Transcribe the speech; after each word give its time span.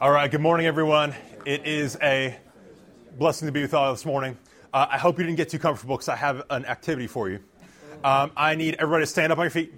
All 0.00 0.10
right, 0.10 0.30
good 0.30 0.40
morning, 0.40 0.66
everyone. 0.66 1.14
It 1.44 1.66
is 1.66 1.96
a 2.02 2.36
blessing 3.18 3.46
to 3.46 3.52
be 3.52 3.62
with 3.62 3.72
all 3.72 3.92
this 3.92 4.04
morning. 4.04 4.36
Uh, 4.72 4.86
I 4.90 4.98
hope 4.98 5.18
you 5.18 5.24
didn't 5.24 5.38
get 5.38 5.48
too 5.48 5.58
comfortable 5.58 5.96
because 5.96 6.10
I 6.10 6.16
have 6.16 6.42
an 6.50 6.66
activity 6.66 7.06
for 7.06 7.30
you. 7.30 7.40
Um, 8.04 8.30
I 8.36 8.54
need 8.54 8.74
everybody 8.74 9.04
to 9.04 9.06
stand 9.06 9.32
up 9.32 9.38
on 9.38 9.44
your 9.44 9.50
feet. 9.50 9.72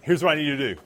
Here's 0.00 0.22
what 0.22 0.32
I 0.32 0.36
need 0.36 0.46
you 0.46 0.56
to 0.56 0.74
do 0.74 0.80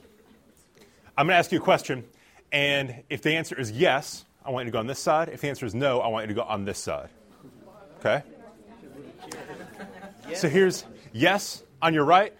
I'm 1.16 1.26
going 1.26 1.34
to 1.34 1.38
ask 1.38 1.52
you 1.52 1.58
a 1.58 1.62
question, 1.62 2.04
and 2.50 3.04
if 3.08 3.22
the 3.22 3.34
answer 3.34 3.58
is 3.58 3.70
yes, 3.70 4.24
I 4.44 4.50
want 4.50 4.64
you 4.64 4.72
to 4.72 4.74
go 4.74 4.78
on 4.80 4.86
this 4.86 4.98
side. 4.98 5.28
If 5.28 5.42
the 5.42 5.48
answer 5.48 5.66
is 5.66 5.74
no, 5.74 6.00
I 6.00 6.08
want 6.08 6.24
you 6.24 6.34
to 6.34 6.40
go 6.40 6.46
on 6.46 6.64
this 6.64 6.78
side. 6.78 7.10
Okay? 7.98 8.22
So 10.34 10.48
here's 10.48 10.84
yes 11.12 11.64
on 11.82 11.94
your 11.94 12.04
right, 12.04 12.32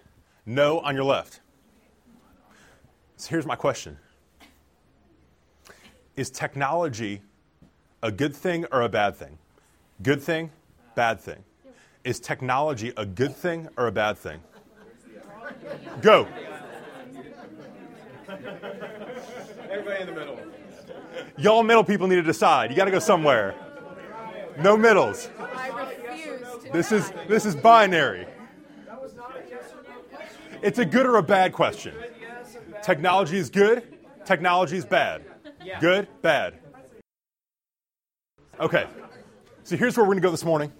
no 0.46 0.80
on 0.80 0.94
your 0.94 1.04
left. 1.04 1.40
So 3.16 3.30
here's 3.30 3.46
my 3.46 3.56
question 3.56 3.98
Is 6.16 6.30
technology 6.30 7.22
a 8.02 8.10
good 8.10 8.34
thing 8.34 8.64
or 8.72 8.82
a 8.82 8.88
bad 8.88 9.16
thing? 9.16 9.38
Good 10.02 10.22
thing, 10.22 10.50
bad 10.94 11.20
thing. 11.20 11.44
Is 12.04 12.18
technology 12.18 12.92
a 12.96 13.04
good 13.04 13.36
thing 13.36 13.68
or 13.76 13.86
a 13.86 13.92
bad 13.92 14.16
thing? 14.16 14.40
Go. 16.00 16.26
Everybody 19.70 20.00
in 20.00 20.06
the 20.06 20.12
middle. 20.12 20.38
Y'all 21.36 21.62
middle 21.62 21.84
people 21.84 22.06
need 22.06 22.16
to 22.16 22.22
decide. 22.22 22.70
You 22.70 22.76
got 22.76 22.86
to 22.86 22.90
go 22.90 22.98
somewhere. 22.98 23.54
No 24.58 24.76
middles. 24.76 25.28
I 26.72 26.76
refuse 26.76 26.88
to. 26.88 27.12
This 27.12 27.12
is 27.22 27.28
this 27.28 27.46
is 27.46 27.56
binary. 27.56 28.26
It's 30.62 30.78
a 30.78 30.84
good 30.84 31.06
or 31.06 31.16
a 31.16 31.22
bad 31.22 31.52
question. 31.52 31.94
Technology 32.82 33.38
is 33.38 33.50
good. 33.50 33.82
Technology 34.24 34.76
is 34.76 34.84
bad. 34.84 35.24
Good, 35.80 36.08
bad. 36.22 36.58
Okay. 38.58 38.86
So 39.64 39.76
here's 39.76 39.96
where 39.96 40.04
we're 40.04 40.14
going 40.14 40.18
to 40.18 40.26
go 40.26 40.30
this 40.30 40.44
morning. 40.44 40.72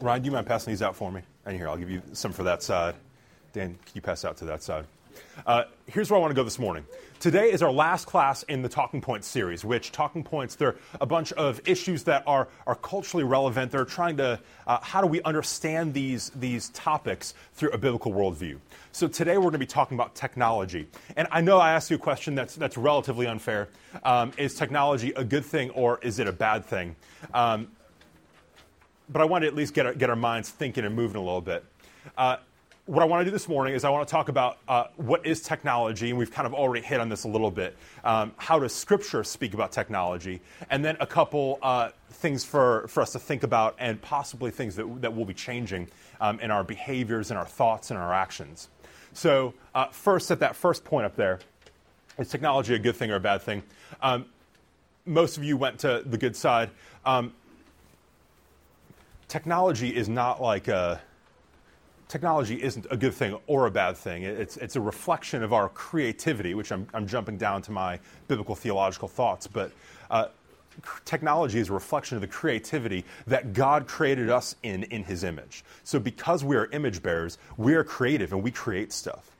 Ryan, 0.00 0.22
do 0.22 0.26
you 0.26 0.32
mind 0.32 0.46
passing 0.46 0.72
these 0.72 0.82
out 0.82 0.94
for 0.94 1.10
me? 1.10 1.22
And 1.46 1.56
here, 1.56 1.68
I'll 1.68 1.76
give 1.76 1.90
you 1.90 2.02
some 2.12 2.32
for 2.32 2.42
that 2.44 2.62
side. 2.62 2.94
Dan, 3.52 3.70
can 3.70 3.92
you 3.94 4.00
pass 4.00 4.24
out 4.24 4.36
to 4.38 4.44
that 4.46 4.62
side? 4.62 4.84
Uh, 5.46 5.64
here's 5.86 6.10
where 6.10 6.18
I 6.18 6.20
want 6.20 6.30
to 6.30 6.34
go 6.34 6.44
this 6.44 6.58
morning. 6.58 6.84
Today 7.20 7.52
is 7.52 7.62
our 7.62 7.72
last 7.72 8.06
class 8.06 8.42
in 8.44 8.60
the 8.60 8.68
Talking 8.68 9.00
Points 9.00 9.26
series, 9.26 9.64
which 9.64 9.92
Talking 9.92 10.22
Points, 10.22 10.56
they're 10.56 10.76
a 11.00 11.06
bunch 11.06 11.32
of 11.32 11.60
issues 11.66 12.02
that 12.04 12.22
are, 12.26 12.48
are 12.66 12.74
culturally 12.74 13.24
relevant. 13.24 13.70
They're 13.70 13.86
trying 13.86 14.18
to, 14.18 14.38
uh, 14.66 14.78
how 14.82 15.00
do 15.00 15.06
we 15.06 15.22
understand 15.22 15.94
these, 15.94 16.30
these 16.30 16.68
topics 16.70 17.32
through 17.54 17.70
a 17.70 17.78
biblical 17.78 18.12
worldview? 18.12 18.58
So 18.92 19.08
today 19.08 19.38
we're 19.38 19.44
going 19.44 19.52
to 19.52 19.58
be 19.58 19.66
talking 19.66 19.96
about 19.96 20.14
technology. 20.14 20.86
And 21.16 21.26
I 21.30 21.40
know 21.40 21.58
I 21.58 21.72
asked 21.72 21.90
you 21.90 21.96
a 21.96 21.98
question 21.98 22.34
that's, 22.34 22.56
that's 22.56 22.76
relatively 22.76 23.26
unfair. 23.26 23.68
Um, 24.02 24.32
is 24.36 24.54
technology 24.54 25.12
a 25.16 25.24
good 25.24 25.44
thing 25.46 25.70
or 25.70 25.98
is 26.02 26.18
it 26.18 26.28
a 26.28 26.32
bad 26.32 26.66
thing? 26.66 26.94
Um, 27.32 27.68
but 29.08 29.22
I 29.22 29.24
want 29.24 29.42
to 29.42 29.48
at 29.48 29.54
least 29.54 29.72
get 29.74 29.86
our, 29.86 29.94
get 29.94 30.10
our 30.10 30.16
minds 30.16 30.50
thinking 30.50 30.84
and 30.84 30.94
moving 30.94 31.16
a 31.16 31.24
little 31.24 31.40
bit. 31.40 31.64
Uh, 32.18 32.36
what 32.86 33.02
I 33.02 33.06
want 33.06 33.22
to 33.22 33.24
do 33.24 33.30
this 33.30 33.48
morning 33.48 33.74
is 33.74 33.82
I 33.82 33.88
want 33.88 34.06
to 34.06 34.12
talk 34.12 34.28
about 34.28 34.58
uh, 34.68 34.84
what 34.96 35.24
is 35.24 35.40
technology, 35.40 36.10
and 36.10 36.18
we've 36.18 36.30
kind 36.30 36.46
of 36.46 36.52
already 36.52 36.84
hit 36.84 37.00
on 37.00 37.08
this 37.08 37.24
a 37.24 37.28
little 37.28 37.50
bit. 37.50 37.76
Um, 38.04 38.32
how 38.36 38.58
does 38.58 38.74
Scripture 38.74 39.24
speak 39.24 39.54
about 39.54 39.72
technology? 39.72 40.42
And 40.68 40.84
then 40.84 40.98
a 41.00 41.06
couple 41.06 41.58
uh, 41.62 41.90
things 42.10 42.44
for, 42.44 42.86
for 42.88 43.02
us 43.02 43.12
to 43.12 43.18
think 43.18 43.42
about, 43.42 43.76
and 43.78 44.00
possibly 44.02 44.50
things 44.50 44.76
that, 44.76 45.00
that 45.00 45.16
will 45.16 45.24
be 45.24 45.32
changing 45.32 45.88
um, 46.20 46.38
in 46.40 46.50
our 46.50 46.62
behaviors, 46.62 47.30
and 47.30 47.38
our 47.38 47.46
thoughts, 47.46 47.90
and 47.90 47.98
our 47.98 48.12
actions. 48.12 48.68
So, 49.14 49.54
uh, 49.74 49.86
first, 49.86 50.30
at 50.30 50.40
that 50.40 50.54
first 50.54 50.84
point 50.84 51.06
up 51.06 51.16
there, 51.16 51.40
is 52.18 52.28
technology 52.28 52.74
a 52.74 52.78
good 52.78 52.96
thing 52.96 53.10
or 53.10 53.16
a 53.16 53.20
bad 53.20 53.40
thing? 53.40 53.62
Um, 54.02 54.26
most 55.06 55.38
of 55.38 55.44
you 55.44 55.56
went 55.56 55.78
to 55.80 56.02
the 56.04 56.18
good 56.18 56.36
side. 56.36 56.70
Um, 57.06 57.32
technology 59.28 59.88
is 59.94 60.08
not 60.08 60.42
like 60.42 60.68
a 60.68 61.00
technology 62.08 62.62
isn't 62.62 62.86
a 62.90 62.96
good 62.96 63.14
thing 63.14 63.38
or 63.46 63.66
a 63.66 63.70
bad 63.70 63.96
thing. 63.96 64.22
It's, 64.22 64.56
it's 64.56 64.76
a 64.76 64.80
reflection 64.80 65.42
of 65.42 65.52
our 65.52 65.68
creativity, 65.68 66.54
which 66.54 66.72
I'm, 66.72 66.86
I'm 66.94 67.06
jumping 67.06 67.36
down 67.36 67.62
to 67.62 67.72
my 67.72 67.98
biblical 68.28 68.54
theological 68.54 69.08
thoughts. 69.08 69.46
But 69.46 69.72
uh, 70.10 70.26
technology 71.04 71.58
is 71.58 71.70
a 71.70 71.72
reflection 71.72 72.16
of 72.16 72.20
the 72.20 72.28
creativity 72.28 73.04
that 73.26 73.52
God 73.52 73.86
created 73.86 74.30
us 74.30 74.56
in 74.62 74.84
in 74.84 75.04
His 75.04 75.24
image. 75.24 75.64
So 75.84 75.98
because 75.98 76.44
we 76.44 76.56
are 76.56 76.66
image 76.66 77.02
bearers, 77.02 77.38
we 77.56 77.74
are 77.74 77.84
creative 77.84 78.32
and 78.32 78.42
we 78.42 78.50
create 78.50 78.92
stuff. 78.92 79.30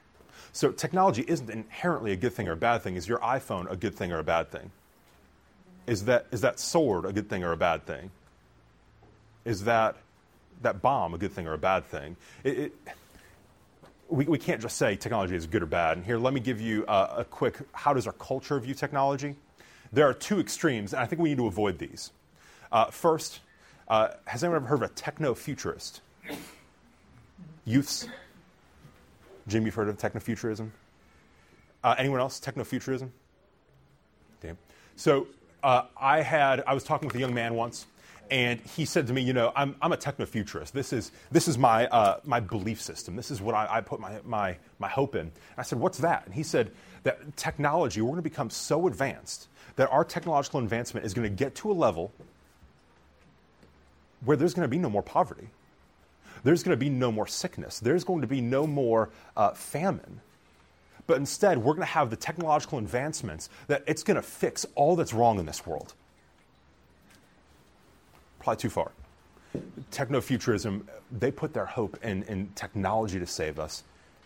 So 0.52 0.70
technology 0.70 1.24
isn't 1.26 1.50
inherently 1.50 2.12
a 2.12 2.16
good 2.16 2.32
thing 2.32 2.48
or 2.48 2.52
a 2.52 2.56
bad 2.56 2.82
thing. 2.82 2.94
Is 2.94 3.08
your 3.08 3.18
iPhone 3.18 3.70
a 3.70 3.76
good 3.76 3.94
thing 3.94 4.12
or 4.12 4.20
a 4.20 4.24
bad 4.24 4.50
thing? 4.50 4.70
Is 5.86 6.04
that, 6.04 6.26
is 6.30 6.40
that 6.42 6.60
sword 6.60 7.04
a 7.04 7.12
good 7.12 7.28
thing 7.28 7.42
or 7.42 7.52
a 7.52 7.56
bad 7.56 7.84
thing? 7.84 8.10
Is 9.44 9.64
that 9.64 9.96
that 10.64 10.82
bomb 10.82 11.14
a 11.14 11.18
good 11.18 11.32
thing 11.32 11.46
or 11.46 11.54
a 11.54 11.58
bad 11.58 11.84
thing? 11.86 12.16
It, 12.42 12.58
it, 12.58 12.72
we, 14.08 14.24
we 14.26 14.38
can't 14.38 14.60
just 14.60 14.76
say 14.76 14.96
technology 14.96 15.34
is 15.34 15.46
good 15.46 15.62
or 15.62 15.66
bad. 15.66 15.96
And 15.96 16.04
here, 16.04 16.18
let 16.18 16.34
me 16.34 16.40
give 16.40 16.60
you 16.60 16.84
a, 16.86 17.14
a 17.18 17.24
quick 17.24 17.56
how 17.72 17.94
does 17.94 18.06
our 18.06 18.12
culture 18.12 18.58
view 18.60 18.74
technology? 18.74 19.34
There 19.92 20.08
are 20.08 20.14
two 20.14 20.40
extremes, 20.40 20.92
and 20.92 21.00
I 21.00 21.06
think 21.06 21.22
we 21.22 21.30
need 21.30 21.38
to 21.38 21.46
avoid 21.46 21.78
these. 21.78 22.10
Uh, 22.72 22.86
first, 22.86 23.40
uh, 23.88 24.08
has 24.26 24.42
anyone 24.42 24.56
ever 24.56 24.66
heard 24.66 24.82
of 24.82 24.90
a 24.90 24.94
techno 24.94 25.34
futurist? 25.34 26.00
Youths? 27.64 28.08
Jim, 29.46 29.64
you've 29.64 29.74
heard 29.74 29.88
of 29.88 29.98
technofuturism? 29.98 30.70
Uh, 31.82 31.94
anyone 31.98 32.18
else? 32.20 32.40
Techno 32.40 32.64
futurism? 32.64 33.12
Damn. 34.40 34.58
So 34.96 35.26
uh, 35.62 35.82
I 35.96 36.22
had 36.22 36.62
I 36.66 36.74
was 36.74 36.82
talking 36.84 37.06
with 37.06 37.16
a 37.16 37.20
young 37.20 37.34
man 37.34 37.54
once, 37.54 37.86
and 38.30 38.60
he 38.60 38.84
said 38.84 39.06
to 39.08 39.12
me, 39.12 39.22
you 39.22 39.32
know, 39.32 39.52
I'm, 39.54 39.76
I'm 39.82 39.92
a 39.92 39.96
technofuturist. 39.96 40.72
This 40.72 40.92
is 40.92 41.12
this 41.30 41.48
is 41.48 41.58
my 41.58 41.86
uh, 41.86 42.20
my 42.24 42.40
belief 42.40 42.80
system. 42.80 43.16
This 43.16 43.30
is 43.30 43.40
what 43.40 43.54
I, 43.54 43.66
I 43.70 43.80
put 43.80 44.00
my, 44.00 44.18
my 44.24 44.56
my 44.78 44.88
hope 44.88 45.14
in. 45.14 45.32
I 45.56 45.62
said, 45.62 45.78
what's 45.78 45.98
that? 45.98 46.24
And 46.26 46.34
he 46.34 46.42
said 46.42 46.70
that 47.02 47.36
technology 47.36 48.00
we're 48.00 48.10
going 48.10 48.16
to 48.16 48.22
become 48.22 48.50
so 48.50 48.86
advanced 48.86 49.48
that 49.76 49.90
our 49.90 50.04
technological 50.04 50.60
advancement 50.60 51.04
is 51.04 51.14
going 51.14 51.28
to 51.28 51.34
get 51.34 51.54
to 51.56 51.70
a 51.70 51.74
level 51.74 52.12
where 54.24 54.36
there's 54.36 54.54
going 54.54 54.64
to 54.64 54.70
be 54.70 54.78
no 54.78 54.88
more 54.88 55.02
poverty 55.02 55.48
there's 56.44 56.62
going 56.62 56.78
to 56.78 56.80
be 56.80 56.90
no 56.90 57.10
more 57.10 57.26
sickness. 57.26 57.80
There's 57.80 58.04
going 58.04 58.20
to 58.20 58.26
be 58.26 58.40
no 58.40 58.66
more 58.66 59.10
uh, 59.36 59.52
famine. 59.54 60.20
But 61.06 61.16
instead, 61.16 61.58
we're 61.58 61.74
going 61.74 61.86
to 61.86 61.92
have 61.92 62.10
the 62.10 62.16
technological 62.16 62.78
advancements 62.78 63.48
that 63.66 63.82
it's 63.86 64.02
going 64.02 64.16
to 64.16 64.22
fix 64.22 64.64
all 64.74 64.94
that's 64.94 65.12
wrong 65.12 65.38
in 65.38 65.46
this 65.46 65.66
world. 65.66 65.94
Probably 68.44 68.60
too 68.60 68.68
far. 68.68 68.92
Technofuturism, 69.90 70.82
they 71.10 71.30
put 71.30 71.54
their 71.54 71.64
hope 71.64 71.98
in, 72.04 72.24
in 72.24 72.50
technology 72.54 73.18
to 73.18 73.26
save 73.26 73.58
us, 73.58 73.84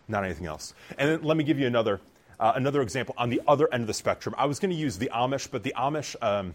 not 0.09 0.25
anything 0.25 0.47
else. 0.47 0.75
And 0.99 1.09
then 1.09 1.23
let 1.23 1.37
me 1.37 1.45
give 1.45 1.57
you 1.57 1.69
another, 1.69 2.01
uh, 2.41 2.55
another 2.57 2.83
example 2.83 3.15
on 3.17 3.31
the 3.31 3.41
other 3.47 3.73
end 3.73 3.83
of 3.83 3.87
the 3.87 3.95
spectrum. 3.95 4.35
I 4.37 4.47
was 4.47 4.59
going 4.59 4.73
to 4.73 4.77
use 4.77 4.99
the 4.99 5.09
Amish, 5.15 5.49
but 5.49 5.63
the 5.63 5.73
Amish, 5.77 6.17
um, 6.21 6.53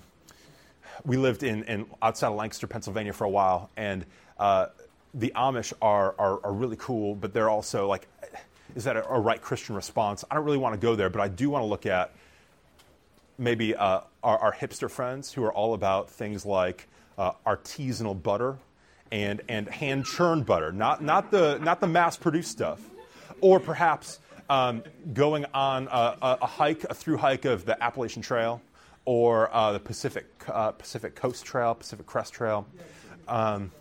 we 1.05 1.15
lived 1.15 1.43
in, 1.43 1.63
in 1.63 1.85
outside 2.01 2.27
of 2.27 2.35
Lancaster, 2.35 2.67
Pennsylvania 2.67 3.13
for 3.13 3.23
a 3.23 3.29
while, 3.29 3.69
and 3.77 4.05
uh, 4.37 4.65
the 5.13 5.31
Amish 5.33 5.71
are, 5.81 6.15
are, 6.19 6.43
are, 6.43 6.51
really 6.51 6.75
cool, 6.77 7.15
but 7.15 7.33
they're 7.33 7.49
also 7.49 7.87
like, 7.87 8.09
is 8.75 8.83
that 8.83 8.97
a, 8.97 9.07
a, 9.07 9.17
right 9.21 9.41
Christian 9.41 9.73
response? 9.73 10.25
I 10.29 10.35
don't 10.35 10.43
really 10.43 10.57
want 10.57 10.73
to 10.73 10.85
go 10.85 10.97
there, 10.97 11.09
but 11.09 11.21
I 11.21 11.29
do 11.29 11.49
want 11.49 11.61
to 11.61 11.67
look 11.67 11.85
at 11.85 12.11
maybe 13.37 13.73
uh, 13.73 14.01
our, 14.21 14.37
our, 14.37 14.53
hipster 14.53 14.91
friends 14.91 15.31
who 15.31 15.45
are 15.45 15.53
all 15.53 15.73
about 15.75 16.09
things 16.09 16.45
like 16.45 16.89
uh, 17.17 17.31
artisanal 17.45 18.21
butter 18.21 18.57
and, 19.11 19.41
and 19.47 19.67
hand 19.67 20.05
churned 20.05 20.45
butter, 20.45 20.71
not, 20.71 21.03
not, 21.03 21.31
the, 21.31 21.59
not 21.59 21.79
the 21.79 21.87
mass 21.87 22.17
produced 22.17 22.51
stuff. 22.51 22.81
Or 23.41 23.59
perhaps 23.59 24.19
um, 24.49 24.83
going 25.13 25.45
on 25.53 25.87
a, 25.91 26.17
a, 26.21 26.45
hike, 26.45 26.83
a 26.85 26.93
through 26.93 27.17
hike 27.17 27.45
of 27.45 27.65
the 27.65 27.81
Appalachian 27.81 28.21
Trail 28.21 28.61
or 29.05 29.53
uh, 29.53 29.73
the 29.73 29.79
Pacific, 29.79 30.25
uh, 30.47 30.71
Pacific 30.71 31.15
Coast 31.15 31.45
Trail, 31.45 31.75
Pacific 31.75 32.05
Crest 32.05 32.33
Trail. 32.33 32.65
Um, 33.27 33.71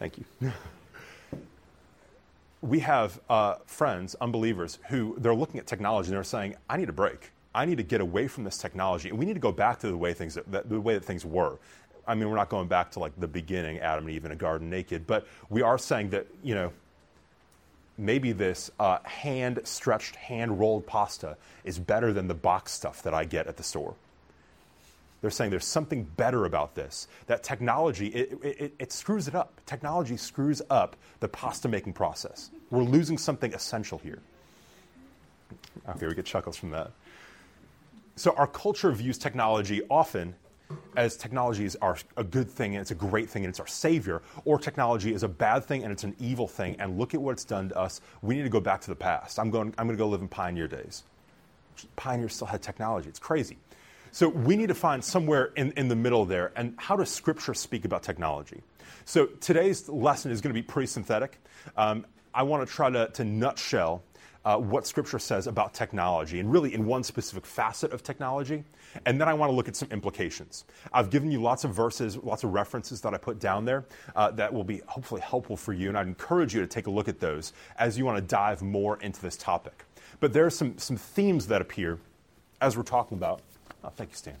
Thank 0.00 0.16
you. 0.16 0.24
we 2.62 2.78
have 2.80 3.20
uh, 3.28 3.56
friends, 3.66 4.16
unbelievers, 4.18 4.78
who 4.88 5.14
they're 5.18 5.34
looking 5.34 5.60
at 5.60 5.66
technology 5.66 6.08
and 6.08 6.16
they're 6.16 6.24
saying, 6.24 6.56
I 6.70 6.78
need 6.78 6.88
a 6.88 6.92
break. 6.92 7.32
I 7.54 7.66
need 7.66 7.76
to 7.76 7.82
get 7.82 8.00
away 8.00 8.26
from 8.26 8.44
this 8.44 8.56
technology, 8.56 9.10
and 9.10 9.18
we 9.18 9.26
need 9.26 9.34
to 9.34 9.40
go 9.40 9.52
back 9.52 9.80
to 9.80 9.88
the 9.88 9.96
way 9.96 10.14
things 10.14 10.36
that, 10.36 10.68
the 10.68 10.80
way 10.80 10.94
that 10.94 11.04
things 11.04 11.26
were. 11.26 11.58
I 12.10 12.16
mean, 12.16 12.28
we're 12.28 12.36
not 12.36 12.48
going 12.48 12.66
back 12.66 12.90
to 12.92 12.98
like 12.98 13.12
the 13.18 13.28
beginning, 13.28 13.78
Adam 13.78 14.06
and 14.06 14.14
Eve 14.14 14.24
in 14.24 14.32
a 14.32 14.36
garden 14.36 14.68
naked, 14.68 15.06
but 15.06 15.28
we 15.48 15.62
are 15.62 15.78
saying 15.78 16.10
that 16.10 16.26
you 16.42 16.56
know 16.56 16.72
maybe 17.96 18.32
this 18.32 18.68
uh, 18.80 18.98
hand 19.04 19.60
stretched, 19.62 20.16
hand 20.16 20.58
rolled 20.58 20.86
pasta 20.86 21.36
is 21.62 21.78
better 21.78 22.12
than 22.12 22.26
the 22.26 22.34
box 22.34 22.72
stuff 22.72 23.04
that 23.04 23.14
I 23.14 23.24
get 23.24 23.46
at 23.46 23.56
the 23.56 23.62
store. 23.62 23.94
They're 25.20 25.30
saying 25.30 25.50
there's 25.50 25.66
something 25.66 26.02
better 26.02 26.46
about 26.46 26.74
this. 26.74 27.06
That 27.26 27.44
technology, 27.44 28.08
it, 28.08 28.38
it, 28.42 28.74
it 28.78 28.92
screws 28.92 29.28
it 29.28 29.34
up. 29.36 29.60
Technology 29.66 30.16
screws 30.16 30.62
up 30.68 30.96
the 31.20 31.28
pasta 31.28 31.68
making 31.68 31.92
process. 31.92 32.50
We're 32.70 32.82
losing 32.82 33.18
something 33.18 33.54
essential 33.54 33.98
here. 33.98 34.18
Okay, 35.90 36.08
we 36.08 36.14
get 36.14 36.24
chuckles 36.24 36.56
from 36.56 36.70
that. 36.70 36.90
So 38.16 38.32
our 38.32 38.46
culture 38.46 38.90
views 38.92 39.18
technology 39.18 39.82
often 39.90 40.34
as 40.96 41.16
technology 41.16 41.64
is 41.64 41.76
a 42.16 42.24
good 42.24 42.50
thing 42.50 42.74
and 42.74 42.82
it's 42.82 42.90
a 42.90 42.94
great 42.94 43.28
thing 43.30 43.44
and 43.44 43.50
it's 43.50 43.60
our 43.60 43.66
savior, 43.66 44.22
or 44.44 44.58
technology 44.58 45.14
is 45.14 45.22
a 45.22 45.28
bad 45.28 45.64
thing 45.64 45.82
and 45.82 45.92
it's 45.92 46.04
an 46.04 46.14
evil 46.18 46.48
thing, 46.48 46.76
and 46.78 46.98
look 46.98 47.14
at 47.14 47.20
what 47.20 47.32
it's 47.32 47.44
done 47.44 47.68
to 47.70 47.78
us. 47.78 48.00
We 48.22 48.34
need 48.34 48.42
to 48.42 48.48
go 48.48 48.60
back 48.60 48.80
to 48.82 48.88
the 48.88 48.96
past. 48.96 49.38
I'm 49.38 49.50
going, 49.50 49.74
I'm 49.78 49.86
going 49.86 49.96
to 49.96 50.02
go 50.02 50.08
live 50.08 50.20
in 50.20 50.28
pioneer 50.28 50.68
days. 50.68 51.04
Pioneers 51.96 52.34
still 52.34 52.46
had 52.46 52.62
technology. 52.62 53.08
It's 53.08 53.18
crazy. 53.18 53.56
So 54.12 54.28
we 54.28 54.56
need 54.56 54.68
to 54.68 54.74
find 54.74 55.04
somewhere 55.04 55.52
in, 55.56 55.72
in 55.72 55.88
the 55.88 55.96
middle 55.96 56.24
there. 56.24 56.52
And 56.56 56.74
how 56.76 56.96
does 56.96 57.10
Scripture 57.10 57.54
speak 57.54 57.84
about 57.84 58.02
technology? 58.02 58.62
So 59.04 59.26
today's 59.26 59.88
lesson 59.88 60.32
is 60.32 60.40
going 60.40 60.54
to 60.54 60.60
be 60.60 60.66
pretty 60.66 60.88
synthetic. 60.88 61.38
Um, 61.76 62.04
I 62.34 62.42
want 62.42 62.66
to 62.66 62.72
try 62.72 62.90
to, 62.90 63.08
to 63.08 63.24
nutshell 63.24 64.02
uh, 64.44 64.56
what 64.56 64.86
Scripture 64.86 65.18
says 65.18 65.46
about 65.46 65.74
technology, 65.74 66.40
and 66.40 66.50
really 66.50 66.72
in 66.74 66.86
one 66.86 67.02
specific 67.02 67.44
facet 67.44 67.92
of 67.92 68.02
technology. 68.02 68.64
And 69.06 69.20
then 69.20 69.28
I 69.28 69.34
want 69.34 69.50
to 69.50 69.54
look 69.54 69.68
at 69.68 69.76
some 69.76 69.88
implications. 69.92 70.64
I've 70.92 71.10
given 71.10 71.30
you 71.30 71.42
lots 71.42 71.64
of 71.64 71.74
verses, 71.74 72.16
lots 72.16 72.42
of 72.42 72.52
references 72.52 73.00
that 73.02 73.14
I 73.14 73.18
put 73.18 73.38
down 73.38 73.64
there 73.64 73.84
uh, 74.16 74.30
that 74.32 74.52
will 74.52 74.64
be 74.64 74.80
hopefully 74.86 75.20
helpful 75.20 75.56
for 75.56 75.72
you, 75.72 75.88
and 75.88 75.98
I'd 75.98 76.06
encourage 76.06 76.54
you 76.54 76.60
to 76.60 76.66
take 76.66 76.86
a 76.86 76.90
look 76.90 77.08
at 77.08 77.20
those 77.20 77.52
as 77.78 77.98
you 77.98 78.04
want 78.04 78.16
to 78.16 78.22
dive 78.22 78.62
more 78.62 78.98
into 79.00 79.20
this 79.20 79.36
topic. 79.36 79.84
But 80.20 80.32
there 80.32 80.46
are 80.46 80.50
some, 80.50 80.76
some 80.78 80.96
themes 80.96 81.46
that 81.48 81.60
appear 81.60 81.98
as 82.60 82.76
we're 82.76 82.82
talking 82.82 83.16
about. 83.16 83.40
Oh, 83.84 83.90
thank 83.90 84.10
you, 84.10 84.16
Stan. 84.16 84.36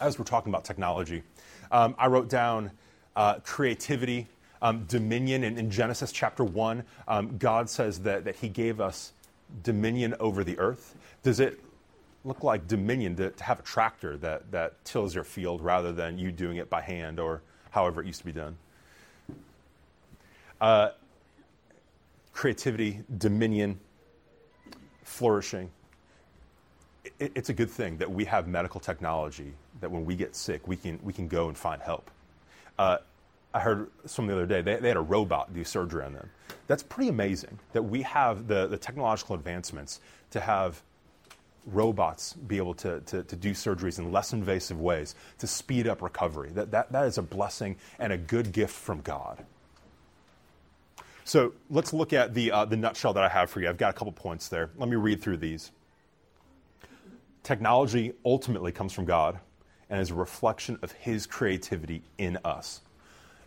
As 0.00 0.18
we're 0.18 0.24
talking 0.24 0.52
about 0.52 0.64
technology, 0.64 1.22
um, 1.70 1.94
I 1.98 2.08
wrote 2.08 2.28
down 2.28 2.70
uh, 3.16 3.38
creativity, 3.40 4.26
um, 4.64 4.84
dominion. 4.86 5.44
And 5.44 5.58
in 5.58 5.70
Genesis 5.70 6.10
chapter 6.10 6.42
1, 6.42 6.82
um, 7.06 7.36
God 7.38 7.70
says 7.70 8.00
that, 8.00 8.24
that 8.24 8.34
He 8.34 8.48
gave 8.48 8.80
us 8.80 9.12
dominion 9.62 10.14
over 10.18 10.42
the 10.42 10.58
earth. 10.58 10.96
Does 11.22 11.38
it 11.38 11.60
look 12.24 12.42
like 12.42 12.66
dominion 12.66 13.14
to, 13.16 13.30
to 13.30 13.44
have 13.44 13.60
a 13.60 13.62
tractor 13.62 14.16
that, 14.16 14.50
that 14.50 14.82
tills 14.84 15.14
your 15.14 15.22
field 15.22 15.60
rather 15.60 15.92
than 15.92 16.18
you 16.18 16.32
doing 16.32 16.56
it 16.56 16.70
by 16.70 16.80
hand 16.80 17.20
or 17.20 17.42
however 17.70 18.00
it 18.00 18.06
used 18.06 18.20
to 18.20 18.24
be 18.24 18.32
done? 18.32 18.56
Uh, 20.60 20.88
creativity, 22.32 23.02
dominion, 23.18 23.78
flourishing. 25.02 25.70
It, 27.18 27.32
it's 27.34 27.50
a 27.50 27.54
good 27.54 27.70
thing 27.70 27.98
that 27.98 28.10
we 28.10 28.24
have 28.24 28.48
medical 28.48 28.80
technology 28.80 29.52
that 29.82 29.90
when 29.90 30.06
we 30.06 30.16
get 30.16 30.34
sick, 30.34 30.66
we 30.66 30.76
can, 30.76 30.98
we 31.02 31.12
can 31.12 31.28
go 31.28 31.48
and 31.48 31.58
find 31.58 31.82
help. 31.82 32.10
Uh, 32.78 32.96
I 33.54 33.60
heard 33.60 33.88
some 34.04 34.26
the 34.26 34.32
other 34.32 34.46
day, 34.46 34.62
they, 34.62 34.76
they, 34.76 34.88
had 34.88 34.96
a 34.96 35.02
robot 35.02 35.54
do 35.54 35.62
surgery 35.62 36.04
on 36.04 36.12
them. 36.12 36.28
That's 36.66 36.82
pretty 36.82 37.08
amazing 37.08 37.60
that 37.72 37.82
we 37.82 38.02
have 38.02 38.48
the, 38.48 38.66
the 38.66 38.76
technological 38.76 39.36
advancements 39.36 40.00
to 40.30 40.40
have 40.40 40.82
robots 41.66 42.34
be 42.34 42.56
able 42.56 42.74
to, 42.74 43.00
to, 43.00 43.22
to, 43.22 43.36
do 43.36 43.52
surgeries 43.52 43.98
in 43.98 44.12
less 44.12 44.32
invasive 44.32 44.80
ways 44.80 45.14
to 45.38 45.46
speed 45.46 45.86
up 45.86 46.02
recovery. 46.02 46.50
That, 46.50 46.72
that, 46.72 46.92
that 46.92 47.06
is 47.06 47.16
a 47.16 47.22
blessing 47.22 47.76
and 47.98 48.12
a 48.12 48.18
good 48.18 48.52
gift 48.52 48.74
from 48.74 49.00
God. 49.00 49.44
So 51.24 51.52
let's 51.70 51.92
look 51.92 52.12
at 52.12 52.34
the, 52.34 52.50
uh, 52.50 52.64
the 52.66 52.76
nutshell 52.76 53.14
that 53.14 53.24
I 53.24 53.28
have 53.28 53.48
for 53.48 53.60
you. 53.60 53.68
I've 53.68 53.78
got 53.78 53.90
a 53.90 53.92
couple 53.94 54.12
points 54.12 54.48
there. 54.48 54.70
Let 54.76 54.90
me 54.90 54.96
read 54.96 55.22
through 55.22 55.38
these. 55.38 55.70
Technology 57.42 58.12
ultimately 58.24 58.72
comes 58.72 58.92
from 58.92 59.04
God 59.04 59.38
and 59.88 60.00
is 60.00 60.10
a 60.10 60.14
reflection 60.14 60.78
of 60.82 60.92
His 60.92 61.26
creativity 61.26 62.02
in 62.18 62.38
us. 62.44 62.80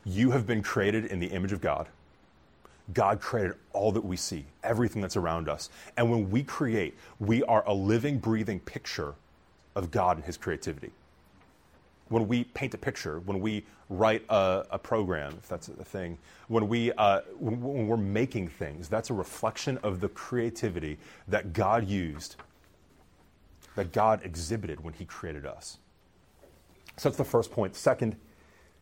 You 0.08 0.32
have 0.32 0.48
been 0.48 0.64
created 0.64 1.06
in 1.08 1.20
the 1.20 1.28
image 1.28 1.52
of 1.52 1.60
God. 1.60 1.90
God 2.94 3.20
created 3.20 3.58
all 3.74 3.92
that 3.92 4.06
we 4.06 4.16
see, 4.16 4.46
everything 4.64 5.02
that's 5.02 5.18
around 5.18 5.50
us. 5.50 5.70
And 5.98 6.10
when 6.10 6.32
we 6.32 6.44
create, 6.44 6.96
we 7.20 7.44
are 7.44 7.62
a 7.68 7.74
living, 7.74 8.18
breathing 8.18 8.62
picture 8.62 9.16
of 9.76 9.92
God 9.92 10.16
and 10.16 10.26
His 10.26 10.38
creativity. 10.38 10.92
When 12.08 12.26
we 12.30 12.46
paint 12.46 12.74
a 12.74 12.78
picture, 12.78 13.20
when 13.20 13.42
we 13.42 13.66
write 13.90 14.24
a, 14.30 14.66
a 14.72 14.80
program, 14.80 15.34
if 15.44 15.50
that's 15.50 15.68
a 15.68 15.74
thing, 15.84 16.18
when, 16.48 16.70
we, 16.70 16.94
uh, 16.94 17.20
when, 17.38 17.62
when 17.62 17.88
we're 17.88 17.98
making 17.98 18.48
things, 18.48 18.88
that's 18.88 19.10
a 19.10 19.14
reflection 19.14 19.78
of 19.80 20.00
the 20.00 20.08
creativity 20.08 20.98
that 21.28 21.52
God 21.52 21.86
used, 21.86 22.38
that 23.76 23.92
God 23.92 24.22
exhibited 24.24 24.82
when 24.82 24.94
He 24.94 25.04
created 25.04 25.46
us. 25.46 25.80
So 26.96 27.10
that's 27.10 27.18
the 27.18 27.26
first 27.26 27.52
point. 27.52 27.76
Second, 27.76 28.16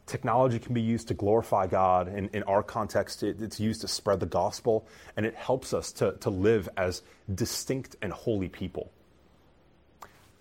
technology 0.06 0.60
can 0.60 0.74
be 0.74 0.82
used 0.82 1.08
to 1.08 1.14
glorify 1.14 1.68
God. 1.68 2.08
In, 2.08 2.30
in 2.30 2.44
our 2.44 2.64
context, 2.64 3.24
it, 3.24 3.42
it's 3.42 3.60
used 3.60 3.82
to 3.82 3.88
spread 3.88 4.20
the 4.20 4.26
gospel, 4.26 4.86
and 5.18 5.26
it 5.26 5.36
helps 5.36 5.74
us 5.74 5.92
to, 5.94 6.14
to 6.22 6.30
live 6.30 6.70
as 6.78 7.02
distinct 7.34 7.96
and 8.02 8.12
holy 8.12 8.50
people. 8.50 8.92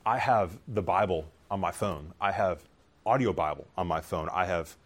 I 0.05 0.19
have 0.19 0.59
the 0.69 0.83
Bible 0.83 1.27
on 1.51 1.61
my 1.61 1.71
phone. 1.71 2.13
I 2.21 2.33
have 2.33 2.63
audio 3.07 3.33
Bible 3.33 3.67
on 3.77 3.87
my 3.87 4.01
phone. 4.01 4.29
I 4.33 4.45
have 4.47 4.77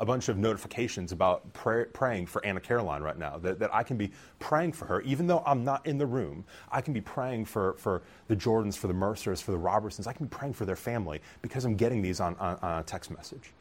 a 0.00 0.06
bunch 0.06 0.28
of 0.28 0.36
notifications 0.36 1.10
about 1.10 1.52
pray, 1.52 1.84
praying 1.86 2.26
for 2.26 2.44
Anna 2.44 2.60
Caroline 2.60 3.02
right 3.02 3.18
now, 3.18 3.38
that, 3.38 3.58
that 3.58 3.74
I 3.74 3.82
can 3.82 3.96
be 3.96 4.12
praying 4.38 4.72
for 4.72 4.84
her, 4.84 5.00
even 5.00 5.26
though 5.26 5.42
I'm 5.44 5.64
not 5.64 5.84
in 5.86 5.98
the 5.98 6.06
room. 6.06 6.44
I 6.70 6.80
can 6.80 6.92
be 6.92 7.00
praying 7.00 7.46
for, 7.46 7.74
for 7.74 8.02
the 8.28 8.36
Jordans, 8.36 8.76
for 8.76 8.86
the 8.86 8.94
Mercers, 8.94 9.40
for 9.40 9.50
the 9.50 9.58
Robertsons. 9.58 10.06
I 10.06 10.12
can 10.12 10.26
be 10.26 10.30
praying 10.30 10.54
for 10.54 10.64
their 10.64 10.76
family 10.76 11.20
because 11.42 11.64
I'm 11.64 11.74
getting 11.74 12.00
these 12.00 12.20
on, 12.20 12.36
on, 12.36 12.58
on 12.62 12.78
a 12.78 12.82
text 12.84 13.10
message 13.10 13.52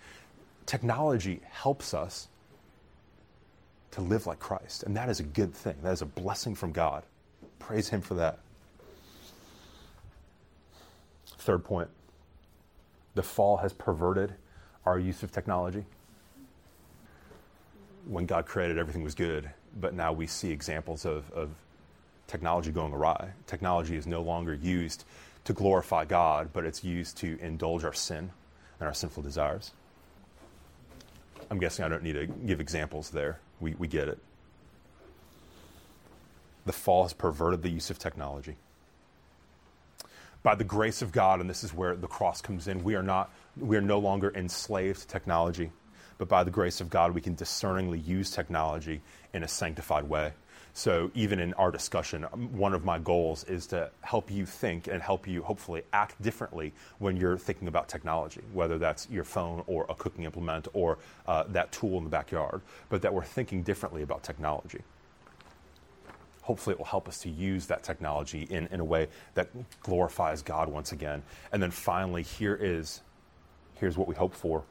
technology 0.67 1.41
helps 1.49 1.95
us 1.95 2.27
to 3.91 4.01
live 4.01 4.27
like 4.27 4.37
Christ. 4.37 4.83
And 4.83 4.95
that 4.95 5.09
is 5.09 5.19
a 5.19 5.23
good 5.23 5.55
thing. 5.55 5.75
That 5.81 5.93
is 5.93 6.03
a 6.03 6.05
blessing 6.05 6.53
from 6.53 6.71
God. 6.71 7.01
Praise 7.57 7.89
Him 7.89 8.01
for 8.01 8.13
that. 8.13 8.37
Third 11.39 11.63
point 11.63 11.89
the 13.15 13.23
fall 13.23 13.57
has 13.57 13.73
perverted 13.73 14.35
our 14.85 14.99
use 14.99 15.23
of 15.23 15.31
technology. 15.31 15.83
When 18.05 18.27
God 18.27 18.45
created, 18.45 18.77
everything 18.77 19.03
was 19.03 19.15
good, 19.15 19.49
but 19.79 19.95
now 19.95 20.13
we 20.13 20.27
see 20.27 20.51
examples 20.51 21.03
of, 21.03 21.31
of 21.31 21.49
technology 22.27 22.71
going 22.71 22.93
awry. 22.93 23.31
Technology 23.47 23.95
is 23.95 24.05
no 24.05 24.21
longer 24.21 24.53
used 24.53 25.03
to 25.45 25.53
glorify 25.53 26.05
God, 26.05 26.49
but 26.53 26.63
it's 26.63 26.83
used 26.83 27.17
to 27.17 27.39
indulge 27.41 27.83
our 27.83 27.93
sin 27.93 28.29
and 28.79 28.87
our 28.87 28.93
sinful 28.93 29.23
desires. 29.23 29.71
I'm 31.49 31.59
guessing 31.59 31.85
I 31.85 31.87
don't 31.87 32.03
need 32.03 32.13
to 32.13 32.27
give 32.27 32.59
examples 32.59 33.09
there. 33.09 33.39
We, 33.59 33.75
we 33.75 33.87
get 33.87 34.07
it. 34.07 34.19
The 36.65 36.73
fall 36.73 37.03
has 37.03 37.13
perverted 37.13 37.61
the 37.61 37.69
use 37.69 37.89
of 37.89 37.97
technology. 37.97 38.55
By 40.43 40.55
the 40.55 40.63
grace 40.63 41.01
of 41.01 41.11
God, 41.11 41.39
and 41.39 41.49
this 41.49 41.63
is 41.63 41.73
where 41.73 41.95
the 41.95 42.07
cross 42.07 42.41
comes 42.41 42.67
in, 42.67 42.83
we 42.83 42.95
are, 42.95 43.03
not, 43.03 43.31
we 43.57 43.77
are 43.77 43.81
no 43.81 43.99
longer 43.99 44.31
enslaved 44.35 45.01
to 45.01 45.07
technology, 45.07 45.71
but 46.17 46.27
by 46.27 46.43
the 46.43 46.51
grace 46.51 46.81
of 46.81 46.89
God, 46.89 47.13
we 47.13 47.21
can 47.21 47.35
discerningly 47.35 47.99
use 47.99 48.31
technology 48.31 49.01
in 49.33 49.43
a 49.43 49.47
sanctified 49.47 50.03
way. 50.05 50.33
So, 50.77 51.09
even 51.15 51.39
in 51.39 51.55
our 51.55 51.71
discussion, 51.71 52.23
um, 52.31 52.55
one 52.55 52.75
of 52.75 52.85
my 52.85 52.99
goals 52.99 53.43
is 53.45 53.65
to 53.67 53.89
help 54.01 54.29
you 54.29 54.45
think 54.45 54.85
and 54.85 55.01
help 55.01 55.27
you 55.27 55.41
hopefully 55.41 55.81
act 55.91 56.21
differently 56.21 56.71
when 56.99 57.17
you're 57.17 57.35
thinking 57.35 57.67
about 57.67 57.89
technology, 57.89 58.41
whether 58.53 58.77
that's 58.77 59.09
your 59.09 59.23
phone 59.23 59.63
or 59.65 59.87
a 59.89 59.95
cooking 59.95 60.25
implement 60.25 60.67
or 60.73 60.99
uh, 61.27 61.45
that 61.47 61.71
tool 61.71 61.97
in 61.97 62.03
the 62.03 62.11
backyard, 62.11 62.61
but 62.89 63.01
that 63.01 63.11
we're 63.11 63.23
thinking 63.23 63.63
differently 63.63 64.03
about 64.03 64.21
technology. 64.21 64.81
Hopefully, 66.43 66.75
it 66.75 66.77
will 66.77 66.85
help 66.85 67.07
us 67.07 67.17
to 67.21 67.29
use 67.29 67.65
that 67.65 67.81
technology 67.81 68.43
in, 68.47 68.67
in 68.67 68.79
a 68.79 68.85
way 68.85 69.07
that 69.33 69.49
glorifies 69.81 70.43
God 70.43 70.69
once 70.69 70.91
again. 70.91 71.23
And 71.51 71.59
then 71.59 71.71
finally, 71.71 72.21
here 72.21 72.55
is 72.55 73.01
here's 73.79 73.97
what 73.97 74.07
we 74.07 74.13
hope 74.13 74.35
for. 74.35 74.63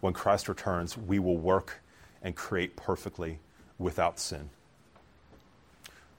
When 0.00 0.12
Christ 0.12 0.46
returns, 0.46 0.98
we 0.98 1.18
will 1.18 1.38
work 1.38 1.80
and 2.22 2.36
create 2.36 2.76
perfectly 2.76 3.38
without 3.78 4.18
sin. 4.18 4.50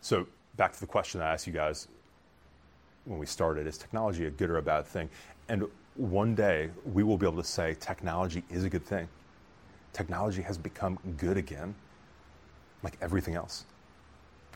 So, 0.01 0.27
back 0.55 0.73
to 0.73 0.79
the 0.79 0.87
question 0.87 1.21
I 1.21 1.33
asked 1.33 1.47
you 1.47 1.53
guys 1.53 1.87
when 3.05 3.19
we 3.19 3.25
started 3.25 3.67
is 3.67 3.77
technology 3.77 4.25
a 4.25 4.29
good 4.29 4.49
or 4.49 4.57
a 4.57 4.61
bad 4.61 4.85
thing? 4.85 5.09
And 5.47 5.65
one 5.95 6.35
day 6.35 6.69
we 6.85 7.03
will 7.03 7.17
be 7.17 7.25
able 7.25 7.41
to 7.41 7.47
say 7.47 7.75
technology 7.79 8.43
is 8.49 8.63
a 8.63 8.69
good 8.69 8.85
thing. 8.85 9.07
Technology 9.91 10.41
has 10.41 10.57
become 10.57 10.97
good 11.17 11.37
again, 11.37 11.75
like 12.83 12.97
everything 13.01 13.35
else. 13.35 13.65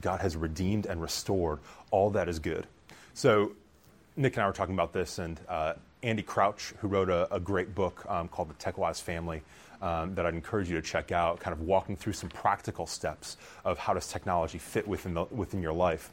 God 0.01 0.21
has 0.21 0.35
redeemed 0.35 0.85
and 0.85 1.01
restored 1.01 1.59
all 1.91 2.09
that 2.12 2.29
is 2.29 2.39
good. 2.39 2.67
So, 3.13 3.51
Nick 4.15 4.35
and 4.35 4.43
I 4.43 4.47
were 4.47 4.53
talking 4.53 4.75
about 4.75 4.93
this, 4.93 5.17
and 5.17 5.39
uh, 5.50 5.73
Andy 6.03 6.21
Crouch, 6.21 6.73
who 6.79 6.88
wrote 6.88 7.09
a, 7.09 7.33
a 7.33 7.39
great 7.39 7.73
book 7.73 8.05
um, 8.07 8.27
called 8.27 8.50
The 8.50 8.53
TechWise 8.53 9.01
Family, 9.01 9.41
um, 9.84 10.16
that 10.16 10.25
I'd 10.25 10.34
encourage 10.34 10.70
you 10.70 10.75
to 10.75 10.82
check 10.82 11.12
out, 11.12 11.40
kind 11.42 11.54
of 11.54 11.62
walking 11.62 11.96
through 11.98 12.13
some 12.13 12.30
practical 12.30 12.88
steps 12.88 13.36
of 13.66 13.78
how 13.78 13.94
does 13.94 14.08
technology 14.08 14.58
fit 14.58 14.88
within, 14.88 15.13
the, 15.13 15.25
within 15.25 15.62
your 15.62 15.74
life. 15.74 16.10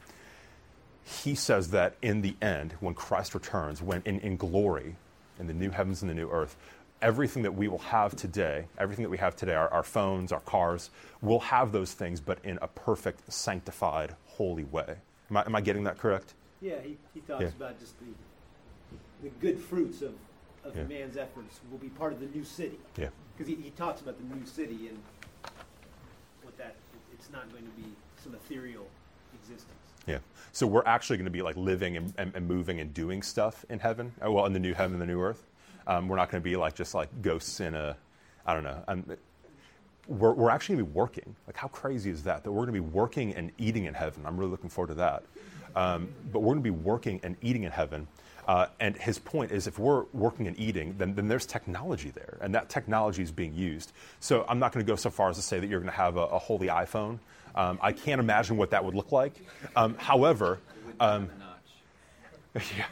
He 1.04 1.34
says 1.34 1.70
that 1.70 1.94
in 2.02 2.20
the 2.20 2.34
end, 2.42 2.74
when 2.80 2.94
Christ 2.94 3.32
returns, 3.34 3.80
when 3.80 4.02
in, 4.04 4.18
in 4.20 4.36
glory, 4.36 4.96
in 5.38 5.46
the 5.46 5.54
new 5.54 5.70
heavens 5.70 6.02
and 6.02 6.10
the 6.10 6.14
new 6.14 6.28
earth, 6.30 6.56
everything 7.00 7.44
that 7.44 7.54
we 7.54 7.68
will 7.68 7.78
have 7.78 8.14
today, 8.16 8.66
everything 8.76 9.04
that 9.04 9.08
we 9.08 9.18
have 9.18 9.36
today, 9.36 9.54
our, 9.54 9.68
our 9.72 9.84
phones, 9.84 10.32
our 10.32 10.40
cars, 10.40 10.90
will 11.22 11.40
have 11.40 11.70
those 11.72 11.92
things, 11.92 12.20
but 12.20 12.38
in 12.44 12.58
a 12.60 12.68
perfect, 12.68 13.32
sanctified, 13.32 14.14
holy 14.26 14.64
way. 14.64 14.96
Am 15.30 15.36
I, 15.36 15.46
am 15.46 15.54
I 15.54 15.60
getting 15.60 15.84
that 15.84 15.96
correct? 15.96 16.34
Yeah, 16.60 16.80
he, 16.82 16.98
he 17.14 17.20
talks 17.20 17.42
Yeah. 17.42 17.48
about 17.56 17.78
just 17.78 17.98
the 18.00 18.06
the 19.22 19.28
good 19.40 19.58
fruits 19.60 20.00
of, 20.02 20.14
of 20.64 20.74
Yeah. 20.74 20.84
man's 20.84 21.16
efforts 21.18 21.60
will 21.70 21.78
be 21.78 21.88
part 21.90 22.12
of 22.14 22.20
the 22.20 22.26
new 22.26 22.42
city. 22.42 22.78
Yeah. 22.96 23.08
Because 23.40 23.56
he, 23.56 23.62
he 23.62 23.70
talks 23.70 24.02
about 24.02 24.18
the 24.18 24.36
new 24.36 24.44
city 24.44 24.88
and 24.88 24.98
what 26.42 26.58
that 26.58 26.74
it's 27.14 27.30
not 27.32 27.50
going 27.50 27.64
to 27.64 27.70
be 27.70 27.86
some 28.22 28.34
ethereal 28.34 28.86
existence. 29.32 29.72
Yeah. 30.06 30.18
So 30.52 30.66
we're 30.66 30.84
actually 30.84 31.16
going 31.16 31.24
to 31.24 31.30
be 31.30 31.40
like 31.40 31.56
living 31.56 31.96
and, 31.96 32.12
and, 32.18 32.36
and 32.36 32.46
moving 32.46 32.80
and 32.80 32.92
doing 32.92 33.22
stuff 33.22 33.64
in 33.70 33.78
heaven. 33.78 34.12
uh, 34.22 34.30
Well, 34.30 34.44
in 34.44 34.52
the 34.52 34.58
new 34.58 34.74
heaven 34.74 34.92
and 34.92 35.00
the 35.00 35.06
new 35.06 35.22
earth. 35.22 35.42
Um, 35.86 36.06
we're 36.06 36.16
not 36.16 36.30
going 36.30 36.42
to 36.42 36.44
be 36.44 36.54
like 36.56 36.74
just 36.74 36.92
like 36.92 37.08
ghosts 37.22 37.60
in 37.60 37.74
a, 37.74 37.96
I 38.44 38.52
don't 38.52 38.62
know. 38.62 38.84
Um, 38.86 39.06
we're, 40.06 40.32
we're 40.34 40.50
actually 40.50 40.76
going 40.76 40.84
to 40.84 40.92
be 40.92 40.96
working. 40.98 41.34
Like, 41.46 41.56
how 41.56 41.68
crazy 41.68 42.10
is 42.10 42.24
that? 42.24 42.44
That 42.44 42.52
we're 42.52 42.66
going 42.66 42.74
to 42.74 42.82
be 42.82 42.90
working 42.90 43.34
and 43.34 43.52
eating 43.56 43.86
in 43.86 43.94
heaven. 43.94 44.26
I'm 44.26 44.36
really 44.36 44.50
looking 44.50 44.68
forward 44.68 44.88
to 44.88 44.94
that. 44.96 45.22
Um, 45.74 46.10
but 46.30 46.40
we're 46.40 46.52
going 46.52 46.62
to 46.62 46.62
be 46.62 46.78
working 46.78 47.20
and 47.22 47.36
eating 47.40 47.62
in 47.62 47.72
heaven. 47.72 48.06
Uh, 48.50 48.66
and 48.80 48.96
his 48.96 49.16
point 49.16 49.52
is 49.52 49.68
if 49.68 49.78
we're 49.78 50.06
working 50.12 50.48
and 50.48 50.58
eating, 50.58 50.96
then, 50.98 51.14
then 51.14 51.28
there's 51.28 51.46
technology 51.46 52.10
there, 52.10 52.36
and 52.40 52.52
that 52.52 52.68
technology 52.68 53.22
is 53.22 53.30
being 53.30 53.54
used. 53.54 53.92
So 54.18 54.44
I'm 54.48 54.58
not 54.58 54.72
going 54.72 54.84
to 54.84 54.90
go 54.90 54.96
so 54.96 55.08
far 55.08 55.30
as 55.30 55.36
to 55.36 55.42
say 55.42 55.60
that 55.60 55.68
you're 55.68 55.78
going 55.78 55.92
to 55.92 55.96
have 55.96 56.16
a, 56.16 56.22
a 56.22 56.38
holy 56.40 56.66
iPhone. 56.66 57.20
Um, 57.54 57.78
I 57.80 57.92
can't 57.92 58.20
imagine 58.20 58.56
what 58.56 58.70
that 58.70 58.84
would 58.84 58.96
look 58.96 59.12
like. 59.12 59.34
Um, 59.76 59.94
however, 59.98 60.58
um, 60.98 61.30
yeah. 62.56 62.86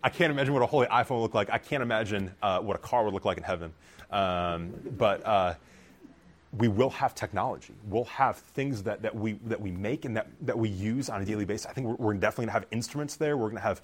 I 0.00 0.10
can't 0.10 0.30
imagine 0.30 0.54
what 0.54 0.62
a 0.62 0.66
holy 0.66 0.86
iPhone 0.86 1.16
would 1.16 1.22
look 1.22 1.34
like. 1.34 1.50
I 1.50 1.58
can't 1.58 1.82
imagine 1.82 2.32
uh, 2.40 2.60
what 2.60 2.76
a 2.76 2.78
car 2.78 3.04
would 3.04 3.14
look 3.14 3.24
like 3.24 3.38
in 3.38 3.42
heaven. 3.42 3.72
Um, 4.12 4.74
but 4.96 5.26
uh, 5.26 5.54
we 6.58 6.68
will 6.68 6.90
have 6.90 7.14
technology. 7.14 7.74
We'll 7.88 8.04
have 8.04 8.36
things 8.36 8.84
that, 8.84 9.02
that, 9.02 9.14
we, 9.14 9.32
that 9.46 9.60
we 9.60 9.70
make 9.70 10.04
and 10.04 10.16
that, 10.16 10.28
that 10.42 10.58
we 10.58 10.68
use 10.68 11.08
on 11.08 11.22
a 11.22 11.24
daily 11.24 11.44
basis. 11.44 11.66
I 11.66 11.72
think 11.72 11.86
we're, 11.86 11.94
we're 11.94 12.14
definitely 12.14 12.46
going 12.46 12.54
to 12.54 12.60
have 12.60 12.66
instruments 12.70 13.16
there. 13.16 13.36
We're 13.36 13.48
going 13.48 13.56
to 13.56 13.62
have 13.62 13.82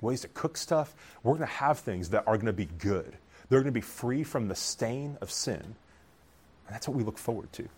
ways 0.00 0.20
to 0.22 0.28
cook 0.28 0.56
stuff. 0.56 0.94
We're 1.22 1.32
going 1.32 1.46
to 1.46 1.54
have 1.54 1.78
things 1.78 2.10
that 2.10 2.24
are 2.26 2.36
going 2.36 2.46
to 2.46 2.52
be 2.52 2.68
good. 2.78 3.16
They're 3.48 3.60
going 3.60 3.72
to 3.72 3.78
be 3.78 3.80
free 3.80 4.22
from 4.22 4.48
the 4.48 4.54
stain 4.54 5.16
of 5.20 5.30
sin. 5.30 5.56
And 5.56 6.74
that's 6.74 6.86
what 6.86 6.96
we 6.96 7.02
look 7.02 7.18
forward 7.18 7.52
to. 7.54 7.68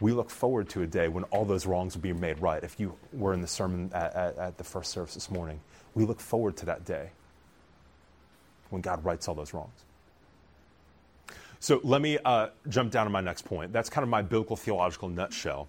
We 0.00 0.12
look 0.12 0.30
forward 0.30 0.68
to 0.70 0.82
a 0.82 0.86
day 0.86 1.08
when 1.08 1.24
all 1.24 1.44
those 1.44 1.66
wrongs 1.66 1.94
will 1.94 2.02
be 2.02 2.12
made 2.12 2.40
right. 2.40 2.62
If 2.62 2.78
you 2.80 2.94
were 3.12 3.32
in 3.32 3.40
the 3.40 3.46
sermon 3.46 3.90
at, 3.94 4.14
at, 4.14 4.38
at 4.38 4.58
the 4.58 4.64
first 4.64 4.90
service 4.90 5.14
this 5.14 5.30
morning, 5.30 5.60
we 5.94 6.04
look 6.04 6.20
forward 6.20 6.56
to 6.58 6.66
that 6.66 6.84
day 6.84 7.10
when 8.70 8.82
God 8.82 9.04
rights 9.04 9.28
all 9.28 9.34
those 9.34 9.54
wrongs. 9.54 9.84
So 11.66 11.80
let 11.82 12.00
me 12.00 12.16
uh, 12.24 12.50
jump 12.68 12.92
down 12.92 13.06
to 13.06 13.10
my 13.10 13.20
next 13.20 13.42
point. 13.42 13.72
That's 13.72 13.90
kind 13.90 14.04
of 14.04 14.08
my 14.08 14.22
biblical 14.22 14.54
theological 14.54 15.08
nutshell. 15.08 15.66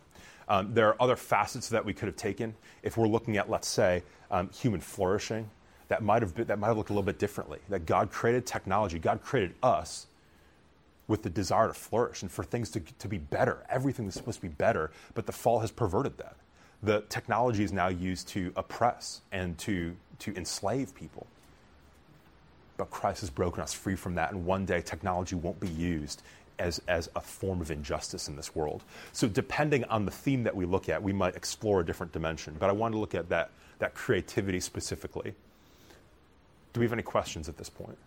Um, 0.48 0.76
there 0.76 0.90
are 0.90 1.02
other 1.02 1.16
facets 1.16 1.70
that 1.70 1.84
we 1.84 1.92
could 1.92 2.06
have 2.06 2.16
taken. 2.16 2.54
If 2.84 2.98
we're 2.98 3.08
looking 3.08 3.36
at, 3.38 3.50
let's 3.50 3.68
say, 3.68 4.04
um, 4.30 4.52
human 4.52 4.80
flourishing, 4.80 5.50
that 5.88 6.04
might 6.04 6.22
have 6.22 6.36
been, 6.36 6.46
that 6.46 6.60
might 6.60 6.68
have 6.68 6.78
looked 6.78 6.92
a 6.92 6.94
little 6.94 7.02
bit 7.02 7.18
differently. 7.18 7.58
That 7.70 7.88
God 7.88 8.12
created 8.12 8.46
technology, 8.46 9.00
God 9.00 9.24
created 9.24 9.56
us 9.64 10.06
with 11.08 11.24
the 11.24 11.32
desire 11.32 11.68
to 11.68 11.74
flourish 11.74 12.22
and 12.22 12.32
for 12.32 12.44
things 12.44 12.70
to, 12.70 12.80
to 12.80 13.08
be 13.08 13.18
better. 13.18 13.66
Everything 13.68 14.06
is 14.06 14.14
supposed 14.14 14.38
to 14.38 14.44
be 14.44 14.54
better, 14.54 14.92
but 15.16 15.26
the 15.26 15.32
fall 15.32 15.62
has 15.62 15.72
perverted 15.72 16.20
that. 16.20 16.36
The 16.84 17.06
technology 17.10 17.64
is 17.64 17.74
now 17.74 17.88
used 17.88 18.28
to 18.28 18.54
oppress 18.56 19.22
and 19.32 19.58
to, 19.58 19.96
to 20.20 20.36
enslave 20.36 20.94
people. 20.94 21.26
But 22.78 22.92
Christ 22.92 23.22
has 23.22 23.30
broken 23.30 23.64
us 23.64 23.74
free 23.74 23.96
from 23.96 24.16
that, 24.16 24.32
and 24.32 24.46
one 24.46 24.66
day 24.66 24.82
technology 24.82 25.36
won't 25.36 25.60
be 25.60 25.68
used 25.68 26.22
as, 26.60 26.82
as 26.88 27.10
a 27.16 27.22
form 27.22 27.62
of 27.62 27.72
injustice 27.72 28.28
in 28.28 28.36
this 28.36 28.56
world. 28.56 28.84
So, 29.14 29.28
depending 29.28 29.84
on 29.86 30.06
the 30.06 30.12
theme 30.12 30.44
that 30.44 30.56
we 30.56 30.66
look 30.66 30.90
at, 30.90 31.02
we 31.02 31.14
might 31.14 31.36
explore 31.36 31.82
a 31.82 31.86
different 31.86 32.12
dimension. 32.12 32.56
But 32.60 32.70
I 32.70 32.74
want 32.74 32.94
to 32.94 33.00
look 33.00 33.16
at 33.16 33.30
that, 33.30 33.52
that 33.80 33.96
creativity 33.96 34.60
specifically. 34.60 35.34
Do 36.74 36.80
we 36.80 36.86
have 36.86 36.94
any 36.94 37.04
questions 37.04 37.50
at 37.50 37.58
this 37.58 37.70
point? 37.70 37.98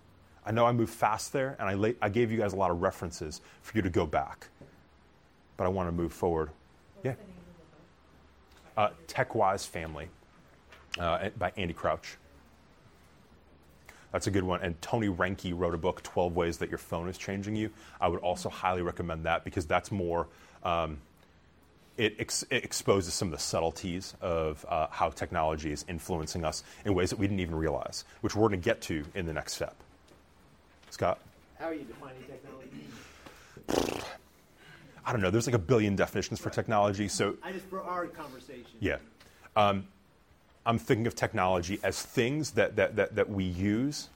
I 0.46 0.52
know 0.52 0.66
I 0.66 0.72
moved 0.72 0.92
fast 0.92 1.32
there, 1.32 1.56
and 1.58 1.68
I, 1.68 1.74
la- 1.74 1.98
I 2.00 2.08
gave 2.08 2.30
you 2.30 2.38
guys 2.38 2.52
a 2.52 2.56
lot 2.56 2.70
of 2.70 2.80
references 2.80 3.40
for 3.62 3.76
you 3.76 3.82
to 3.82 3.90
go 3.90 4.06
back. 4.06 4.48
But 5.56 5.64
I 5.64 5.68
want 5.68 5.88
to 5.88 5.92
move 5.92 6.12
forward. 6.12 6.50
Yeah. 7.04 7.14
Uh, 8.76 8.90
TechWise 9.08 9.66
Family 9.66 10.08
uh, 10.98 11.28
by 11.38 11.52
Andy 11.56 11.74
Crouch. 11.74 12.16
That's 14.12 14.26
a 14.26 14.30
good 14.30 14.42
one. 14.42 14.60
And 14.62 14.80
Tony 14.82 15.08
Reinke 15.08 15.52
wrote 15.56 15.74
a 15.74 15.78
book, 15.78 16.02
12 16.02 16.34
Ways 16.34 16.58
That 16.58 16.68
Your 16.68 16.78
Phone 16.78 17.08
is 17.08 17.16
Changing 17.16 17.54
You. 17.54 17.70
I 18.00 18.08
would 18.08 18.20
also 18.20 18.48
highly 18.48 18.82
recommend 18.82 19.24
that 19.24 19.44
because 19.44 19.66
that's 19.66 19.92
more, 19.92 20.26
um, 20.64 20.98
it, 21.96 22.16
ex- 22.18 22.44
it 22.50 22.64
exposes 22.64 23.14
some 23.14 23.28
of 23.28 23.32
the 23.32 23.38
subtleties 23.38 24.14
of 24.20 24.64
uh, 24.68 24.88
how 24.90 25.10
technology 25.10 25.70
is 25.72 25.84
influencing 25.88 26.44
us 26.44 26.64
in 26.84 26.94
ways 26.94 27.10
that 27.10 27.18
we 27.18 27.26
didn't 27.26 27.40
even 27.40 27.54
realize, 27.54 28.04
which 28.20 28.34
we're 28.34 28.48
going 28.48 28.60
to 28.60 28.64
get 28.64 28.80
to 28.82 29.04
in 29.14 29.26
the 29.26 29.32
next 29.32 29.52
step. 29.52 29.76
Scott? 30.90 31.20
How 31.58 31.66
are 31.66 31.74
you 31.74 31.84
defining 31.84 32.22
technology? 32.24 32.86
I 35.06 35.12
don't 35.12 35.22
know. 35.22 35.30
There's 35.30 35.46
like 35.46 35.54
a 35.54 35.58
billion 35.58 35.94
definitions 35.96 36.40
for 36.40 36.50
technology. 36.50 37.08
So, 37.08 37.36
I 37.42 37.52
just 37.52 37.66
for 37.66 37.82
our 37.82 38.06
conversation. 38.06 38.66
yeah. 38.80 38.96
Um, 39.56 39.86
I'm 40.66 40.78
thinking 40.78 41.06
of 41.06 41.14
technology 41.14 41.80
as 41.82 42.02
things 42.02 42.52
that, 42.52 42.76
that, 42.76 42.96
that, 42.96 43.14
that 43.16 43.28
we 43.28 43.44
use 43.44 44.08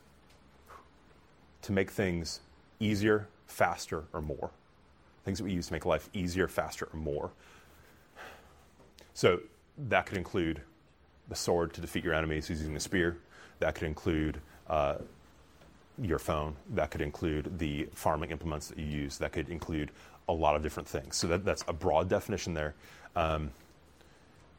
to 1.63 1.73
make 1.73 1.91
things 1.91 2.41
easier, 2.81 3.29
faster, 3.47 4.05
or 4.13 4.21
more. 4.21 4.51
Things 5.25 5.39
that 5.39 5.45
we 5.45 5.53
use 5.53 5.69
to 5.69 5.73
make 5.73 5.87
life 5.87 6.11
easier, 6.13 6.47
faster, 6.49 6.89
or 6.93 6.99
more. 6.99 7.31
So 9.15 9.41
that 9.89 10.07
could 10.07 10.19
include 10.19 10.61
the 11.29 11.35
sword 11.35 11.73
to 11.75 11.81
defeat 11.81 12.05
your 12.05 12.15
enemies 12.15 12.51
using 12.51 12.75
the 12.75 12.81
spear. 12.81 13.17
That 13.61 13.75
could 13.75 13.87
include 13.87 14.39
uh, 14.69 14.97
your 16.01 16.19
phone. 16.19 16.55
That 16.75 16.91
could 16.91 17.01
include 17.01 17.59
the 17.59 17.89
farming 17.95 18.31
implements 18.31 18.69
that 18.69 18.79
you 18.79 18.85
use. 18.85 19.17
That 19.19 19.33
could 19.33 19.49
include 19.49 19.91
a 20.29 20.33
lot 20.33 20.57
of 20.57 20.63
different 20.63 20.89
things. 20.89 21.17
So 21.17 21.27
that, 21.29 21.45
that's 21.45 21.65
a 21.69 21.73
broad 21.73 22.09
definition 22.09 22.53
there. 22.53 22.75
Um, 23.17 23.51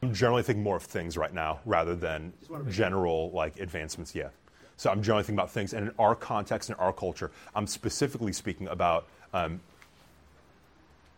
I'm 0.02 0.12
generally 0.14 0.42
thinking 0.42 0.62
more 0.62 0.76
of 0.76 0.82
things 0.82 1.16
right 1.16 1.32
now 1.32 1.60
rather 1.64 1.96
than 1.96 2.32
Just 2.40 2.50
wanna 2.50 2.64
make- 2.64 2.74
general 2.74 3.30
like 3.30 3.58
advancements. 3.58 4.14
Yeah. 4.14 4.28
So 4.76 4.90
I'm 4.90 5.02
generally 5.02 5.22
thinking 5.22 5.38
about 5.38 5.50
things, 5.50 5.72
and 5.72 5.88
in 5.88 5.94
our 5.98 6.14
context, 6.14 6.68
in 6.68 6.76
our 6.76 6.92
culture, 6.92 7.30
I'm 7.54 7.66
specifically 7.66 8.32
speaking 8.32 8.68
about. 8.68 9.06
Um, 9.32 9.60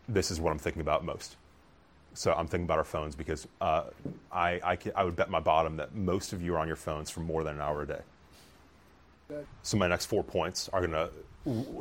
this 0.08 0.30
is 0.30 0.40
what 0.40 0.52
I'm 0.52 0.58
thinking 0.58 0.80
about 0.80 1.04
most. 1.04 1.36
So 2.14 2.32
I'm 2.32 2.46
thinking 2.46 2.64
about 2.64 2.78
our 2.78 2.84
phones 2.84 3.14
because 3.14 3.46
uh, 3.60 3.84
I, 4.32 4.52
I, 4.64 4.78
I 4.96 5.04
would 5.04 5.16
bet 5.16 5.28
my 5.28 5.40
bottom 5.40 5.76
that 5.76 5.94
most 5.94 6.32
of 6.32 6.40
you 6.40 6.54
are 6.54 6.58
on 6.58 6.66
your 6.66 6.76
phones 6.76 7.10
for 7.10 7.20
more 7.20 7.44
than 7.44 7.56
an 7.56 7.60
hour 7.60 7.82
a 7.82 7.86
day. 7.86 8.00
So 9.62 9.76
my 9.76 9.86
next 9.86 10.06
four 10.06 10.24
points 10.24 10.70
are 10.72 10.80
gonna 10.80 11.10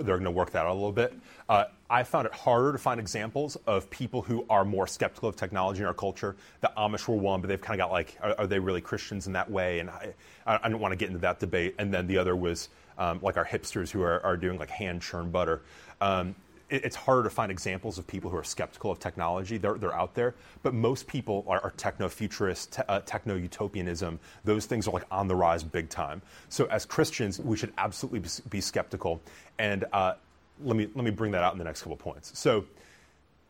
they're 0.01 0.17
gonna 0.17 0.31
work 0.31 0.51
that 0.51 0.65
out 0.65 0.71
a 0.71 0.73
little 0.73 0.91
bit. 0.91 1.13
Uh, 1.49 1.65
I 1.89 2.03
found 2.03 2.25
it 2.25 2.33
harder 2.33 2.71
to 2.73 2.77
find 2.77 2.99
examples 2.99 3.55
of 3.65 3.89
people 3.89 4.21
who 4.21 4.45
are 4.49 4.65
more 4.65 4.87
skeptical 4.87 5.29
of 5.29 5.35
technology 5.35 5.81
in 5.81 5.85
our 5.85 5.93
culture. 5.93 6.35
The 6.61 6.71
Amish 6.77 7.07
were 7.07 7.15
one, 7.15 7.39
but 7.41 7.47
they've 7.47 7.61
kind 7.61 7.79
of 7.79 7.85
got 7.85 7.91
like, 7.91 8.17
are, 8.21 8.35
are 8.39 8.47
they 8.47 8.59
really 8.59 8.81
Christians 8.81 9.27
in 9.27 9.33
that 9.33 9.49
way? 9.49 9.79
And 9.79 9.89
I, 9.89 10.13
I 10.45 10.69
don't 10.69 10.81
want 10.81 10.91
to 10.91 10.97
get 10.97 11.07
into 11.07 11.21
that 11.21 11.39
debate. 11.39 11.75
And 11.77 11.93
then 11.93 12.07
the 12.07 12.17
other 12.17 12.35
was 12.35 12.69
um, 12.97 13.19
like 13.21 13.37
our 13.37 13.45
hipsters 13.45 13.89
who 13.89 14.01
are, 14.01 14.23
are 14.25 14.35
doing 14.35 14.59
like 14.59 14.69
hand 14.69 15.01
churned 15.01 15.31
butter. 15.31 15.61
Um, 16.01 16.35
it's 16.69 16.95
harder 16.95 17.23
to 17.23 17.29
find 17.29 17.51
examples 17.51 17.97
of 17.97 18.05
people 18.05 18.29
who 18.29 18.37
are 18.37 18.43
skeptical 18.43 18.91
of 18.91 18.99
technology. 18.99 19.57
They're, 19.57 19.75
they're 19.75 19.95
out 19.95 20.15
there, 20.15 20.35
but 20.63 20.73
most 20.73 21.07
people 21.07 21.45
are, 21.47 21.61
are 21.63 21.71
techno 21.71 22.09
futurists, 22.09 22.77
te- 22.77 22.83
uh, 22.89 22.99
techno 23.05 23.35
utopianism. 23.35 24.19
Those 24.43 24.65
things 24.65 24.87
are 24.87 24.91
like 24.91 25.05
on 25.09 25.27
the 25.27 25.35
rise 25.35 25.63
big 25.63 25.89
time. 25.89 26.21
So 26.49 26.65
as 26.65 26.85
Christians, 26.85 27.39
we 27.39 27.55
should 27.55 27.71
absolutely 27.77 28.19
be, 28.19 28.29
be 28.49 28.61
skeptical. 28.61 29.21
And 29.57 29.85
uh, 29.93 30.15
let 30.63 30.75
me 30.75 30.89
let 30.93 31.05
me 31.05 31.11
bring 31.11 31.31
that 31.31 31.43
out 31.43 31.53
in 31.53 31.59
the 31.59 31.65
next 31.65 31.81
couple 31.81 31.97
points. 31.97 32.37
So 32.37 32.65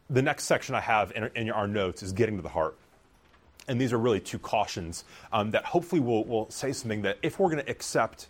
the 0.10 0.22
next 0.22 0.46
section 0.46 0.76
I 0.76 0.82
have 0.82 1.12
in, 1.16 1.30
in 1.36 1.50
our 1.50 1.68
notes 1.68 2.04
is 2.04 2.12
getting 2.12 2.38
to 2.38 2.42
the 2.42 2.50
heart. 2.50 2.76
And 3.68 3.82
these 3.82 3.92
are 3.92 3.98
really 3.98 4.22
two 4.22 4.40
cautions 4.40 5.04
um, 5.34 5.52
that 5.52 5.66
hopefully 5.66 6.00
will, 6.00 6.24
will 6.24 6.50
say 6.50 6.72
something 6.72 7.02
that 7.02 7.18
if 7.22 7.40
we're 7.40 7.50
going 7.50 7.64
to 7.64 7.70
accept 7.70 8.28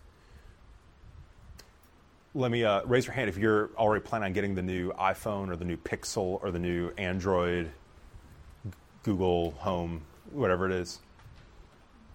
let 2.37 2.51
me 2.51 2.63
uh, 2.63 2.83
raise 2.85 3.07
your 3.07 3.15
hand 3.15 3.29
if 3.29 3.37
you're 3.37 3.71
already 3.77 4.03
planning 4.05 4.27
on 4.27 4.33
getting 4.33 4.53
the 4.53 4.61
new 4.61 4.91
iPhone 4.91 5.49
or 5.49 5.55
the 5.55 5.65
new 5.65 5.75
Pixel 5.75 6.39
or 6.43 6.51
the 6.51 6.59
new 6.59 6.91
Android, 6.95 7.71
Google 9.01 9.51
Home, 9.57 10.03
whatever 10.31 10.67
it 10.67 10.71
is. 10.71 10.99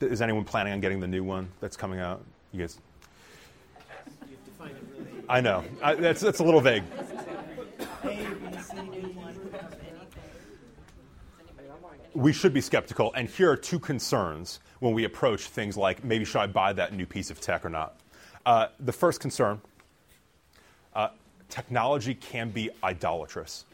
Is 0.01 0.23
anyone 0.23 0.45
planning 0.45 0.73
on 0.73 0.81
getting 0.81 1.01
the 1.01 1.09
new 1.09 1.25
one 1.25 1.49
that's 1.61 1.77
coming 1.77 1.99
out? 1.99 2.25
You 2.53 2.61
guys. 2.61 2.79
I 5.29 5.41
know 5.41 5.65
I, 5.83 5.95
that's 5.95 6.21
that's 6.21 6.39
a 6.39 6.45
little 6.45 6.61
vague. 6.61 6.85
We 12.15 12.33
should 12.33 12.53
be 12.53 12.61
skeptical. 12.61 13.13
And 13.15 13.29
here 13.29 13.51
are 13.51 13.57
two 13.57 13.81
concerns 13.81 14.61
when 14.79 14.93
we 14.93 15.05
approach 15.05 15.47
things 15.47 15.77
like 15.77 16.05
maybe 16.05 16.25
should 16.25 16.41
I 16.41 16.47
buy 16.47 16.75
that 16.75 16.93
new 16.93 17.07
piece 17.07 17.31
of 17.31 17.41
tech 17.41 17.65
or 17.65 17.71
not. 17.71 17.97
Uh, 18.45 18.67
the 18.79 18.93
first 18.93 19.21
concern 19.21 19.61
technology 21.53 22.15
can 22.15 22.49
be 22.49 22.71
idolatrous. 22.83 23.67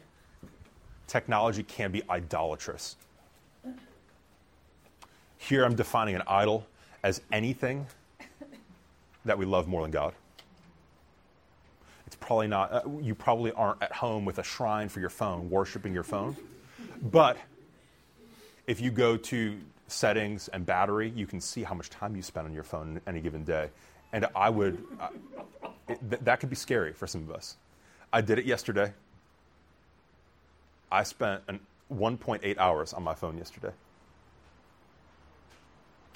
Technology 1.07 1.63
can 1.63 1.91
be 1.91 2.03
idolatrous. 2.09 2.97
Here 5.37 5.63
I'm 5.63 5.75
defining 5.75 6.15
an 6.15 6.23
idol 6.27 6.67
as 7.03 7.21
anything 7.31 7.87
that 9.23 9.37
we 9.37 9.45
love 9.45 9.69
more 9.69 9.81
than 9.81 9.91
God. 9.91 10.13
It's 12.05 12.17
probably 12.17 12.47
not, 12.47 12.73
uh, 12.73 12.81
you 13.01 13.15
probably 13.15 13.53
aren't 13.53 13.81
at 13.81 13.93
home 13.93 14.25
with 14.25 14.39
a 14.39 14.43
shrine 14.43 14.89
for 14.89 14.99
your 14.99 15.09
phone, 15.09 15.49
worshiping 15.49 15.93
your 15.93 16.03
phone. 16.03 16.35
But 17.01 17.37
if 18.67 18.81
you 18.81 18.91
go 18.91 19.15
to 19.15 19.57
settings 19.87 20.49
and 20.49 20.65
battery, 20.65 21.13
you 21.15 21.25
can 21.25 21.39
see 21.39 21.63
how 21.63 21.75
much 21.75 21.89
time 21.89 22.17
you 22.17 22.23
spend 22.23 22.45
on 22.45 22.53
your 22.53 22.63
phone 22.63 22.99
any 23.07 23.21
given 23.21 23.45
day. 23.45 23.69
And 24.11 24.25
I 24.35 24.49
would, 24.49 24.83
uh, 24.99 25.07
it, 25.87 25.99
th- 26.09 26.21
that 26.23 26.41
could 26.41 26.49
be 26.49 26.57
scary 26.57 26.91
for 26.91 27.07
some 27.07 27.21
of 27.21 27.31
us. 27.31 27.55
I 28.11 28.21
did 28.21 28.39
it 28.39 28.45
yesterday. 28.45 28.93
I 30.91 31.03
spent 31.03 31.43
an 31.47 31.59
1.8 31.93 32.57
hours 32.57 32.93
on 32.93 33.03
my 33.03 33.13
phone 33.13 33.37
yesterday. 33.37 33.71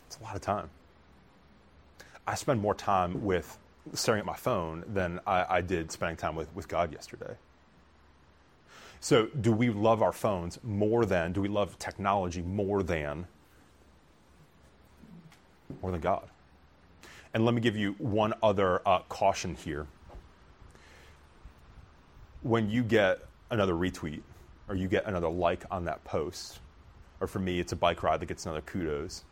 It's 0.08 0.18
a 0.18 0.24
lot 0.24 0.36
of 0.36 0.42
time. 0.42 0.70
I 2.26 2.36
spend 2.36 2.62
more 2.62 2.74
time 2.74 3.24
with 3.24 3.58
staring 3.94 4.20
at 4.20 4.26
my 4.26 4.36
phone 4.36 4.84
than 4.88 5.20
I, 5.28 5.58
I 5.58 5.62
did 5.62 5.92
spending 5.92 6.18
time 6.18 6.36
with, 6.36 6.54
with 6.56 6.68
God 6.68 6.92
yesterday. 6.92 7.36
So, 9.00 9.26
do 9.26 9.52
we 9.52 9.70
love 9.70 10.02
our 10.02 10.14
phones 10.14 10.60
more 10.64 11.06
than, 11.06 11.34
do 11.34 11.42
we 11.42 11.50
love 11.50 11.78
technology 11.78 12.42
more 12.42 12.82
than, 12.82 13.28
more 15.82 15.92
than 15.92 16.00
God? 16.00 16.30
And 17.34 17.44
let 17.44 17.54
me 17.54 17.60
give 17.60 17.76
you 17.76 17.96
one 17.98 18.34
other 18.42 18.82
uh, 18.88 19.00
caution 19.10 19.56
here. 19.56 19.88
When 22.44 22.70
you 22.70 22.84
get 22.84 23.20
another 23.50 23.74
retweet 23.74 24.22
or 24.68 24.76
you 24.76 24.88
get 24.88 25.06
another 25.06 25.30
like 25.30 25.64
on 25.72 25.86
that 25.86 26.04
post, 26.04 26.60
or 27.20 27.28
for 27.28 27.40
me, 27.40 27.60
it's 27.60 27.72
a 27.72 27.76
bike 27.76 28.04
ride 28.04 28.20
that 28.20 28.26
gets 28.26 28.46
another 28.46 28.62
kudos. 28.62 29.24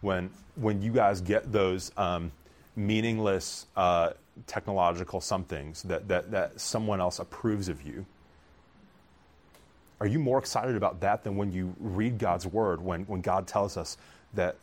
When, 0.00 0.30
when 0.56 0.82
you 0.82 0.92
guys 0.92 1.20
get 1.20 1.52
those 1.52 1.92
um, 1.96 2.32
meaningless 2.76 3.66
uh, 3.76 4.10
technological 4.46 5.20
somethings 5.20 5.82
that, 5.82 6.08
that, 6.08 6.30
that 6.30 6.60
someone 6.60 7.00
else 7.00 7.18
approves 7.18 7.68
of 7.68 7.82
you, 7.82 8.06
are 10.00 10.06
you 10.06 10.18
more 10.18 10.38
excited 10.38 10.74
about 10.76 11.00
that 11.00 11.22
than 11.22 11.36
when 11.36 11.52
you 11.52 11.74
read 11.78 12.18
God's 12.18 12.46
word, 12.46 12.80
when, 12.80 13.04
when 13.04 13.20
God 13.20 13.46
tells 13.46 13.76
us 13.76 13.96
that, 14.34 14.56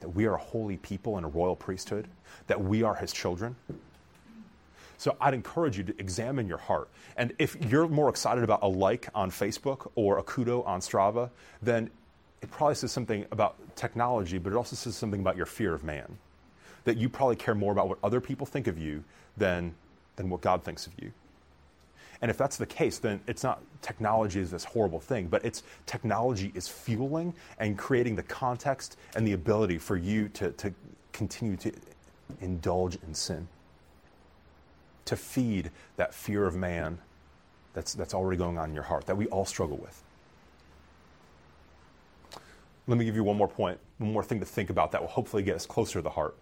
that 0.00 0.08
we 0.10 0.26
are 0.26 0.34
a 0.34 0.40
holy 0.40 0.76
people 0.76 1.16
and 1.16 1.26
a 1.26 1.28
royal 1.28 1.56
priesthood, 1.56 2.06
that 2.46 2.62
we 2.62 2.82
are 2.82 2.94
his 2.94 3.12
children? 3.12 3.56
So 5.00 5.16
I'd 5.18 5.32
encourage 5.32 5.78
you 5.78 5.84
to 5.84 5.94
examine 5.98 6.46
your 6.46 6.58
heart. 6.58 6.90
And 7.16 7.32
if 7.38 7.56
you're 7.70 7.88
more 7.88 8.10
excited 8.10 8.44
about 8.44 8.62
a 8.62 8.68
like 8.68 9.08
on 9.14 9.30
Facebook 9.30 9.90
or 9.94 10.18
a 10.18 10.22
kudo 10.22 10.66
on 10.66 10.80
Strava, 10.80 11.30
then 11.62 11.88
it 12.42 12.50
probably 12.50 12.74
says 12.74 12.92
something 12.92 13.24
about 13.32 13.56
technology, 13.76 14.36
but 14.36 14.52
it 14.52 14.56
also 14.56 14.76
says 14.76 14.94
something 14.94 15.22
about 15.22 15.38
your 15.38 15.46
fear 15.46 15.72
of 15.72 15.84
man. 15.84 16.18
That 16.84 16.98
you 16.98 17.08
probably 17.08 17.36
care 17.36 17.54
more 17.54 17.72
about 17.72 17.88
what 17.88 17.96
other 18.04 18.20
people 18.20 18.46
think 18.46 18.66
of 18.66 18.78
you 18.78 19.02
than, 19.38 19.74
than 20.16 20.28
what 20.28 20.42
God 20.42 20.64
thinks 20.64 20.86
of 20.86 20.92
you. 21.00 21.10
And 22.20 22.30
if 22.30 22.36
that's 22.36 22.58
the 22.58 22.66
case, 22.66 22.98
then 22.98 23.22
it's 23.26 23.42
not 23.42 23.62
technology 23.80 24.40
is 24.40 24.50
this 24.50 24.64
horrible 24.64 25.00
thing, 25.00 25.28
but 25.28 25.42
it's 25.46 25.62
technology 25.86 26.52
is 26.54 26.68
fueling 26.68 27.32
and 27.58 27.78
creating 27.78 28.16
the 28.16 28.22
context 28.22 28.98
and 29.16 29.26
the 29.26 29.32
ability 29.32 29.78
for 29.78 29.96
you 29.96 30.28
to, 30.34 30.50
to 30.50 30.74
continue 31.14 31.56
to 31.56 31.72
indulge 32.42 32.98
in 33.06 33.14
sin, 33.14 33.48
to 35.10 35.16
feed 35.16 35.72
that 35.96 36.14
fear 36.14 36.46
of 36.46 36.54
man 36.54 36.96
that's, 37.74 37.94
that's 37.94 38.14
already 38.14 38.38
going 38.38 38.58
on 38.58 38.68
in 38.68 38.74
your 38.76 38.84
heart 38.84 39.06
that 39.06 39.16
we 39.16 39.26
all 39.26 39.44
struggle 39.44 39.76
with. 39.76 40.04
Let 42.86 42.96
me 42.96 43.04
give 43.04 43.16
you 43.16 43.24
one 43.24 43.36
more 43.36 43.48
point, 43.48 43.80
one 43.98 44.12
more 44.12 44.22
thing 44.22 44.38
to 44.38 44.46
think 44.46 44.70
about 44.70 44.92
that 44.92 45.00
will 45.00 45.08
hopefully 45.08 45.42
get 45.42 45.56
us 45.56 45.66
closer 45.66 45.94
to 45.94 46.02
the 46.02 46.10
heart. 46.10 46.36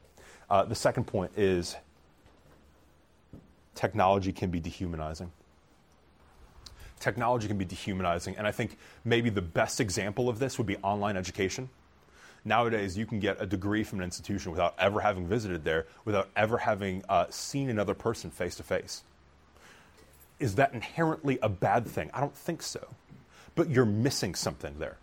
Uh, 0.51 0.65
the 0.65 0.75
second 0.75 1.05
point 1.05 1.31
is 1.35 1.77
technology 3.75 4.33
can 4.33 4.51
be 4.51 4.61
dehumanizing. 4.61 5.33
Technology 7.01 7.49
can 7.49 7.57
be 7.57 7.65
dehumanizing, 7.65 8.37
and 8.37 8.47
I 8.47 8.51
think 8.51 8.77
maybe 9.03 9.31
the 9.31 9.41
best 9.41 9.81
example 9.81 10.29
of 10.29 10.39
this 10.39 10.59
would 10.59 10.67
be 10.67 10.77
online 10.79 11.17
education. 11.17 11.71
Nowadays, 12.45 12.97
you 12.97 13.07
can 13.07 13.21
get 13.21 13.41
a 13.41 13.47
degree 13.47 13.85
from 13.85 13.99
an 14.01 14.05
institution 14.05 14.53
without 14.53 14.75
ever 14.79 15.01
having 15.01 15.27
visited 15.27 15.65
there, 15.65 15.87
without 16.05 16.29
ever 16.37 16.59
having 16.59 17.03
uh, 17.09 17.27
seen 17.31 17.69
another 17.69 17.95
person 17.95 18.31
face 18.31 18.57
to 18.57 18.63
face. 18.63 19.03
Is 20.39 20.55
that 20.55 20.73
inherently 20.73 21.39
a 21.43 21.49
bad 21.49 21.87
thing? 21.87 22.11
I 22.15 22.21
don't 22.21 22.37
think 22.37 22.63
so. 22.63 22.87
But 23.55 23.71
you're 23.71 23.85
missing 23.85 24.35
something 24.35 24.79
there. 24.79 24.97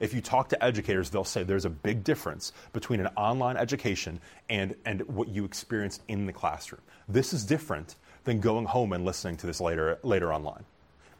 If 0.00 0.14
you 0.14 0.20
talk 0.20 0.48
to 0.48 0.64
educators, 0.64 1.10
they'll 1.10 1.24
say 1.24 1.42
there's 1.42 1.66
a 1.66 1.70
big 1.70 2.02
difference 2.02 2.52
between 2.72 3.00
an 3.00 3.08
online 3.16 3.56
education 3.56 4.20
and, 4.48 4.74
and 4.84 5.02
what 5.02 5.28
you 5.28 5.44
experience 5.44 6.00
in 6.08 6.26
the 6.26 6.32
classroom. 6.32 6.80
This 7.08 7.32
is 7.32 7.44
different 7.44 7.94
than 8.24 8.40
going 8.40 8.64
home 8.64 8.92
and 8.92 9.04
listening 9.04 9.36
to 9.38 9.46
this 9.46 9.60
later, 9.60 9.98
later 10.02 10.32
online. 10.32 10.64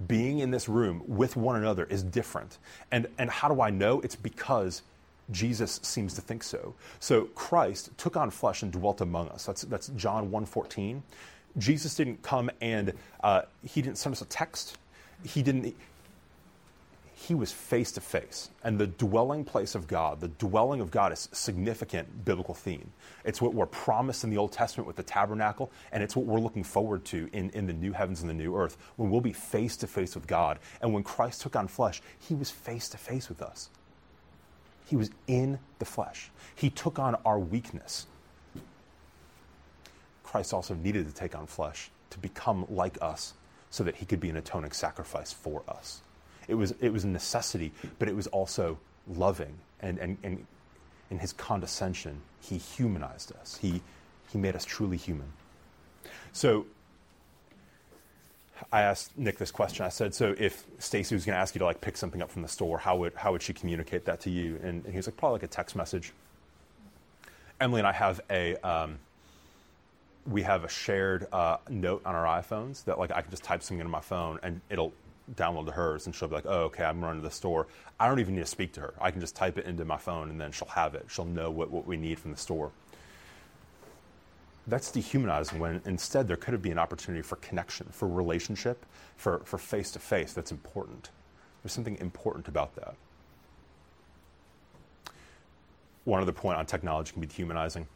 Being 0.06 0.38
in 0.38 0.50
this 0.50 0.68
room 0.68 1.02
with 1.06 1.36
one 1.36 1.56
another 1.56 1.84
is 1.84 2.02
different. 2.02 2.56
And, 2.90 3.06
and 3.18 3.28
how 3.28 3.48
do 3.48 3.60
I 3.60 3.68
know? 3.68 4.00
It's 4.00 4.16
because 4.16 4.80
Jesus 5.30 5.80
seems 5.82 6.14
to 6.14 6.20
think 6.20 6.42
so. 6.42 6.74
So 6.98 7.24
Christ 7.34 7.90
took 7.96 8.16
on 8.16 8.30
flesh 8.30 8.62
and 8.62 8.72
dwelt 8.72 9.00
among 9.00 9.28
us. 9.28 9.46
That's, 9.46 9.62
that's 9.62 9.88
John 9.88 10.30
1.14. 10.30 11.02
Jesus 11.58 11.94
didn't 11.94 12.22
come 12.22 12.50
and 12.60 12.92
uh, 13.22 13.42
he 13.64 13.82
didn't 13.82 13.98
send 13.98 14.14
us 14.14 14.22
a 14.22 14.26
text. 14.26 14.78
He 15.24 15.42
didn't, 15.42 15.74
he 17.14 17.34
was 17.34 17.52
face 17.52 17.92
to 17.92 18.00
face. 18.00 18.50
And 18.64 18.78
the 18.78 18.86
dwelling 18.86 19.44
place 19.44 19.74
of 19.74 19.86
God, 19.86 20.20
the 20.20 20.28
dwelling 20.28 20.80
of 20.80 20.90
God 20.90 21.12
is 21.12 21.28
a 21.30 21.34
significant 21.34 22.24
biblical 22.24 22.54
theme. 22.54 22.90
It's 23.24 23.42
what 23.42 23.52
we're 23.52 23.66
promised 23.66 24.24
in 24.24 24.30
the 24.30 24.38
Old 24.38 24.52
Testament 24.52 24.86
with 24.86 24.96
the 24.96 25.02
tabernacle, 25.02 25.70
and 25.92 26.02
it's 26.02 26.16
what 26.16 26.24
we're 26.24 26.40
looking 26.40 26.64
forward 26.64 27.04
to 27.06 27.28
in, 27.32 27.50
in 27.50 27.66
the 27.66 27.74
new 27.74 27.92
heavens 27.92 28.22
and 28.22 28.30
the 28.30 28.34
new 28.34 28.56
earth, 28.56 28.78
when 28.96 29.10
we'll 29.10 29.20
be 29.20 29.34
face 29.34 29.76
to 29.78 29.86
face 29.86 30.14
with 30.14 30.26
God. 30.26 30.58
And 30.80 30.94
when 30.94 31.02
Christ 31.02 31.42
took 31.42 31.56
on 31.56 31.68
flesh, 31.68 32.00
he 32.18 32.34
was 32.34 32.50
face 32.50 32.88
to 32.90 32.98
face 32.98 33.28
with 33.28 33.42
us. 33.42 33.68
He 34.90 34.96
was 34.96 35.10
in 35.28 35.60
the 35.78 35.84
flesh. 35.84 36.32
He 36.56 36.68
took 36.68 36.98
on 36.98 37.14
our 37.24 37.38
weakness. 37.38 38.06
Christ 40.24 40.52
also 40.52 40.74
needed 40.74 41.06
to 41.06 41.14
take 41.14 41.36
on 41.38 41.46
flesh 41.46 41.92
to 42.10 42.18
become 42.18 42.66
like 42.68 42.98
us 43.00 43.34
so 43.70 43.84
that 43.84 43.94
he 43.94 44.04
could 44.04 44.18
be 44.18 44.30
an 44.30 44.36
atoning 44.36 44.72
sacrifice 44.72 45.32
for 45.32 45.62
us. 45.68 46.00
It 46.48 46.54
was, 46.54 46.74
it 46.80 46.92
was 46.92 47.04
a 47.04 47.06
necessity, 47.06 47.70
but 48.00 48.08
it 48.08 48.16
was 48.16 48.26
also 48.26 48.78
loving. 49.06 49.54
And, 49.78 49.96
and, 49.98 50.18
and 50.24 50.44
in 51.08 51.20
his 51.20 51.32
condescension, 51.34 52.20
he 52.40 52.58
humanized 52.58 53.30
us. 53.40 53.58
He, 53.62 53.82
he 54.32 54.38
made 54.38 54.56
us 54.56 54.64
truly 54.64 54.96
human. 54.96 55.32
So 56.32 56.66
I 58.72 58.82
asked 58.82 59.16
Nick 59.16 59.38
this 59.38 59.50
question. 59.50 59.84
I 59.84 59.88
said, 59.88 60.14
"So 60.14 60.34
if 60.38 60.64
Stacy 60.78 61.14
was 61.14 61.24
going 61.24 61.34
to 61.34 61.40
ask 61.40 61.54
you 61.54 61.60
to 61.60 61.64
like 61.64 61.80
pick 61.80 61.96
something 61.96 62.22
up 62.22 62.30
from 62.30 62.42
the 62.42 62.48
store, 62.48 62.78
how 62.78 62.96
would 62.96 63.14
how 63.14 63.32
would 63.32 63.42
she 63.42 63.52
communicate 63.52 64.04
that 64.06 64.20
to 64.20 64.30
you?" 64.30 64.56
And, 64.62 64.84
and 64.84 64.92
he 64.92 64.96
was 64.96 65.06
like, 65.06 65.16
"Probably 65.16 65.36
like 65.36 65.42
a 65.44 65.48
text 65.48 65.76
message." 65.76 66.12
Emily 67.60 67.80
and 67.80 67.86
I 67.86 67.92
have 67.92 68.20
a 68.30 68.56
um, 68.56 68.98
we 70.26 70.42
have 70.42 70.64
a 70.64 70.68
shared 70.68 71.26
uh, 71.32 71.58
note 71.68 72.02
on 72.04 72.14
our 72.14 72.40
iPhones 72.40 72.84
that 72.84 72.98
like 72.98 73.10
I 73.10 73.22
can 73.22 73.30
just 73.30 73.44
type 73.44 73.62
something 73.62 73.80
into 73.80 73.90
my 73.90 74.00
phone 74.00 74.38
and 74.42 74.60
it'll 74.70 74.92
download 75.36 75.66
to 75.66 75.72
hers, 75.72 76.06
and 76.06 76.14
she'll 76.14 76.28
be 76.28 76.34
like, 76.34 76.46
"Oh, 76.46 76.64
okay, 76.64 76.84
I'm 76.84 77.02
running 77.02 77.22
to 77.22 77.28
the 77.28 77.34
store." 77.34 77.66
I 77.98 78.08
don't 78.08 78.18
even 78.18 78.34
need 78.34 78.40
to 78.40 78.46
speak 78.46 78.72
to 78.74 78.80
her. 78.80 78.94
I 79.00 79.10
can 79.10 79.20
just 79.20 79.36
type 79.36 79.58
it 79.58 79.66
into 79.66 79.84
my 79.84 79.98
phone, 79.98 80.30
and 80.30 80.40
then 80.40 80.52
she'll 80.52 80.68
have 80.68 80.94
it. 80.94 81.06
She'll 81.08 81.24
know 81.24 81.50
what, 81.50 81.70
what 81.70 81.86
we 81.86 81.96
need 81.96 82.18
from 82.18 82.30
the 82.30 82.36
store 82.36 82.72
that's 84.66 84.90
dehumanizing 84.90 85.58
when 85.58 85.80
instead 85.84 86.28
there 86.28 86.36
could 86.36 86.52
have 86.52 86.62
been 86.62 86.72
an 86.72 86.78
opportunity 86.78 87.22
for 87.22 87.36
connection, 87.36 87.86
for 87.90 88.08
relationship, 88.08 88.84
for, 89.16 89.40
for 89.44 89.58
face-to-face 89.58 90.32
that's 90.32 90.52
important. 90.52 91.10
There's 91.62 91.72
something 91.72 91.98
important 91.98 92.48
about 92.48 92.74
that. 92.76 92.94
One 96.04 96.22
other 96.22 96.32
point 96.32 96.58
on 96.58 96.66
technology 96.66 97.12
can 97.12 97.20
be 97.20 97.26
dehumanizing. 97.26 97.86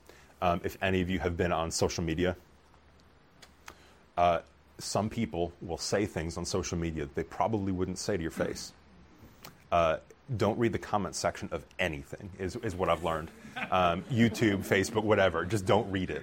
Um, 0.43 0.61
if 0.65 0.77
any 0.83 1.01
of 1.01 1.09
you 1.09 1.19
have 1.21 1.37
been 1.37 1.53
on 1.53 1.71
social 1.71 2.05
media, 2.05 2.37
uh, 4.17 4.41
some 4.79 5.09
people 5.09 5.53
will 5.63 5.79
say 5.79 6.05
things 6.05 6.37
on 6.37 6.45
social 6.45 6.77
media 6.77 7.05
that 7.05 7.15
they 7.15 7.23
probably 7.23 7.73
wouldn't 7.73 7.99
say 7.99 8.17
to 8.17 8.23
your 8.23 8.31
face. 8.31 8.73
Uh, 9.73 9.99
don't 10.37 10.59
read 10.59 10.73
the 10.73 10.79
comment 10.79 11.15
section 11.15 11.49
of 11.53 11.65
anything, 11.79 12.31
is, 12.39 12.57
is 12.57 12.75
what 12.75 12.89
I've 12.89 13.05
learned. 13.05 13.31
Um, 13.71 14.03
YouTube, 14.13 14.59
Facebook, 14.67 15.05
whatever. 15.05 15.45
Just 15.45 15.67
don't 15.67 15.91
read 15.91 16.11
it. 16.11 16.23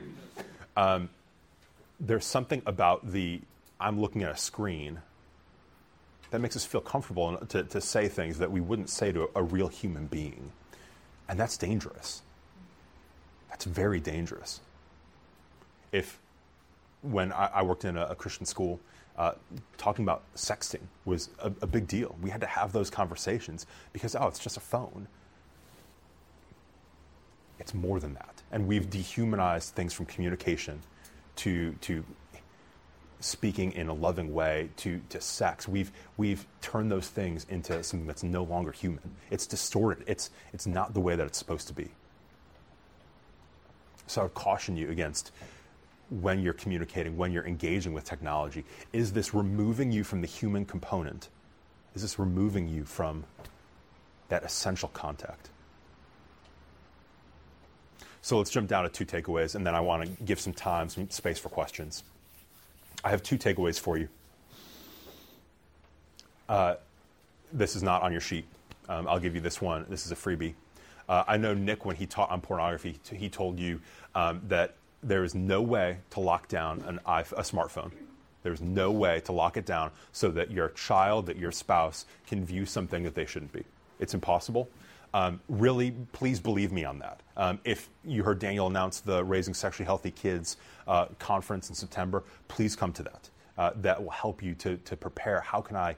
Um, 0.78 1.10
there's 2.00 2.26
something 2.26 2.62
about 2.66 3.12
the 3.12 3.42
I'm 3.80 4.00
looking 4.00 4.24
at 4.24 4.32
a 4.32 4.38
screen 4.38 5.02
that 6.30 6.40
makes 6.40 6.56
us 6.56 6.64
feel 6.64 6.82
comfortable 6.82 7.38
to, 7.38 7.64
to 7.64 7.82
say 7.82 8.08
things 8.08 8.40
that 8.40 8.52
we 8.52 8.62
wouldn't 8.62 8.90
say 8.90 9.12
to 9.12 9.30
a, 9.36 9.44
real 9.44 9.68
human 9.68 10.08
being. 10.08 10.52
And 11.28 11.40
that's 11.40 11.58
dangerous. 11.58 12.22
That's 13.50 13.66
very 13.66 14.00
dangerous. 14.00 14.62
If, 15.92 16.20
when 17.02 17.34
I, 17.34 17.48
I 17.48 17.62
worked 17.64 17.84
in 17.84 17.98
a, 17.98 18.06
a 18.06 18.16
Christian 18.16 18.46
school, 18.46 18.80
uh, 19.18 19.34
talking 19.78 20.06
about 20.06 20.24
sexting 20.36 20.82
was 21.04 21.30
a, 21.40 21.52
a 21.62 21.68
big 21.68 21.88
deal. 21.88 22.16
We 22.22 22.30
had 22.30 22.42
to 22.42 22.48
have 22.48 22.72
those 22.72 22.90
conversations 22.90 23.66
because, 23.92 24.16
oh, 24.16 24.28
it's 24.28 24.40
just 24.40 24.56
a 24.56 24.62
phone. 24.62 25.08
It's 27.62 27.74
more 27.76 28.00
than 28.00 28.16
that. 28.16 28.42
And 28.52 28.68
we've 28.68 28.90
dehumanized 28.90 29.76
things 29.76 29.94
from 29.94 30.08
communication 30.08 30.82
to, 31.38 31.74
to 31.82 32.04
speaking 33.20 33.72
in 33.74 33.88
a 33.88 33.94
loving 33.94 34.34
way 34.34 34.70
to, 34.78 35.00
to 35.10 35.22
sex. 35.22 35.68
We've, 35.68 35.92
we've 36.18 36.46
turned 36.62 36.92
those 36.92 37.08
things 37.08 37.46
into 37.50 37.84
something 37.84 38.08
that's 38.08 38.24
no 38.24 38.44
longer 38.44 38.72
human. 38.72 39.16
It's 39.30 39.46
distorted, 39.46 40.04
it's, 40.08 40.32
it's 40.54 40.66
not 40.66 40.94
the 40.94 41.00
way 41.00 41.16
that 41.16 41.26
it's 41.28 41.38
supposed 41.38 41.68
to 41.68 41.74
be. 41.74 41.90
So 44.08 44.22
I 44.22 44.24
would 44.26 44.34
caution 44.34 44.76
you 44.76 44.90
against 44.90 45.32
when 46.10 46.42
you're 46.42 46.54
communicating, 46.54 47.16
when 47.16 47.32
you're 47.32 47.46
engaging 47.46 47.94
with 47.94 48.04
technology. 48.04 48.66
Is 48.92 49.14
this 49.14 49.34
removing 49.34 49.92
you 49.92 50.04
from 50.04 50.22
the 50.22 50.28
human 50.28 50.66
component? 50.66 51.30
Is 51.94 52.02
this 52.02 52.18
removing 52.18 52.68
you 52.68 52.84
from 52.84 53.24
that 54.30 54.44
essential 54.44 54.90
contact? 54.90 55.52
So 58.22 58.38
let's 58.38 58.52
jump 58.52 58.70
down 58.70 58.84
to 58.84 58.90
two 58.90 59.06
takeaways, 59.06 59.56
and 59.56 59.66
then 59.66 59.74
I 59.74 59.80
want 59.80 60.06
to 60.06 60.24
give 60.24 60.40
some 60.40 60.54
time, 60.54 60.90
some 60.90 61.10
space 61.10 61.40
for 61.40 61.50
questions. 61.50 62.04
I 63.04 63.10
have 63.10 63.24
two 63.24 63.38
takeaways 63.38 63.80
for 63.80 63.98
you. 63.98 64.08
Uh, 66.48 66.76
this 67.52 67.76
is 67.76 67.82
not 67.82 68.04
on 68.04 68.12
your 68.12 68.22
sheet. 68.22 68.46
Um, 68.90 69.08
I'll 69.08 69.20
give 69.20 69.34
you 69.34 69.42
this 69.42 69.62
one. 69.62 69.86
This 69.90 70.06
is 70.06 70.12
a 70.12 70.16
freebie. 70.16 70.54
Uh, 71.10 71.24
I 71.28 71.38
know 71.38 71.54
Nick, 71.54 71.86
when 71.86 71.96
he 71.96 72.06
taught 72.06 72.30
on 72.30 72.42
pornography, 72.42 73.00
he 73.12 73.28
told 73.28 73.60
you 73.60 73.80
um, 74.14 74.42
that 74.48 74.76
there 75.02 75.24
is 75.24 75.34
no 75.34 75.62
way 75.62 75.98
to 76.12 76.20
lock 76.20 76.48
down 76.48 76.84
an 76.88 77.00
iPhone, 77.08 77.34
a 77.34 77.42
smartphone. 77.42 77.92
There's 78.44 78.62
no 78.62 78.92
way 78.92 79.20
to 79.22 79.32
lock 79.32 79.58
it 79.58 79.66
down 79.66 79.92
so 80.12 80.30
that 80.32 80.52
your 80.52 80.70
child, 80.70 81.26
that 81.26 81.38
your 81.38 81.52
spouse 81.52 82.06
can 82.28 82.46
view 82.46 82.66
something 82.66 83.04
that 83.04 83.16
they 83.16 83.26
shouldn't 83.26 83.52
be. 83.52 83.64
It's 84.00 84.14
impossible. 84.14 84.70
Um, 85.14 85.42
really, 85.50 85.92
please 86.14 86.40
believe 86.40 86.72
me 86.72 86.86
on 86.86 87.00
that. 87.00 87.22
Um, 87.36 87.60
if 87.64 87.90
you 88.06 88.24
heard 88.24 88.40
Daniel 88.40 88.68
announce 88.68 89.02
the 89.02 89.24
Raising 89.24 89.54
Sexually 89.54 89.86
Healthy 89.86 90.12
Kids 90.12 90.58
uh, 90.88 91.08
conference 91.20 91.70
in 91.70 91.76
September, 91.76 92.24
please 92.48 92.76
come 92.76 92.94
to 92.94 93.04
that. 93.04 93.30
Uh, 93.58 93.72
that 93.82 94.02
will 94.02 94.12
help 94.12 94.42
you 94.42 94.56
to, 94.56 94.78
to 94.78 94.96
prepare. 94.96 95.42
How 95.42 95.62
can 95.62 95.76
I 95.76 95.96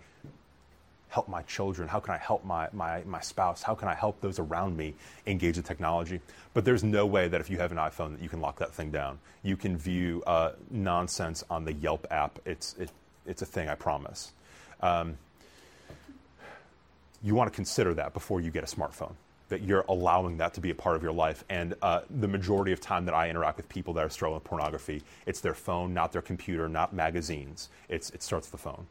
help 1.10 1.30
my 1.30 1.44
children? 1.44 1.88
How 1.88 2.00
can 2.00 2.16
I 2.16 2.18
help 2.18 2.44
my, 2.44 2.68
my, 2.74 3.04
my 3.04 3.22
spouse? 3.22 3.62
How 3.62 3.76
can 3.76 3.88
I 3.88 3.94
help 3.94 4.20
those 4.20 4.40
around 4.40 4.76
me 4.76 4.96
engage 5.28 5.58
in 5.58 5.64
technology? 5.64 6.20
But 6.56 6.66
there's 6.66 6.84
no 6.84 7.06
way 7.06 7.28
that 7.28 7.40
if 7.40 7.52
you 7.52 7.60
have 7.60 7.72
an 7.72 7.78
iPhone 7.78 8.14
that 8.14 8.22
you 8.22 8.30
can 8.30 8.42
lock 8.42 8.58
that 8.58 8.74
thing 8.74 8.90
down. 8.90 9.20
You 9.44 9.56
can 9.56 9.78
view 9.78 10.24
uh, 10.26 10.54
nonsense 10.72 11.44
on 11.52 11.66
the 11.66 11.74
Yelp 11.74 12.08
app. 12.10 12.40
It's, 12.46 12.76
it, 12.80 12.90
it's 13.28 13.44
a 13.44 13.46
thing, 13.46 13.70
I 13.70 13.76
promise. 13.76 14.32
Um, 14.82 15.18
you 17.24 17.36
want 17.36 17.52
to 17.52 17.56
consider 17.56 17.94
that 17.96 18.14
before 18.14 18.42
you 18.42 18.52
get 18.52 18.64
a 18.64 18.68
smartphone 18.76 19.16
that 19.50 19.62
you're 19.62 19.86
allowing 19.88 20.38
that 20.38 20.56
to 20.56 20.62
be 20.62 20.72
a 20.72 20.76
part 20.76 20.96
of 20.96 21.04
your 21.04 21.12
life. 21.12 21.44
And 21.48 21.76
uh, 21.84 22.02
the 22.10 22.28
majority 22.28 22.72
of 22.72 22.82
time 22.82 23.06
that 23.06 23.14
I 23.14 23.30
interact 23.30 23.58
with 23.58 23.70
people 23.70 23.94
that 23.94 24.04
are 24.04 24.10
struggling 24.10 24.38
with 24.38 24.46
pornography, 24.46 25.04
it's 25.28 25.42
their 25.42 25.54
phone, 25.54 25.94
not 25.94 26.12
their 26.12 26.24
computer, 26.24 26.68
not 26.68 26.92
magazines. 26.92 27.70
It's, 27.88 28.10
it 28.12 28.24
starts 28.24 28.50
the 28.50 28.58
phone. 28.58 28.88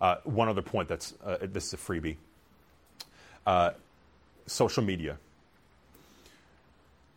Uh, 0.00 0.16
one 0.22 0.48
other 0.48 0.62
point 0.62 0.88
that's 0.88 1.14
uh, 1.24 1.38
this 1.42 1.66
is 1.66 1.72
a 1.72 1.76
freebie. 1.78 2.16
Uh, 3.44 3.70
social 4.46 4.84
media. 4.84 5.18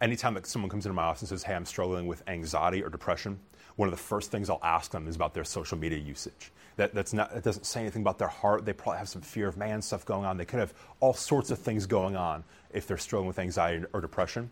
Anytime 0.02 0.34
that 0.36 0.48
someone 0.48 0.70
comes 0.70 0.86
into 0.86 0.96
my 0.96 1.04
office 1.04 1.24
and 1.24 1.30
says, 1.30 1.44
"Hey, 1.44 1.54
I'm 1.54 1.66
struggling 1.66 2.08
with 2.08 2.24
anxiety 2.28 2.82
or 2.82 2.90
depression," 2.90 3.38
one 3.80 3.88
of 3.88 3.94
the 3.94 4.04
first 4.04 4.30
things 4.30 4.50
I'll 4.50 4.60
ask 4.62 4.92
them 4.92 5.08
is 5.08 5.16
about 5.16 5.34
their 5.34 5.46
social 5.46 5.78
media 5.78 6.00
usage. 6.00 6.52
That, 6.76 6.94
that's 6.94 7.14
not, 7.14 7.32
it 7.32 7.46
doesn't 7.46 7.64
say 7.64 7.80
anything 7.80 8.02
about 8.02 8.20
their 8.20 8.28
heart. 8.28 8.66
They 8.66 8.74
probably 8.74 8.98
have 8.98 9.08
some 9.08 9.22
fear 9.22 9.48
of 9.48 9.56
man 9.56 9.82
stuff 9.82 10.06
going 10.06 10.26
on. 10.26 10.36
They 10.36 10.44
could 10.44 10.60
have 10.60 10.74
all 11.00 11.14
sorts 11.14 11.50
of 11.50 11.60
things 11.60 11.86
going 11.86 12.18
on 12.18 12.44
if 12.74 12.86
they're 12.86 12.98
struggling 12.98 13.30
with 13.30 13.40
anxiety 13.40 13.86
or 13.94 14.02
depression. 14.02 14.50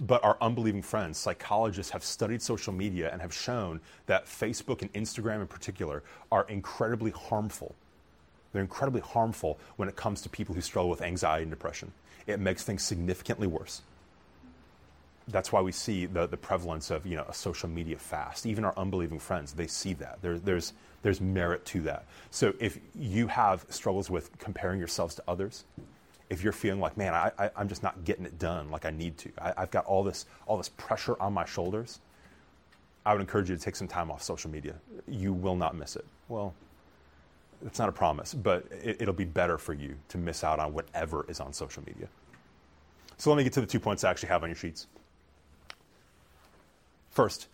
But 0.00 0.24
our 0.24 0.36
unbelieving 0.40 0.82
friends, 0.82 1.18
psychologists, 1.18 1.92
have 1.92 2.02
studied 2.02 2.42
social 2.42 2.72
media 2.72 3.12
and 3.12 3.22
have 3.22 3.32
shown 3.32 3.80
that 4.06 4.26
Facebook 4.26 4.82
and 4.82 4.92
Instagram 4.92 5.40
in 5.40 5.46
particular 5.46 6.02
are 6.32 6.46
incredibly 6.48 7.12
harmful. 7.12 7.76
They're 8.52 8.62
incredibly 8.62 9.02
harmful 9.02 9.56
when 9.76 9.88
it 9.88 9.94
comes 9.94 10.20
to 10.22 10.28
people 10.28 10.56
who 10.56 10.62
struggle 10.62 10.90
with 10.90 11.00
anxiety 11.00 11.42
and 11.42 11.50
depression. 11.52 11.92
It 12.26 12.40
makes 12.40 12.64
things 12.64 12.82
significantly 12.82 13.46
worse 13.46 13.82
that's 15.30 15.52
why 15.52 15.60
we 15.60 15.72
see 15.72 16.06
the, 16.06 16.26
the 16.26 16.36
prevalence 16.36 16.90
of 16.90 17.06
you 17.06 17.16
know 17.16 17.24
a 17.28 17.34
social 17.34 17.68
media 17.68 17.96
fast. 17.96 18.46
Even 18.46 18.64
our 18.64 18.74
unbelieving 18.76 19.18
friends, 19.18 19.52
they 19.52 19.66
see 19.66 19.94
that. 19.94 20.20
There, 20.22 20.38
there's 20.38 20.72
there's 21.02 21.20
merit 21.20 21.64
to 21.66 21.80
that. 21.82 22.04
So 22.30 22.54
if 22.58 22.78
you 22.94 23.26
have 23.28 23.64
struggles 23.68 24.10
with 24.10 24.36
comparing 24.38 24.78
yourselves 24.78 25.14
to 25.16 25.22
others, 25.26 25.64
if 26.28 26.42
you're 26.42 26.52
feeling 26.52 26.80
like, 26.80 26.96
man, 26.96 27.14
I, 27.14 27.50
am 27.56 27.68
just 27.68 27.82
not 27.82 28.04
getting 28.04 28.24
it 28.24 28.38
done 28.38 28.70
like 28.70 28.84
I 28.84 28.90
need 28.90 29.16
to, 29.18 29.30
I, 29.40 29.54
I've 29.58 29.70
got 29.70 29.84
all 29.86 30.04
this 30.04 30.26
all 30.46 30.56
this 30.56 30.68
pressure 30.68 31.20
on 31.20 31.32
my 31.32 31.44
shoulders, 31.44 32.00
I 33.04 33.12
would 33.12 33.20
encourage 33.20 33.48
you 33.48 33.56
to 33.56 33.62
take 33.62 33.76
some 33.76 33.88
time 33.88 34.10
off 34.10 34.22
social 34.22 34.50
media. 34.50 34.74
You 35.08 35.32
will 35.32 35.56
not 35.56 35.74
miss 35.74 35.96
it. 35.96 36.04
Well, 36.28 36.54
it's 37.64 37.78
not 37.78 37.88
a 37.88 37.92
promise, 37.92 38.34
but 38.34 38.66
it, 38.70 39.00
it'll 39.00 39.14
be 39.14 39.24
better 39.24 39.58
for 39.58 39.74
you 39.74 39.96
to 40.08 40.18
miss 40.18 40.44
out 40.44 40.58
on 40.58 40.72
whatever 40.72 41.26
is 41.28 41.40
on 41.40 41.52
social 41.52 41.82
media. 41.86 42.08
So 43.18 43.30
let 43.30 43.36
me 43.36 43.44
get 43.44 43.52
to 43.54 43.60
the 43.60 43.66
two 43.66 43.80
points 43.80 44.04
I 44.04 44.10
actually 44.10 44.30
have 44.30 44.42
on 44.42 44.48
your 44.48 44.56
sheets. 44.56 44.86
First, 47.10 47.48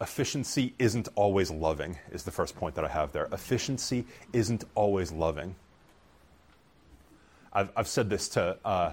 efficiency 0.00 0.74
isn't 0.78 1.08
always 1.14 1.50
loving, 1.50 1.98
is 2.12 2.24
the 2.24 2.30
first 2.30 2.56
point 2.56 2.74
that 2.74 2.84
I 2.84 2.88
have 2.88 3.12
there. 3.12 3.28
Efficiency 3.32 4.06
isn't 4.32 4.64
always 4.74 5.12
loving. 5.12 5.54
I've, 7.52 7.70
I've 7.76 7.88
said 7.88 8.10
this 8.10 8.28
to, 8.30 8.56
uh, 8.64 8.92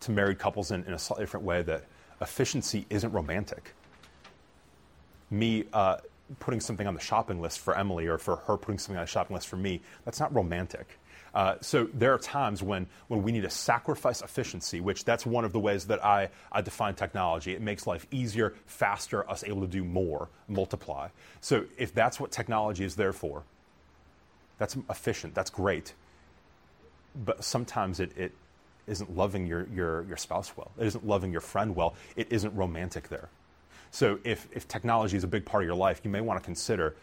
to 0.00 0.10
married 0.10 0.38
couples 0.38 0.70
in, 0.70 0.84
in, 0.84 0.92
a 0.92 0.98
slightly 0.98 1.24
different 1.24 1.44
way 1.44 1.62
that 1.62 1.84
efficiency 2.20 2.86
isn't 2.90 3.10
romantic. 3.12 3.74
Me 5.30 5.64
uh, 5.72 5.96
putting 6.38 6.60
something 6.60 6.86
on 6.86 6.94
the 6.94 7.00
shopping 7.00 7.40
list 7.40 7.60
for 7.60 7.76
Emily 7.76 8.06
or 8.06 8.18
for 8.18 8.36
her 8.36 8.56
putting 8.56 8.78
something 8.78 8.98
on 8.98 9.04
the 9.04 9.10
shopping 9.10 9.34
list 9.34 9.48
for 9.48 9.56
me, 9.56 9.80
that's 10.04 10.20
not 10.20 10.32
romantic. 10.34 10.98
Uh, 11.34 11.56
so 11.60 11.88
there 11.92 12.14
are 12.14 12.18
times 12.18 12.62
when, 12.62 12.86
when 13.08 13.22
we 13.22 13.32
need 13.32 13.42
to 13.42 13.50
sacrifice 13.50 14.22
efficiency, 14.22 14.80
which 14.80 15.04
that's 15.04 15.26
one 15.26 15.44
of 15.44 15.52
the 15.52 15.58
ways 15.58 15.86
that 15.86 16.04
I, 16.04 16.30
I 16.52 16.60
define 16.60 16.94
technology. 16.94 17.54
It 17.54 17.60
makes 17.60 17.86
life 17.86 18.06
easier, 18.12 18.54
faster, 18.66 19.28
us 19.28 19.42
able 19.42 19.62
to 19.62 19.66
do 19.66 19.82
more, 19.82 20.28
multiply. 20.46 21.08
So 21.40 21.64
if 21.76 21.92
that's 21.92 22.20
what 22.20 22.30
technology 22.30 22.84
is 22.84 22.94
there 22.94 23.12
for, 23.12 23.42
that's 24.58 24.76
efficient, 24.88 25.34
that's 25.34 25.50
great. 25.50 25.94
But 27.24 27.42
sometimes 27.42 27.98
it, 27.98 28.16
it 28.16 28.32
isn't 28.86 29.16
loving 29.16 29.46
your, 29.46 29.66
your, 29.74 30.04
your 30.04 30.16
spouse 30.16 30.56
well. 30.56 30.70
It 30.78 30.86
isn't 30.86 31.04
loving 31.04 31.32
your 31.32 31.40
friend 31.40 31.74
well. 31.74 31.94
It 32.14 32.28
isn't 32.30 32.54
romantic 32.54 33.08
there. 33.08 33.28
So 33.90 34.20
if, 34.22 34.48
if 34.52 34.68
technology 34.68 35.16
is 35.16 35.24
a 35.24 35.28
big 35.28 35.44
part 35.44 35.64
of 35.64 35.66
your 35.66 35.76
life, 35.76 36.00
you 36.04 36.10
may 36.10 36.20
want 36.20 36.40
to 36.40 36.44
consider 36.44 36.94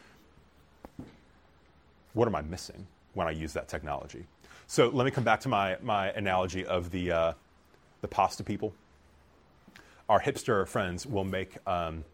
what 2.13 2.28
am 2.28 2.36
I 2.36 2.41
missing? 2.41 2.88
When 3.13 3.28
I 3.28 3.32
use 3.32 3.54
that 3.54 3.67
technology. 3.67 4.26
So 4.67 4.88
let 4.89 5.04
me 5.04 5.12
come 5.12 5.24
back 5.24 5.41
to 5.41 5.50
my, 5.50 5.78
my 5.82 6.12
analogy 6.12 6.65
of 6.65 6.91
the, 6.91 7.12
uh, 7.12 7.34
the 8.02 8.08
pasta 8.08 8.43
people. 8.43 8.74
Our 10.08 10.21
hipster 10.21 10.67
friends 10.67 11.06
will 11.06 11.24
make, 11.24 11.58
um, 11.67 12.06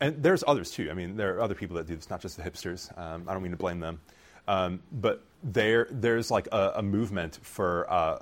and 0.00 0.22
there's 0.22 0.44
others 0.46 0.70
too. 0.70 0.90
I 0.90 0.94
mean, 0.94 1.16
there 1.16 1.36
are 1.36 1.42
other 1.42 1.54
people 1.54 1.76
that 1.76 1.86
do 1.86 1.96
this, 1.96 2.10
not 2.10 2.20
just 2.20 2.36
the 2.36 2.42
hipsters. 2.42 2.96
Um, 2.98 3.24
I 3.26 3.32
don't 3.32 3.42
mean 3.42 3.52
to 3.52 3.58
blame 3.58 3.80
them. 3.80 4.00
Um, 4.46 4.80
but 4.92 5.24
there, 5.42 5.88
there's 5.90 6.30
like 6.30 6.48
a, 6.52 6.72
a 6.76 6.82
movement 6.82 7.38
for, 7.42 7.90
uh, 7.90 8.18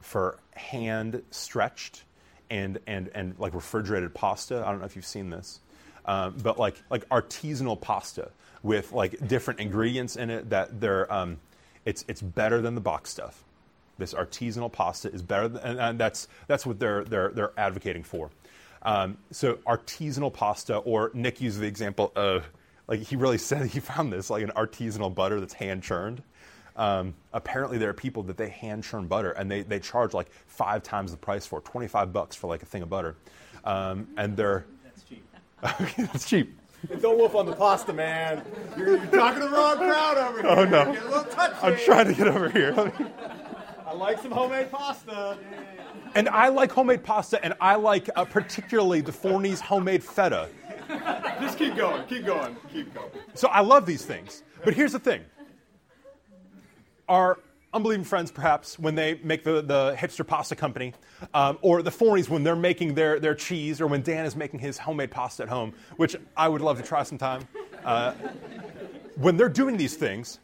for 0.00 0.38
hand 0.54 1.22
stretched 1.30 2.04
and, 2.50 2.78
and, 2.86 3.10
and 3.14 3.34
like 3.38 3.54
refrigerated 3.54 4.14
pasta. 4.14 4.62
I 4.64 4.70
don't 4.70 4.80
know 4.80 4.86
if 4.86 4.96
you've 4.96 5.06
seen 5.06 5.30
this. 5.30 5.60
Um, 6.06 6.36
but 6.42 6.58
like, 6.58 6.82
like 6.90 7.08
artisanal 7.08 7.78
pasta 7.80 8.30
with 8.62 8.92
like 8.92 9.26
different 9.26 9.60
ingredients 9.60 10.16
in 10.16 10.30
it 10.30 10.50
that 10.50 10.80
they're 10.80 11.12
um, 11.12 11.38
it's 11.84 12.04
it's 12.08 12.22
better 12.22 12.60
than 12.60 12.74
the 12.74 12.80
box 12.80 13.10
stuff. 13.10 13.44
This 13.98 14.14
artisanal 14.14 14.70
pasta 14.70 15.10
is 15.10 15.22
better, 15.22 15.48
than, 15.48 15.62
and, 15.62 15.80
and 15.80 15.98
that's 15.98 16.28
that's 16.46 16.64
what 16.64 16.78
they're 16.78 17.04
they're 17.04 17.30
they're 17.30 17.52
advocating 17.56 18.04
for. 18.04 18.30
Um, 18.82 19.18
so 19.32 19.54
artisanal 19.66 20.32
pasta, 20.32 20.76
or 20.76 21.10
Nick 21.14 21.40
used 21.40 21.58
the 21.58 21.66
example 21.66 22.12
of 22.14 22.48
like 22.86 23.00
he 23.00 23.16
really 23.16 23.38
said 23.48 23.66
he 23.66 23.80
found 23.80 24.12
this 24.12 24.30
like 24.30 24.42
an 24.42 24.52
artisanal 24.56 25.14
butter 25.14 25.40
that's 25.40 25.54
hand 25.54 25.82
churned. 25.82 26.22
Um, 26.76 27.14
apparently, 27.32 27.76
there 27.76 27.90
are 27.90 27.94
people 27.94 28.22
that 28.24 28.36
they 28.36 28.48
hand 28.48 28.84
churn 28.84 29.08
butter 29.08 29.32
and 29.32 29.50
they, 29.50 29.62
they 29.62 29.80
charge 29.80 30.14
like 30.14 30.30
five 30.46 30.84
times 30.84 31.10
the 31.10 31.16
price 31.16 31.44
for 31.44 31.60
25 31.60 32.12
bucks 32.12 32.36
for 32.36 32.46
like 32.46 32.62
a 32.62 32.66
thing 32.66 32.82
of 32.82 32.88
butter. 32.88 33.16
Um, 33.64 34.06
and 34.16 34.36
they're. 34.36 34.64
That's 34.84 35.02
cheap. 35.02 35.24
okay, 35.80 36.02
that's 36.04 36.28
cheap. 36.28 36.57
Don't 37.00 37.18
wolf 37.18 37.34
on 37.34 37.46
the 37.46 37.52
pasta, 37.52 37.92
man. 37.92 38.42
You're, 38.76 38.96
you're 38.96 39.06
talking 39.06 39.42
to 39.42 39.48
the 39.48 39.54
wrong 39.54 39.76
crowd 39.76 40.16
over 40.16 40.42
here. 40.42 40.50
Oh, 40.50 40.64
no. 40.64 40.92
Get 40.92 41.02
a 41.02 41.08
little 41.08 41.24
touchy. 41.24 41.56
I'm 41.62 41.76
trying 41.76 42.06
to 42.06 42.14
get 42.14 42.28
over 42.28 42.48
here. 42.48 42.92
I 43.84 43.94
like 43.94 44.22
some 44.22 44.30
homemade 44.30 44.70
pasta. 44.70 45.38
And 46.14 46.28
I 46.28 46.48
like 46.48 46.72
homemade 46.72 47.02
pasta, 47.02 47.44
and 47.44 47.54
I 47.60 47.74
like 47.74 48.08
uh, 48.16 48.24
particularly 48.24 49.00
the 49.00 49.12
Forney's 49.12 49.60
homemade 49.60 50.02
feta. 50.02 50.48
Just 51.40 51.58
keep 51.58 51.76
going. 51.76 52.04
Keep 52.06 52.26
going. 52.26 52.56
Keep 52.72 52.94
going. 52.94 53.10
So 53.34 53.48
I 53.48 53.60
love 53.60 53.84
these 53.84 54.04
things. 54.04 54.42
But 54.64 54.74
here's 54.74 54.92
the 54.92 54.98
thing 54.98 55.24
our 57.08 57.38
unbelieving 57.72 58.04
friends, 58.04 58.30
perhaps, 58.30 58.78
when 58.78 58.94
they 58.94 59.20
make 59.22 59.44
the, 59.44 59.62
the 59.62 59.94
hipster 59.98 60.26
pasta 60.26 60.56
company, 60.56 60.94
um, 61.34 61.58
or 61.62 61.82
the 61.82 61.90
Forneys 61.90 62.28
when 62.28 62.42
they're 62.42 62.56
making 62.56 62.94
their, 62.94 63.20
their 63.20 63.34
cheese, 63.34 63.80
or 63.80 63.86
when 63.86 64.02
Dan 64.02 64.24
is 64.24 64.34
making 64.36 64.60
his 64.60 64.78
homemade 64.78 65.10
pasta 65.10 65.42
at 65.42 65.48
home, 65.48 65.74
which 65.96 66.16
I 66.36 66.48
would 66.48 66.60
love 66.60 66.78
to 66.78 66.86
try 66.86 67.02
sometime. 67.02 67.46
Uh, 67.84 68.12
when 69.16 69.36
they're 69.36 69.48
doing 69.48 69.76
these 69.76 69.96
things, 69.96 70.38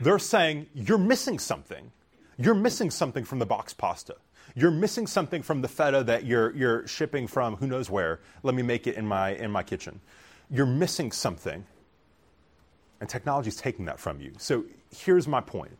they're 0.00 0.18
saying, 0.18 0.66
You're 0.74 0.98
missing 0.98 1.38
something. 1.38 1.90
You're 2.36 2.54
missing 2.54 2.90
something 2.90 3.24
from 3.24 3.38
the 3.38 3.46
box 3.46 3.74
pasta. 3.74 4.16
You're 4.54 4.70
missing 4.70 5.06
something 5.06 5.42
from 5.42 5.60
the 5.60 5.68
feta 5.68 6.02
that 6.04 6.24
you're, 6.24 6.54
you're 6.56 6.86
shipping 6.86 7.26
from 7.26 7.56
who 7.56 7.66
knows 7.66 7.90
where. 7.90 8.20
Let 8.42 8.54
me 8.54 8.62
make 8.62 8.86
it 8.86 8.96
in 8.96 9.06
my, 9.06 9.34
in 9.34 9.50
my 9.50 9.62
kitchen. 9.62 10.00
You're 10.50 10.66
missing 10.66 11.12
something. 11.12 11.64
And 13.00 13.08
technology 13.08 13.48
is 13.48 13.56
taking 13.56 13.84
that 13.86 14.00
from 14.00 14.20
you. 14.20 14.32
So 14.38 14.64
here's 14.90 15.28
my 15.28 15.40
point 15.40 15.76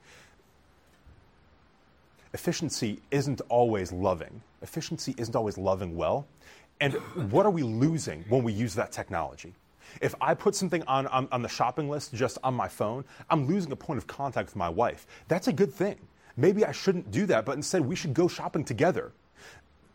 efficiency 2.33 3.01
isn't 3.11 3.41
always 3.49 3.93
loving. 3.93 4.41
Efficiency 4.63 5.15
isn't 5.19 5.35
always 5.37 5.59
loving 5.59 5.97
well. 5.97 6.27
And 6.81 6.95
what 7.31 7.45
are 7.45 7.51
we 7.51 7.63
losing 7.63 8.25
when 8.29 8.43
we 8.43 8.53
use 8.53 8.75
that 8.75 8.93
technology? 8.93 9.55
If 10.01 10.15
I 10.21 10.35
put 10.35 10.55
something 10.55 10.83
on, 10.85 11.07
on, 11.09 11.29
on, 11.33 11.43
the 11.43 11.49
shopping 11.49 11.89
list 11.89 12.15
just 12.15 12.39
on 12.45 12.55
my 12.55 12.69
phone, 12.69 13.05
I'm 13.29 13.47
losing 13.47 13.73
a 13.73 13.77
point 13.77 13.99
of 13.99 14.07
contact 14.07 14.49
with 14.49 14.57
my 14.57 14.69
wife. 14.69 15.07
That's 15.29 15.49
a 15.49 15.53
good 15.53 15.73
thing. 15.73 15.97
Maybe 16.37 16.65
I 16.65 16.73
shouldn't 16.73 17.11
do 17.11 17.27
that, 17.27 17.45
but 17.45 17.57
instead 17.57 17.83
we 17.83 17.97
should 17.97 18.15
go 18.15 18.29
shopping 18.29 18.65
together. 18.65 19.13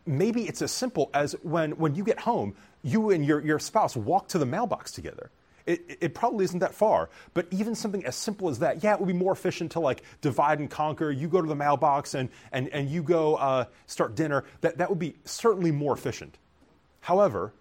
Maybe 0.05 0.43
it's 0.47 0.61
as 0.61 0.71
simple 0.71 1.09
as 1.13 1.33
when, 1.41 1.71
when 1.77 1.95
you 1.95 2.03
get 2.03 2.19
home, 2.19 2.55
you 2.83 3.09
and 3.09 3.25
your, 3.25 3.43
your 3.43 3.57
spouse 3.57 3.95
walk 3.95 4.27
to 4.29 4.37
the 4.37 4.45
mailbox 4.45 4.91
together. 4.91 5.31
It, 5.65 5.97
it, 5.99 6.13
probably 6.13 6.45
isn't 6.45 6.59
that 6.59 6.75
far, 6.75 7.09
but 7.33 7.47
even 7.49 7.73
something 7.73 8.05
as 8.05 8.15
simple 8.15 8.49
as 8.49 8.59
that, 8.59 8.83
yeah, 8.83 8.93
it 8.93 8.99
would 8.99 9.07
be 9.07 9.13
more 9.13 9.33
efficient 9.33 9.71
to 9.71 9.79
like 9.79 10.03
divide 10.21 10.59
and 10.59 10.69
conquer. 10.69 11.09
You 11.09 11.27
go 11.27 11.41
to 11.41 11.47
the 11.47 11.55
mailbox 11.55 12.13
and, 12.13 12.29
and, 12.51 12.69
and 12.69 12.87
you 12.87 13.01
go 13.01 13.35
uh, 13.35 13.65
start 13.87 14.13
dinner. 14.13 14.45
That, 14.61 14.77
that 14.77 14.89
would 14.89 14.99
be 14.99 15.15
certainly 15.25 15.71
more 15.71 15.93
efficient. 15.93 16.37
However, 17.01 17.51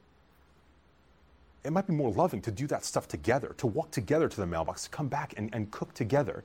it 1.64 1.72
might 1.72 1.86
be 1.86 1.94
more 1.94 2.10
loving 2.10 2.42
to 2.42 2.50
do 2.50 2.66
that 2.66 2.84
stuff 2.84 3.08
together, 3.08 3.54
to 3.56 3.66
walk 3.66 3.90
together 3.90 4.28
to 4.28 4.36
the 4.36 4.46
mailbox, 4.46 4.84
to 4.84 4.90
come 4.90 5.08
back 5.08 5.32
and, 5.38 5.48
and 5.54 5.70
cook 5.70 5.94
together. 5.94 6.44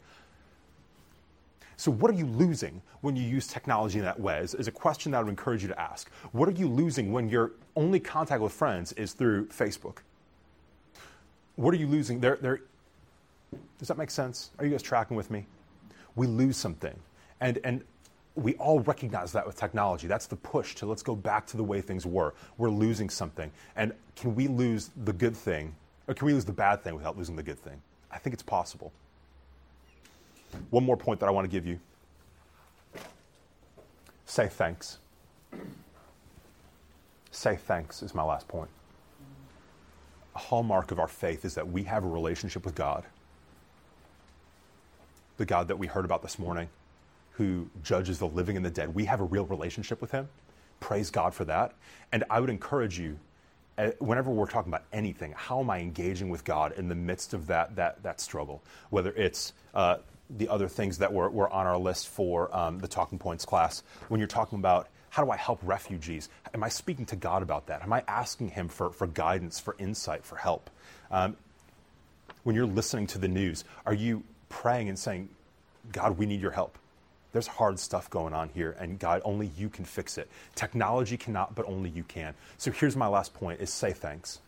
So, 1.75 1.91
what 1.91 2.09
are 2.11 2.15
you 2.15 2.25
losing 2.25 2.81
when 3.01 3.15
you 3.15 3.23
use 3.23 3.47
technology 3.47 3.99
in 3.99 4.05
that 4.05 4.19
way? 4.19 4.39
Is, 4.39 4.53
is 4.53 4.67
a 4.67 4.71
question 4.71 5.11
that 5.11 5.19
I 5.19 5.23
would 5.23 5.29
encourage 5.29 5.61
you 5.61 5.69
to 5.69 5.79
ask. 5.79 6.09
What 6.31 6.47
are 6.49 6.53
you 6.53 6.67
losing 6.67 7.11
when 7.11 7.29
your 7.29 7.51
only 7.75 7.99
contact 7.99 8.41
with 8.41 8.51
friends 8.51 8.91
is 8.93 9.13
through 9.13 9.47
Facebook? 9.47 9.97
What 11.59 11.73
are 11.73 11.77
you 11.77 11.87
losing? 11.87 12.21
They're, 12.21 12.37
they're, 12.37 12.61
does 13.79 13.89
that 13.89 13.97
make 13.97 14.11
sense? 14.11 14.51
Are 14.59 14.65
you 14.65 14.71
guys 14.71 14.81
tracking 14.81 15.17
with 15.17 15.29
me? 15.29 15.45
We 16.15 16.25
lose 16.25 16.55
something. 16.55 16.97
And, 17.41 17.59
and 17.65 17.83
we 18.35 18.55
all 18.55 18.79
recognize 18.79 19.33
that 19.33 19.45
with 19.45 19.57
technology. 19.57 20.07
That's 20.07 20.25
the 20.25 20.37
push 20.37 20.73
to 20.75 20.85
let's 20.85 21.03
go 21.03 21.17
back 21.17 21.45
to 21.47 21.57
the 21.57 21.63
way 21.63 21.81
things 21.81 22.05
were. 22.05 22.33
We're 22.57 22.69
losing 22.69 23.09
something. 23.09 23.51
And 23.75 23.91
can 24.15 24.35
we 24.35 24.47
lose 24.47 24.91
the 25.03 25.11
good 25.11 25.35
thing, 25.35 25.75
or 26.07 26.13
can 26.13 26.27
we 26.27 26.33
lose 26.33 26.45
the 26.45 26.53
bad 26.53 26.81
thing 26.81 26.95
without 26.95 27.17
losing 27.17 27.35
the 27.35 27.43
good 27.43 27.59
thing? 27.59 27.81
I 28.09 28.19
think 28.19 28.33
it's 28.33 28.43
possible. 28.43 28.93
One 30.69 30.85
more 30.85 30.95
point 30.95 31.19
that 31.19 31.27
I 31.27 31.31
want 31.31 31.43
to 31.43 31.51
give 31.51 31.67
you 31.67 31.77
say 34.25 34.47
thanks. 34.47 34.99
Say 37.31 37.57
thanks 37.57 38.01
is 38.01 38.15
my 38.15 38.23
last 38.23 38.47
point. 38.47 38.69
Hallmark 40.39 40.91
of 40.91 40.99
our 40.99 41.07
faith 41.07 41.45
is 41.45 41.55
that 41.55 41.71
we 41.71 41.83
have 41.83 42.03
a 42.03 42.07
relationship 42.07 42.65
with 42.65 42.75
God. 42.75 43.05
The 45.37 45.45
God 45.45 45.67
that 45.67 45.77
we 45.77 45.87
heard 45.87 46.05
about 46.05 46.21
this 46.21 46.39
morning, 46.39 46.69
who 47.31 47.69
judges 47.83 48.19
the 48.19 48.27
living 48.27 48.57
and 48.57 48.65
the 48.65 48.69
dead. 48.69 48.93
We 48.93 49.05
have 49.05 49.21
a 49.21 49.23
real 49.23 49.45
relationship 49.45 50.01
with 50.01 50.11
Him. 50.11 50.27
Praise 50.79 51.09
God 51.09 51.33
for 51.33 51.45
that. 51.45 51.73
And 52.11 52.23
I 52.29 52.39
would 52.39 52.49
encourage 52.49 52.99
you, 52.99 53.19
uh, 53.77 53.91
whenever 53.99 54.31
we're 54.31 54.47
talking 54.47 54.71
about 54.71 54.83
anything, 54.91 55.33
how 55.37 55.59
am 55.59 55.69
I 55.69 55.79
engaging 55.79 56.29
with 56.29 56.43
God 56.43 56.73
in 56.73 56.89
the 56.89 56.95
midst 56.95 57.33
of 57.33 57.47
that, 57.47 57.75
that, 57.77 58.03
that 58.03 58.19
struggle? 58.19 58.61
Whether 58.89 59.11
it's 59.11 59.53
uh, 59.73 59.97
the 60.29 60.47
other 60.47 60.67
things 60.67 60.97
that 60.99 61.11
were, 61.11 61.29
were 61.29 61.49
on 61.49 61.65
our 61.65 61.77
list 61.77 62.07
for 62.09 62.55
um, 62.55 62.79
the 62.79 62.87
Talking 62.87 63.17
Points 63.17 63.45
class. 63.45 63.83
When 64.09 64.19
you're 64.19 64.27
talking 64.27 64.59
about 64.59 64.89
how 65.09 65.23
do 65.23 65.31
I 65.31 65.37
help 65.37 65.59
refugees, 65.63 66.29
am 66.53 66.63
I 66.63 66.69
speaking 66.69 67.05
to 67.07 67.15
God 67.15 67.41
about 67.41 67.67
that? 67.67 67.81
Am 67.81 67.91
I 67.91 68.03
asking 68.07 68.49
Him 68.49 68.67
for, 68.67 68.91
for 68.91 69.07
guidance, 69.07 69.59
for 69.59 69.75
insight, 69.79 70.23
for 70.23 70.35
help? 70.35 70.69
Um, 71.11 71.35
when 72.43 72.55
you're 72.55 72.65
listening 72.65 73.07
to 73.07 73.17
the 73.17 73.27
news, 73.27 73.63
are 73.85 73.93
you 73.93 74.23
praying 74.49 74.89
and 74.89 74.97
saying, 74.97 75.29
God, 75.91 76.17
we 76.17 76.25
need 76.25 76.41
your 76.41 76.51
help? 76.51 76.77
There's 77.31 77.47
hard 77.47 77.79
stuff 77.79 78.09
going 78.09 78.33
on 78.33 78.49
here, 78.49 78.75
and 78.79 78.97
God, 78.97 79.21
only 79.23 79.51
you 79.57 79.69
can 79.69 79.85
fix 79.85 80.17
it. 80.17 80.29
Technology 80.55 81.15
cannot, 81.15 81.53
but 81.53 81.67
only 81.67 81.89
you 81.89 82.03
can. 82.03 82.33
So 82.57 82.71
here's 82.71 82.95
my 82.95 83.07
last 83.07 83.33
point 83.33 83.61
is 83.61 83.71
say 83.71 83.93
thanks. 83.93 84.39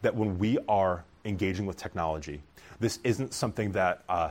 That 0.00 0.14
when 0.14 0.38
we 0.38 0.58
are 0.68 1.04
engaging 1.24 1.66
with 1.66 1.76
technology, 1.76 2.42
this 2.80 2.98
isn't 3.04 3.34
something 3.34 3.72
that 3.72 4.02
uh, 4.08 4.30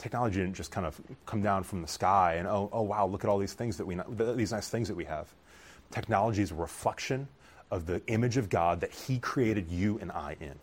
technology 0.00 0.40
didn't 0.40 0.54
just 0.54 0.70
kind 0.70 0.86
of 0.86 0.98
come 1.26 1.42
down 1.42 1.62
from 1.62 1.82
the 1.82 1.88
sky 1.88 2.34
and 2.36 2.48
oh, 2.48 2.70
oh 2.72 2.82
wow, 2.82 3.06
look 3.06 3.22
at 3.22 3.28
all 3.28 3.38
these 3.38 3.52
things 3.52 3.76
that 3.76 3.84
we 3.84 3.98
these 4.34 4.50
nice 4.50 4.68
things 4.68 4.88
that 4.88 4.96
we 4.96 5.04
have. 5.04 5.28
Technology 5.90 6.42
is 6.42 6.50
a 6.50 6.54
reflection 6.54 7.28
of 7.70 7.86
the 7.86 8.04
image 8.06 8.36
of 8.36 8.48
God 8.48 8.80
that 8.80 8.90
He 8.90 9.18
created 9.18 9.70
you 9.70 9.98
and 10.00 10.10
I 10.10 10.36
in. 10.40 10.54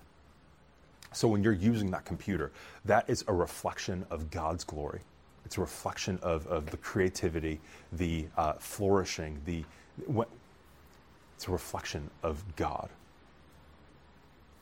So 1.14 1.28
when 1.28 1.44
you're 1.44 1.54
using 1.54 1.92
that 1.92 2.04
computer, 2.04 2.52
that 2.86 3.10
is 3.10 3.24
a 3.28 3.34
reflection 3.34 4.06
of 4.10 4.30
God's 4.32 4.64
glory. 4.64 5.02
It's 5.46 5.58
a 5.58 5.62
reflection 5.62 6.20
of, 6.22 6.46
of 6.48 6.70
the 6.70 6.78
creativity, 6.78 7.60
the 7.94 8.26
uh, 8.36 8.54
flourishing, 8.54 9.40
the 9.46 9.64
what, 10.06 10.28
it's 11.36 11.48
a 11.48 11.52
reflection 11.52 12.10
of 12.24 12.44
God. 12.56 12.90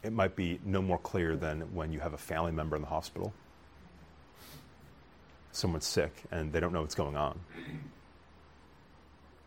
It 0.03 0.11
might 0.13 0.35
be 0.35 0.59
no 0.65 0.81
more 0.81 0.99
clear 0.99 1.35
than 1.35 1.61
when 1.73 1.91
you 1.91 1.99
have 2.01 2.13
a 2.13 2.17
family 2.17 2.51
member 2.51 2.75
in 2.75 2.81
the 2.81 2.87
hospital 2.87 3.33
someone's 5.55 5.85
sick 5.85 6.23
and 6.31 6.51
they 6.51 6.59
don't 6.59 6.73
know 6.73 6.81
what's 6.81 6.95
going 6.95 7.15
on. 7.17 7.39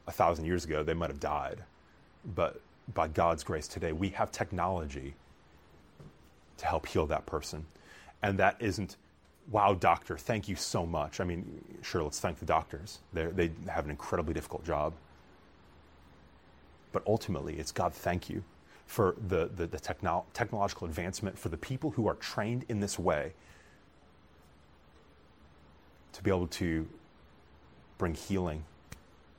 A 0.07 0.13
thousand 0.13 0.47
years 0.47 0.65
ago, 0.65 0.83
they 0.83 0.95
might 0.95 1.11
have 1.11 1.21
died. 1.21 1.63
But 2.35 2.61
by 2.95 3.09
God's 3.09 3.45
grace 3.45 3.69
today, 3.69 3.93
we 3.93 4.09
have 4.11 4.33
technology 4.33 5.15
to 6.57 6.67
help 6.67 6.87
heal 6.87 7.07
that 7.07 7.27
person. 7.27 7.67
And 8.23 8.39
that 8.39 8.57
isn't, 8.59 8.97
wow, 9.51 9.75
doctor, 9.75 10.17
thank 10.17 10.49
you 10.49 10.57
so 10.57 10.87
much. 10.87 11.21
I 11.21 11.25
mean, 11.25 11.65
sure, 11.83 12.03
let's 12.03 12.21
thank 12.21 12.39
the 12.39 12.47
doctors. 12.47 12.99
They're, 13.13 13.31
they 13.31 13.51
have 13.69 13.85
an 13.85 13.91
incredibly 13.91 14.35
difficult 14.35 14.65
job. 14.65 14.95
But 16.93 17.03
ultimately, 17.07 17.59
it's 17.59 17.71
God, 17.71 17.93
thank 17.93 18.31
you 18.31 18.43
for 18.87 19.15
the, 19.29 19.51
the, 19.55 19.67
the 19.67 19.79
techno- 19.79 20.25
technological 20.33 20.87
advancement, 20.87 21.39
for 21.39 21.51
the 21.51 21.59
people 21.59 21.91
who 21.91 22.09
are 22.09 22.15
trained 22.15 22.65
in 22.69 22.81
this 22.81 22.99
way 22.99 23.35
to 26.13 26.23
be 26.23 26.31
able 26.31 26.47
to 26.49 26.87
bring 27.99 28.15
healing. 28.15 28.65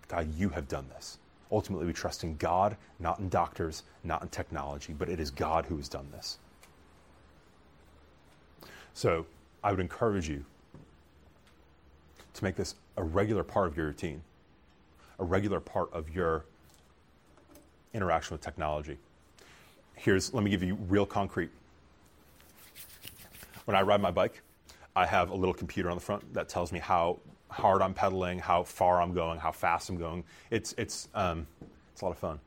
God, 0.08 0.34
you 0.36 0.50
have 0.50 0.68
done 0.68 0.88
this. 0.90 1.18
Ultimately, 1.52 1.88
we 1.88 1.94
trust 1.94 2.24
in 2.24 2.36
God, 2.38 2.78
not 3.00 3.20
in 3.20 3.30
doctors, 3.30 3.84
not 4.04 4.22
in 4.22 4.30
technology, 4.30 4.94
but 4.94 5.10
it 5.10 5.20
is 5.20 5.32
God 5.32 5.66
who 5.66 5.78
has 5.78 5.90
done 5.90 6.08
this. 6.12 6.38
So 8.94 9.26
I 9.64 9.72
would 9.72 9.80
encourage 9.80 10.30
you 10.30 10.46
to 12.34 12.44
make 12.44 12.56
this 12.56 12.76
a 12.98 13.04
regular 13.04 13.44
part 13.44 13.68
of 13.68 13.78
your 13.78 13.88
routine, 13.88 14.22
a 15.20 15.24
regular 15.24 15.60
part 15.60 15.92
of 15.94 16.10
your 16.10 16.46
interaction 17.94 18.34
with 18.34 18.42
technology. 18.42 18.98
Here's, 19.96 20.34
let 20.34 20.44
me 20.44 20.52
give 20.52 20.64
you 20.64 20.76
real 20.88 21.06
concrete. 21.06 21.50
When 23.66 23.76
I 23.76 23.82
ride 23.82 24.02
my 24.02 24.12
bike, 24.12 24.42
I 25.00 25.06
have 25.06 25.30
a 25.30 25.34
little 25.36 25.54
computer 25.54 25.90
on 25.90 25.96
the 25.96 26.02
front 26.02 26.34
that 26.34 26.50
tells 26.50 26.74
me 26.74 26.80
how 26.80 27.20
hard 27.50 27.82
I'm 27.82 27.94
pedaling, 27.94 28.38
how 28.38 28.64
far 28.64 29.02
I'm 29.02 29.14
going, 29.14 29.40
how 29.40 29.54
fast 29.54 29.90
I'm 29.90 29.98
going. 29.98 30.26
It's 30.52 30.74
it's 30.78 31.08
um, 31.16 31.48
it's 31.94 32.02
a 32.02 32.06
lot 32.06 32.12
of 32.12 32.18
fun, 32.18 32.40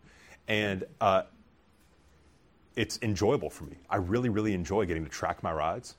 and 0.48 0.84
uh, 1.00 1.22
it's 2.76 2.98
enjoyable 3.00 3.48
for 3.48 3.64
me. 3.64 3.76
I 3.88 3.96
really 3.96 4.28
really 4.28 4.52
enjoy 4.52 4.84
getting 4.84 5.02
to 5.02 5.10
track 5.10 5.42
my 5.42 5.50
rides. 5.50 5.96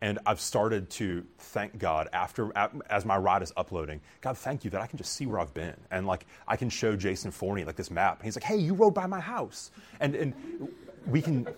And 0.00 0.20
I've 0.24 0.40
started 0.40 0.88
to 0.90 1.26
thank 1.38 1.76
God 1.76 2.08
after 2.12 2.52
as 2.88 3.04
my 3.04 3.16
ride 3.16 3.42
is 3.42 3.52
uploading. 3.56 4.00
God, 4.20 4.38
thank 4.38 4.64
you 4.64 4.70
that 4.70 4.80
I 4.80 4.86
can 4.86 4.98
just 4.98 5.14
see 5.14 5.26
where 5.26 5.40
I've 5.40 5.52
been, 5.52 5.74
and 5.90 6.06
like 6.06 6.26
I 6.46 6.54
can 6.54 6.70
show 6.70 6.94
Jason 6.94 7.32
Forney 7.32 7.64
like 7.64 7.74
this 7.74 7.90
map. 7.90 8.18
And 8.18 8.24
he's 8.24 8.36
like, 8.36 8.44
"Hey, 8.44 8.58
you 8.58 8.74
rode 8.74 8.94
by 8.94 9.06
my 9.06 9.18
house," 9.18 9.72
and 9.98 10.14
and 10.14 10.32
we 11.08 11.20
can. 11.20 11.48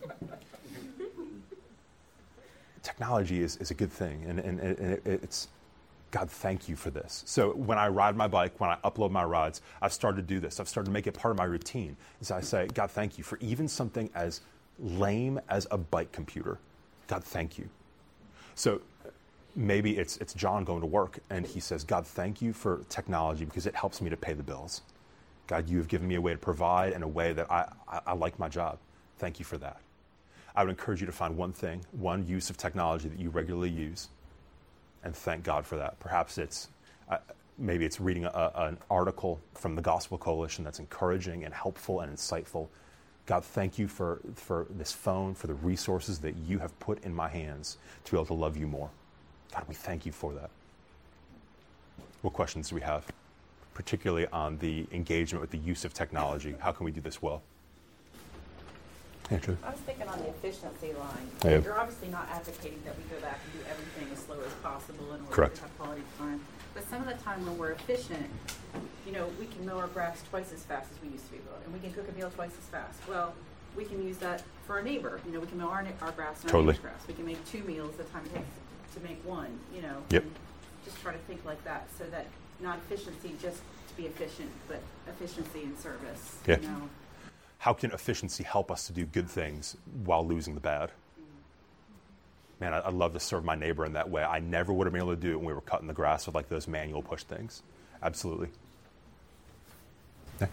Technology 2.82 3.42
is, 3.42 3.56
is 3.58 3.70
a 3.70 3.74
good 3.74 3.92
thing, 3.92 4.24
and, 4.26 4.38
and, 4.38 4.60
and 4.60 4.92
it, 4.92 5.02
it's 5.04 5.48
God, 6.10 6.28
thank 6.28 6.68
you 6.68 6.74
for 6.74 6.90
this. 6.90 7.22
So 7.26 7.50
when 7.52 7.78
I 7.78 7.88
ride 7.88 8.16
my 8.16 8.26
bike, 8.26 8.58
when 8.58 8.70
I 8.70 8.76
upload 8.84 9.10
my 9.12 9.22
rides, 9.22 9.62
I've 9.80 9.92
started 9.92 10.16
to 10.16 10.34
do 10.34 10.40
this. 10.40 10.58
I've 10.58 10.68
started 10.68 10.88
to 10.88 10.92
make 10.92 11.06
it 11.06 11.14
part 11.14 11.30
of 11.30 11.38
my 11.38 11.44
routine. 11.44 11.96
As 12.20 12.30
I 12.30 12.40
say, 12.40 12.66
God, 12.74 12.90
thank 12.90 13.16
you 13.16 13.22
for 13.22 13.38
even 13.40 13.68
something 13.68 14.10
as 14.14 14.40
lame 14.80 15.38
as 15.48 15.68
a 15.70 15.78
bike 15.78 16.10
computer. 16.10 16.58
God, 17.06 17.22
thank 17.22 17.58
you. 17.58 17.68
So 18.56 18.80
maybe 19.54 19.98
it's, 19.98 20.16
it's 20.16 20.34
John 20.34 20.64
going 20.64 20.80
to 20.80 20.86
work 20.86 21.20
and 21.30 21.46
he 21.46 21.60
says, 21.60 21.84
God, 21.84 22.06
thank 22.06 22.42
you 22.42 22.52
for 22.52 22.84
technology 22.88 23.44
because 23.44 23.66
it 23.66 23.74
helps 23.74 24.00
me 24.00 24.10
to 24.10 24.16
pay 24.16 24.32
the 24.32 24.42
bills. 24.42 24.82
God, 25.46 25.68
you 25.68 25.78
have 25.78 25.88
given 25.88 26.08
me 26.08 26.16
a 26.16 26.20
way 26.20 26.32
to 26.32 26.38
provide 26.38 26.92
and 26.92 27.04
a 27.04 27.08
way 27.08 27.32
that 27.32 27.50
I, 27.50 27.70
I, 27.88 28.00
I 28.08 28.12
like 28.14 28.38
my 28.38 28.48
job. 28.48 28.78
Thank 29.18 29.38
you 29.38 29.44
for 29.44 29.58
that. 29.58 29.80
I 30.60 30.64
would 30.64 30.68
encourage 30.68 31.00
you 31.00 31.06
to 31.06 31.12
find 31.12 31.38
one 31.38 31.54
thing, 31.54 31.86
one 31.92 32.26
use 32.26 32.50
of 32.50 32.58
technology 32.58 33.08
that 33.08 33.18
you 33.18 33.30
regularly 33.30 33.70
use, 33.70 34.08
and 35.02 35.16
thank 35.16 35.42
God 35.42 35.64
for 35.64 35.76
that. 35.76 35.98
Perhaps 36.00 36.36
it's 36.36 36.68
uh, 37.08 37.16
maybe 37.56 37.86
it's 37.86 37.98
reading 37.98 38.26
a, 38.26 38.52
an 38.54 38.76
article 38.90 39.40
from 39.54 39.74
the 39.74 39.80
Gospel 39.80 40.18
Coalition 40.18 40.62
that's 40.62 40.78
encouraging 40.78 41.46
and 41.46 41.54
helpful 41.54 42.00
and 42.00 42.14
insightful. 42.14 42.68
God, 43.24 43.42
thank 43.42 43.78
you 43.78 43.88
for, 43.88 44.20
for 44.34 44.66
this 44.76 44.92
phone, 44.92 45.34
for 45.34 45.46
the 45.46 45.54
resources 45.54 46.18
that 46.18 46.34
you 46.46 46.58
have 46.58 46.78
put 46.78 47.02
in 47.04 47.14
my 47.14 47.28
hands 47.28 47.78
to 48.04 48.10
be 48.10 48.18
able 48.18 48.26
to 48.26 48.34
love 48.34 48.54
you 48.54 48.66
more. 48.66 48.90
God, 49.54 49.64
we 49.66 49.74
thank 49.74 50.04
you 50.04 50.12
for 50.12 50.34
that. 50.34 50.50
What 52.20 52.34
questions 52.34 52.68
do 52.68 52.74
we 52.74 52.82
have, 52.82 53.06
particularly 53.72 54.26
on 54.26 54.58
the 54.58 54.86
engagement 54.92 55.40
with 55.40 55.52
the 55.52 55.58
use 55.58 55.86
of 55.86 55.94
technology? 55.94 56.54
How 56.58 56.72
can 56.72 56.84
we 56.84 56.90
do 56.90 57.00
this 57.00 57.22
well? 57.22 57.40
Andrew. 59.30 59.56
I 59.62 59.70
was 59.70 59.80
thinking 59.80 60.08
on 60.08 60.18
the 60.18 60.28
efficiency 60.28 60.92
line. 60.92 61.30
Yeah. 61.44 61.60
You're 61.62 61.78
obviously 61.78 62.08
not 62.08 62.28
advocating 62.32 62.82
that 62.84 62.96
we 62.96 63.04
go 63.04 63.20
back 63.22 63.38
and 63.44 63.62
do 63.62 63.70
everything 63.70 64.12
as 64.12 64.18
slow 64.24 64.36
as 64.44 64.52
possible 64.54 65.06
in 65.14 65.20
order 65.22 65.32
Correct. 65.32 65.56
to 65.56 65.62
have 65.62 65.78
quality 65.78 66.02
time. 66.18 66.40
But 66.74 66.88
some 66.88 67.00
of 67.00 67.06
the 67.06 67.22
time 67.22 67.44
when 67.46 67.56
we're 67.56 67.72
efficient, 67.72 68.26
you 69.06 69.12
know, 69.12 69.28
we 69.38 69.46
can 69.46 69.64
mow 69.66 69.78
our 69.78 69.86
grass 69.88 70.22
twice 70.30 70.52
as 70.52 70.62
fast 70.64 70.90
as 70.92 71.00
we 71.02 71.08
used 71.10 71.26
to 71.26 71.32
be 71.32 71.38
able 71.38 71.58
and 71.64 71.72
we 71.72 71.80
can 71.80 71.92
cook 71.92 72.08
a 72.08 72.12
meal 72.18 72.30
twice 72.30 72.52
as 72.58 72.66
fast. 72.66 73.00
Well, 73.08 73.34
we 73.76 73.84
can 73.84 74.04
use 74.04 74.18
that 74.18 74.42
for 74.66 74.78
a 74.78 74.82
neighbor. 74.82 75.20
You 75.24 75.32
know, 75.32 75.40
we 75.40 75.46
can 75.46 75.58
mow 75.58 75.68
our, 75.68 75.86
our 76.02 76.12
grass 76.12 76.42
and 76.42 76.50
our 76.50 76.58
Totally. 76.58 76.72
neighbor's 76.74 76.78
grass. 76.78 77.06
We 77.06 77.14
can 77.14 77.26
make 77.26 77.44
two 77.46 77.62
meals 77.62 77.94
the 77.96 78.04
time 78.04 78.24
it 78.26 78.34
takes 78.34 78.94
to 78.94 79.00
make 79.00 79.24
one. 79.24 79.60
You 79.74 79.82
know. 79.82 80.02
Yep. 80.10 80.24
Just 80.84 81.00
try 81.02 81.12
to 81.12 81.18
think 81.18 81.44
like 81.44 81.62
that, 81.64 81.86
so 81.96 82.04
that 82.10 82.26
not 82.60 82.78
efficiency 82.78 83.34
just 83.40 83.58
to 83.88 83.94
be 83.96 84.06
efficient, 84.06 84.50
but 84.66 84.82
efficiency 85.06 85.62
in 85.62 85.76
service. 85.78 86.38
Yeah. 86.46 86.58
You 86.60 86.68
know. 86.68 86.88
How 87.60 87.74
can 87.74 87.92
efficiency 87.92 88.42
help 88.42 88.70
us 88.70 88.86
to 88.86 88.92
do 88.94 89.04
good 89.04 89.28
things 89.28 89.76
while 90.04 90.26
losing 90.26 90.54
the 90.54 90.62
bad? 90.62 90.92
Man, 92.58 92.72
I- 92.72 92.86
I'd 92.86 92.94
love 92.94 93.12
to 93.12 93.20
serve 93.20 93.44
my 93.44 93.54
neighbor 93.54 93.84
in 93.84 93.92
that 93.92 94.08
way. 94.08 94.24
I 94.24 94.38
never 94.38 94.72
would 94.72 94.86
have 94.86 94.92
been 94.94 95.02
able 95.02 95.14
to 95.14 95.20
do 95.20 95.32
it 95.32 95.36
when 95.36 95.44
we 95.44 95.52
were 95.52 95.60
cutting 95.60 95.86
the 95.86 95.92
grass 95.92 96.24
with 96.24 96.34
like 96.34 96.48
those 96.48 96.66
manual 96.66 97.02
push 97.02 97.22
things. 97.22 97.62
Absolutely. 98.02 98.48
Yeah. 100.40 100.46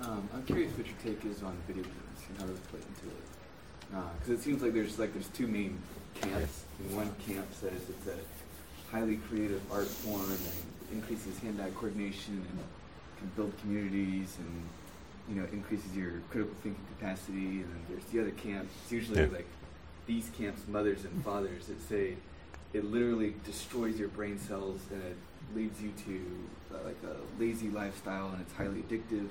Um, 0.00 0.28
I'm 0.32 0.44
curious 0.44 0.70
what 0.78 0.86
your 0.86 0.94
take 1.02 1.24
is 1.24 1.42
on 1.42 1.56
video 1.66 1.82
games 1.82 2.20
and 2.28 2.38
how 2.38 2.46
those 2.46 2.58
play 2.70 2.78
into 2.80 3.06
it. 3.08 3.22
Because 4.20 4.38
it 4.38 4.42
seems 4.42 4.62
like 4.62 4.74
there's 4.74 5.00
like 5.00 5.12
there's 5.12 5.28
two 5.28 5.48
main 5.48 5.76
camps. 6.14 6.64
And 6.78 6.96
one 6.96 7.12
camp 7.26 7.46
says 7.52 7.72
it's 7.88 8.06
a 8.06 8.92
highly 8.92 9.16
creative 9.16 9.60
art 9.72 9.88
form 9.88 10.30
and 10.30 10.40
increases 10.92 11.36
hand-eye 11.40 11.70
coordination 11.70 12.34
and 12.48 12.60
can 13.18 13.28
build 13.34 13.58
communities 13.58 14.36
and 14.38 14.62
you 15.28 15.34
know 15.34 15.46
increases 15.52 15.96
your 15.96 16.12
critical 16.30 16.54
thinking 16.62 16.84
capacity. 16.98 17.62
And 17.62 17.64
then 17.64 17.86
there's 17.88 18.04
the 18.04 18.20
other 18.20 18.30
camp. 18.30 18.68
It's 18.82 18.92
usually 18.92 19.20
Yeah. 19.22 19.28
like 19.32 19.46
these 20.06 20.30
camps, 20.38 20.62
mothers 20.68 21.04
and 21.04 21.24
fathers, 21.24 21.66
that 21.66 21.80
say 21.80 22.16
it 22.72 22.84
literally 22.84 23.34
destroys 23.44 23.98
your 23.98 24.08
brain 24.08 24.38
cells 24.38 24.80
and 24.92 25.02
it 25.02 25.16
leads 25.54 25.80
you 25.80 25.92
to 26.04 26.74
uh, 26.74 26.84
like 26.84 26.96
a 27.04 27.40
lazy 27.40 27.70
lifestyle 27.70 28.28
and 28.28 28.40
it's 28.40 28.52
highly 28.52 28.82
addictive. 28.82 29.28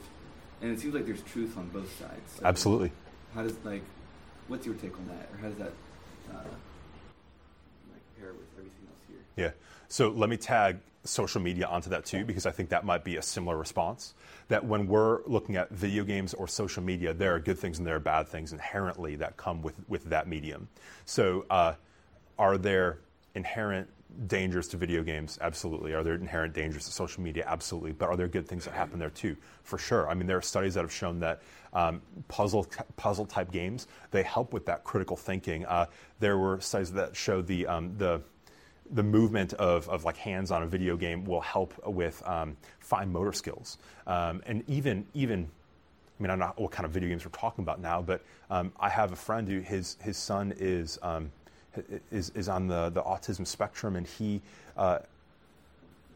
And 0.61 0.71
it 0.71 0.79
seems 0.79 0.93
like 0.93 1.05
there's 1.05 1.21
truth 1.21 1.57
on 1.57 1.67
both 1.69 1.91
sides. 1.99 2.37
So 2.37 2.45
Absolutely. 2.45 2.91
How 3.33 3.43
does 3.43 3.55
like, 3.63 3.83
what's 4.47 4.65
your 4.65 4.75
take 4.75 4.95
on 4.97 5.07
that, 5.07 5.29
or 5.33 5.37
how 5.41 5.49
does 5.49 5.57
that 5.57 5.73
uh, 6.33 6.37
like 7.91 8.01
pair 8.17 8.31
with 8.31 8.47
everything 8.57 8.87
else 8.89 9.01
here? 9.07 9.19
Yeah. 9.35 9.51
So 9.89 10.09
let 10.09 10.29
me 10.29 10.37
tag 10.37 10.79
social 11.05 11.41
media 11.41 11.67
onto 11.67 11.89
that 11.89 12.05
too, 12.05 12.25
because 12.25 12.45
I 12.45 12.51
think 12.51 12.69
that 12.69 12.85
might 12.85 13.03
be 13.03 13.17
a 13.17 13.21
similar 13.21 13.57
response. 13.57 14.13
That 14.47 14.65
when 14.65 14.87
we're 14.87 15.23
looking 15.25 15.55
at 15.55 15.71
video 15.71 16.03
games 16.03 16.33
or 16.33 16.47
social 16.47 16.83
media, 16.83 17.13
there 17.13 17.33
are 17.35 17.39
good 17.39 17.57
things 17.57 17.77
and 17.77 17.87
there 17.87 17.95
are 17.95 17.99
bad 17.99 18.27
things 18.27 18.51
inherently 18.51 19.15
that 19.17 19.37
come 19.37 19.61
with, 19.61 19.75
with 19.87 20.05
that 20.05 20.27
medium. 20.27 20.67
So, 21.05 21.45
uh, 21.49 21.73
are 22.37 22.57
there 22.57 22.99
inherent 23.33 23.89
dangers 24.27 24.67
to 24.69 24.77
video 24.77 25.03
games? 25.03 25.37
Absolutely. 25.41 25.93
Are 25.93 26.03
there 26.03 26.15
inherent 26.15 26.53
dangers 26.53 26.85
to 26.85 26.91
social 26.91 27.21
media? 27.23 27.45
Absolutely. 27.47 27.91
But 27.91 28.09
are 28.09 28.17
there 28.17 28.27
good 28.27 28.47
things 28.47 28.65
that 28.65 28.73
happen 28.73 28.99
there 28.99 29.09
too? 29.09 29.35
For 29.63 29.77
sure. 29.77 30.09
I 30.09 30.13
mean, 30.13 30.27
there 30.27 30.37
are 30.37 30.41
studies 30.41 30.73
that 30.75 30.81
have 30.81 30.93
shown 30.93 31.19
that 31.19 31.41
um, 31.73 32.01
puzzle 32.29 32.65
puzzle 32.95 33.25
type 33.25 33.51
games 33.51 33.87
they 34.11 34.23
help 34.23 34.53
with 34.53 34.65
that 34.67 34.83
critical 34.83 35.17
thinking. 35.17 35.65
Uh, 35.65 35.87
there 36.19 36.37
were 36.37 36.59
studies 36.61 36.93
that 36.93 37.15
showed 37.15 37.47
the 37.47 37.67
um, 37.67 37.97
the 37.97 38.21
the 38.91 39.03
movement 39.03 39.53
of, 39.53 39.89
of 39.89 40.03
like 40.03 40.17
hands 40.17 40.51
on 40.51 40.63
a 40.63 40.67
video 40.67 40.95
game 40.95 41.25
will 41.25 41.41
help 41.41 41.73
with 41.87 42.21
um, 42.27 42.55
fine 42.79 43.11
motor 43.11 43.33
skills. 43.33 43.77
Um, 44.07 44.41
and 44.45 44.63
even 44.67 45.05
even 45.13 45.47
I 46.19 46.23
mean 46.23 46.29
I 46.29 46.33
don't 46.33 46.39
know 46.39 46.53
what 46.57 46.71
kind 46.71 46.85
of 46.85 46.91
video 46.91 47.09
games 47.09 47.25
we're 47.25 47.31
talking 47.31 47.63
about 47.63 47.81
now 47.81 48.01
but 48.01 48.21
um, 48.49 48.71
I 48.79 48.89
have 48.89 49.11
a 49.11 49.15
friend 49.15 49.47
who 49.47 49.59
his 49.59 49.97
his 50.01 50.17
son 50.17 50.53
is 50.57 50.99
um, 51.01 51.31
is, 52.11 52.29
is 52.31 52.47
on 52.47 52.67
the, 52.67 52.89
the 52.89 53.01
autism 53.01 53.45
spectrum 53.45 53.95
and 53.95 54.07
he 54.07 54.41
uh, 54.77 54.99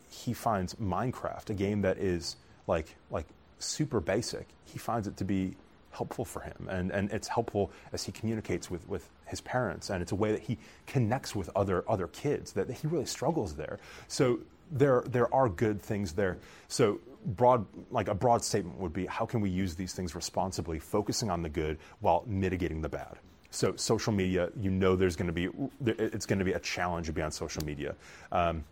he 0.10 0.34
finds 0.34 0.76
Minecraft 0.76 1.50
a 1.50 1.54
game 1.54 1.82
that 1.82 1.98
is 1.98 2.36
like 2.68 2.96
like 3.12 3.26
super 3.60 4.00
basic. 4.00 4.48
He 4.66 4.80
finds 4.80 5.08
it 5.08 5.18
to 5.18 5.24
be 5.24 5.56
helpful 5.92 6.26
for 6.26 6.42
him. 6.42 6.68
And, 6.70 6.92
and 6.92 7.12
it's 7.12 7.28
helpful 7.28 7.72
as 7.94 8.04
he 8.04 8.12
communicates 8.12 8.70
with, 8.70 8.88
with 8.88 9.10
his 9.26 9.42
parents. 9.42 9.90
And 9.90 10.02
it's 10.02 10.12
a 10.12 10.16
way 10.16 10.32
that 10.32 10.42
he 10.42 10.58
connects 10.86 11.36
with 11.36 11.50
other 11.56 11.84
other 11.88 12.08
kids 12.08 12.54
that 12.54 12.70
he 12.70 12.88
really 12.88 13.06
struggles 13.06 13.56
there. 13.56 13.80
So 14.08 14.40
there 14.72 15.04
there 15.08 15.34
are 15.34 15.50
good 15.50 15.82
things 15.82 16.14
there. 16.14 16.38
So 16.68 17.00
broad 17.26 17.66
like 17.92 18.08
a 18.08 18.16
broad 18.16 18.44
statement 18.44 18.80
would 18.80 18.94
be 18.94 19.06
how 19.06 19.26
can 19.26 19.42
we 19.42 19.50
use 19.50 19.76
these 19.76 19.94
things 19.94 20.16
responsibly 20.16 20.80
focusing 20.80 21.30
on 21.30 21.42
the 21.42 21.50
good 21.50 21.78
while 22.00 22.24
mitigating 22.28 22.82
the 22.82 22.90
bad? 22.90 23.18
So 23.52 23.76
social 23.76 24.14
media 24.14 24.50
you 24.60 24.70
know 24.70 24.96
there's 24.96 25.16
going 25.16 25.28
to 25.28 25.34
be 25.34 25.50
it's 25.86 26.26
going 26.26 26.40
to 26.40 26.46
be 26.46 26.54
a 26.54 26.60
challenge 26.60 27.08
to 27.08 27.14
be 27.14 27.22
on 27.22 27.32
social 27.32 27.64
media. 27.66 27.96
Um, 28.32 28.64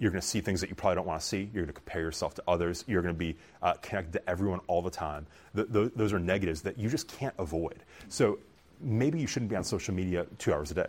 you're 0.00 0.10
going 0.10 0.20
to 0.20 0.26
see 0.26 0.40
things 0.40 0.60
that 0.62 0.70
you 0.70 0.74
probably 0.74 0.96
don't 0.96 1.06
want 1.06 1.20
to 1.20 1.26
see. 1.26 1.50
You're 1.52 1.64
going 1.64 1.66
to 1.66 1.72
compare 1.74 2.00
yourself 2.00 2.34
to 2.34 2.42
others. 2.48 2.84
You're 2.88 3.02
going 3.02 3.14
to 3.14 3.18
be 3.18 3.36
uh, 3.62 3.74
connected 3.74 4.14
to 4.14 4.28
everyone 4.28 4.60
all 4.66 4.80
the 4.80 4.90
time. 4.90 5.26
Th- 5.54 5.70
th- 5.70 5.92
those 5.94 6.12
are 6.14 6.18
negatives 6.18 6.62
that 6.62 6.78
you 6.78 6.88
just 6.88 7.06
can't 7.06 7.34
avoid. 7.38 7.76
So 8.08 8.38
maybe 8.80 9.20
you 9.20 9.26
shouldn't 9.26 9.50
be 9.50 9.56
on 9.56 9.62
social 9.62 9.94
media 9.94 10.26
two 10.38 10.54
hours 10.54 10.70
a 10.70 10.74
day. 10.74 10.88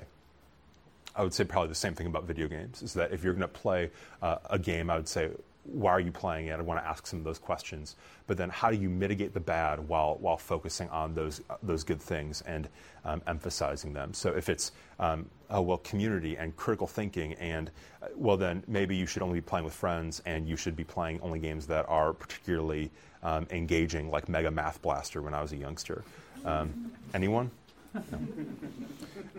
I 1.14 1.24
would 1.24 1.34
say 1.34 1.44
probably 1.44 1.68
the 1.68 1.76
same 1.76 1.94
thing 1.94 2.08
about 2.08 2.24
video 2.24 2.48
games 2.48 2.82
is 2.82 2.94
that 2.94 3.12
if 3.12 3.22
you're 3.22 3.34
going 3.34 3.42
to 3.42 3.48
play 3.50 3.92
uh, 4.22 4.38
a 4.50 4.58
game, 4.58 4.90
I 4.90 4.96
would 4.96 5.10
say, 5.10 5.30
why 5.64 5.92
are 5.92 6.00
you 6.00 6.12
playing 6.12 6.48
it? 6.48 6.54
I 6.54 6.62
want 6.62 6.80
to 6.80 6.88
ask 6.88 7.06
some 7.06 7.20
of 7.20 7.26
those 7.26 7.40
questions. 7.40 7.96
But 8.28 8.38
then, 8.38 8.50
how 8.50 8.72
do 8.72 8.78
you 8.78 8.90
mitigate 8.90 9.34
the 9.34 9.40
bad 9.40 9.80
while 9.88 10.18
while 10.20 10.38
focusing 10.38 10.90
on 10.90 11.14
those 11.14 11.42
those 11.62 11.84
good 11.84 12.02
things 12.02 12.42
and 12.42 12.68
um, 13.06 13.22
emphasizing 13.28 13.94
them? 13.94 14.14
So 14.14 14.32
if 14.32 14.50
it's 14.50 14.72
um, 15.00 15.28
oh 15.50 15.62
well, 15.62 15.78
community 15.78 16.38
and 16.38 16.56
critical 16.56 16.88
thinking, 16.88 17.34
and 17.36 17.70
uh, 18.02 18.08
well 18.16 18.38
then 18.38 18.64
maybe 18.68 18.96
you 18.96 19.06
should 19.06 19.22
only 19.22 19.40
be 19.40 19.46
playing 19.46 19.66
with 19.66 19.74
friends, 19.74 20.22
and 20.26 20.48
you 20.48 20.56
should 20.56 20.76
be 20.76 20.84
playing 20.84 21.20
only 21.22 21.40
games 21.40 21.68
that 21.68 21.86
are 21.88 22.14
particularly 22.14 22.92
um, 23.24 23.46
engaging, 23.52 24.10
like 24.10 24.28
Mega 24.30 24.50
Math 24.50 24.82
Blaster 24.82 25.22
when 25.22 25.34
I 25.34 25.42
was 25.42 25.52
a 25.52 25.58
youngster. 25.58 26.04
Um, 26.44 26.92
anyone? 27.14 27.52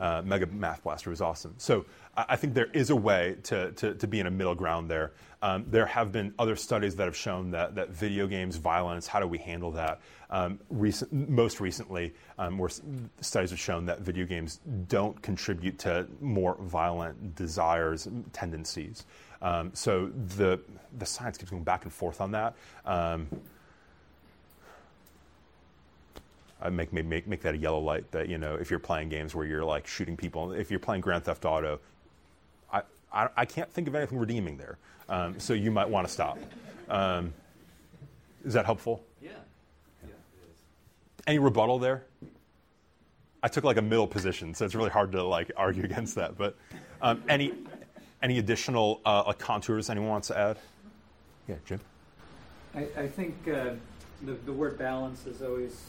Uh, 0.00 0.22
Mega 0.24 0.46
Math 0.46 0.82
Blaster 0.82 1.10
was 1.10 1.20
awesome. 1.20 1.54
So 1.58 1.84
I, 2.16 2.36
think 2.36 2.54
there 2.54 2.70
is 2.72 2.90
a 2.90 2.96
way 2.96 3.36
to, 3.44 3.72
to, 3.72 3.94
to 3.94 4.06
be 4.06 4.20
in 4.20 4.26
a 4.26 4.30
middle 4.30 4.54
ground 4.54 4.90
there. 4.90 5.12
Um, 5.40 5.64
there 5.68 5.86
have 5.86 6.12
been 6.12 6.34
other 6.38 6.56
studies 6.56 6.94
that 6.96 7.04
have 7.04 7.16
shown 7.16 7.50
that, 7.52 7.74
that 7.74 7.90
video 7.90 8.26
games, 8.26 8.56
violence, 8.56 9.06
how 9.06 9.20
do 9.20 9.26
we 9.26 9.38
handle 9.38 9.70
that? 9.72 10.00
Um, 10.30 10.60
recent, 10.70 11.12
most 11.12 11.60
recently, 11.60 12.14
um, 12.38 12.58
where 12.58 12.70
studies 13.20 13.50
have 13.50 13.58
shown 13.58 13.86
that 13.86 14.00
video 14.00 14.26
games 14.26 14.60
don't 14.88 15.20
contribute 15.22 15.78
to 15.80 16.06
more 16.20 16.56
violent 16.60 17.34
desires, 17.34 18.08
tendencies. 18.32 19.06
Um, 19.40 19.70
so 19.74 20.10
the, 20.36 20.60
the 20.98 21.06
science 21.06 21.38
keeps 21.38 21.50
going 21.50 21.64
back 21.64 21.84
and 21.84 21.92
forth 21.92 22.20
on 22.20 22.30
that. 22.32 22.54
I 26.62 26.70
make, 26.70 26.92
make 26.92 27.06
make 27.06 27.26
make 27.26 27.42
that 27.42 27.54
a 27.54 27.58
yellow 27.58 27.80
light 27.80 28.10
that 28.12 28.28
you 28.28 28.38
know 28.38 28.54
if 28.54 28.70
you're 28.70 28.78
playing 28.78 29.08
games 29.08 29.34
where 29.34 29.44
you're 29.44 29.64
like 29.64 29.86
shooting 29.86 30.16
people 30.16 30.52
if 30.52 30.70
you're 30.70 30.80
playing 30.80 31.00
Grand 31.00 31.24
Theft 31.24 31.44
Auto 31.44 31.80
I 32.72 32.82
I, 33.12 33.28
I 33.36 33.44
can't 33.44 33.70
think 33.70 33.88
of 33.88 33.94
anything 33.94 34.18
redeeming 34.18 34.56
there 34.56 34.78
um, 35.08 35.38
so 35.38 35.52
you 35.52 35.70
might 35.70 35.88
want 35.88 36.06
to 36.06 36.12
stop 36.12 36.38
um, 36.88 37.32
is 38.44 38.54
that 38.54 38.64
helpful 38.64 39.04
Yeah. 39.20 39.30
Yeah, 40.06 40.14
any 41.26 41.38
rebuttal 41.38 41.78
there 41.78 42.04
I 43.42 43.48
took 43.48 43.64
like 43.64 43.76
a 43.76 43.82
middle 43.82 44.06
position, 44.06 44.54
so 44.54 44.64
it's 44.64 44.74
really 44.74 44.90
hard 44.90 45.10
to 45.12 45.22
like 45.24 45.50
argue 45.56 45.82
against 45.90 46.14
that. 46.14 46.38
But 46.38 46.56
um, 47.00 47.22
any 47.28 47.52
any 48.22 48.38
additional 48.38 49.00
uh, 49.04 49.24
like 49.26 49.38
contours 49.38 49.90
anyone 49.90 50.10
wants 50.10 50.28
to 50.28 50.38
add? 50.38 50.58
Yeah, 51.48 51.56
Jim. 51.66 51.80
I, 52.74 52.86
I 52.96 53.08
think 53.08 53.36
uh, 53.48 53.70
the, 54.22 54.34
the 54.46 54.52
word 54.52 54.78
balance 54.78 55.26
is 55.26 55.42
always 55.42 55.82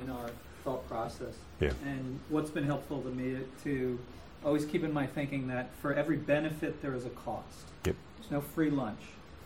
in 0.00 0.10
our 0.10 0.30
thought 0.64 0.86
process. 0.88 1.34
Yeah. 1.60 1.72
And 1.84 2.20
what's 2.28 2.50
been 2.50 2.64
helpful 2.64 3.02
to 3.02 3.08
me 3.08 3.38
to 3.64 3.98
always 4.44 4.64
keep 4.64 4.84
in 4.84 4.92
my 4.92 5.06
thinking 5.06 5.48
that 5.48 5.70
for 5.80 5.94
every 5.94 6.16
benefit 6.16 6.80
there 6.82 6.94
is 6.94 7.04
a 7.04 7.10
cost. 7.10 7.64
Yep. 7.84 7.96
There's 8.18 8.30
no 8.30 8.40
free 8.40 8.70
lunch. 8.70 9.00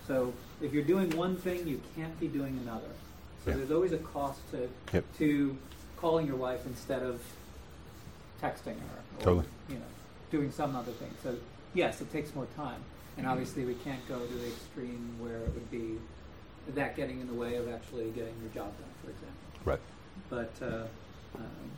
So 0.07 0.32
if 0.61 0.72
you're 0.72 0.82
doing 0.84 1.11
one 1.16 1.36
thing, 1.36 1.66
you 1.66 1.80
can't 1.97 2.18
be 2.18 2.28
doing 2.28 2.59
another. 2.62 2.88
So 3.45 3.53
there's 3.53 3.70
always 3.72 3.93
a 3.93 3.99
cost 3.99 4.38
to 4.53 4.68
Yep. 4.93 5.05
to 5.18 5.57
calling 5.97 6.26
your 6.26 6.36
wife 6.36 6.64
instead 6.66 7.03
of 7.03 7.20
texting 8.40 8.78
her 8.78 8.99
or 9.18 9.20
Totally. 9.20 9.45
you 9.68 9.76
know 9.76 9.80
doing 10.30 10.51
some 10.51 10.74
other 10.76 10.93
thing. 10.93 11.11
So 11.22 11.36
yes, 11.74 12.01
it 12.01 12.12
takes 12.12 12.34
more 12.34 12.47
time, 12.57 12.80
and 13.16 13.26
obviously 13.26 13.64
we 13.64 13.74
can't 13.74 14.07
go 14.09 14.18
to 14.18 14.34
the 14.34 14.47
extreme 14.47 15.16
where 15.20 15.38
it 15.38 15.55
would 15.55 15.70
be 15.70 15.99
that 16.74 16.97
getting 16.97 17.20
in 17.20 17.26
the 17.26 17.34
way 17.34 17.57
of 17.57 17.68
actually 17.68 18.05
getting 18.11 18.34
your 18.40 18.51
job 18.55 18.72
done, 18.78 18.90
for 19.05 19.11
example. 19.11 19.38
Right. 19.64 19.80
But 20.29 20.53
uh, 20.61 20.85
um, 21.37 21.71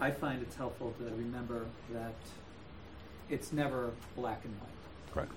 I 0.00 0.10
find 0.10 0.42
it's 0.42 0.56
helpful 0.56 0.92
to 0.98 1.04
remember 1.04 1.66
that 1.92 2.14
it's 3.30 3.52
never 3.52 3.92
black 4.14 4.44
and 4.44 4.54
white. 4.54 5.12
Correct. 5.12 5.32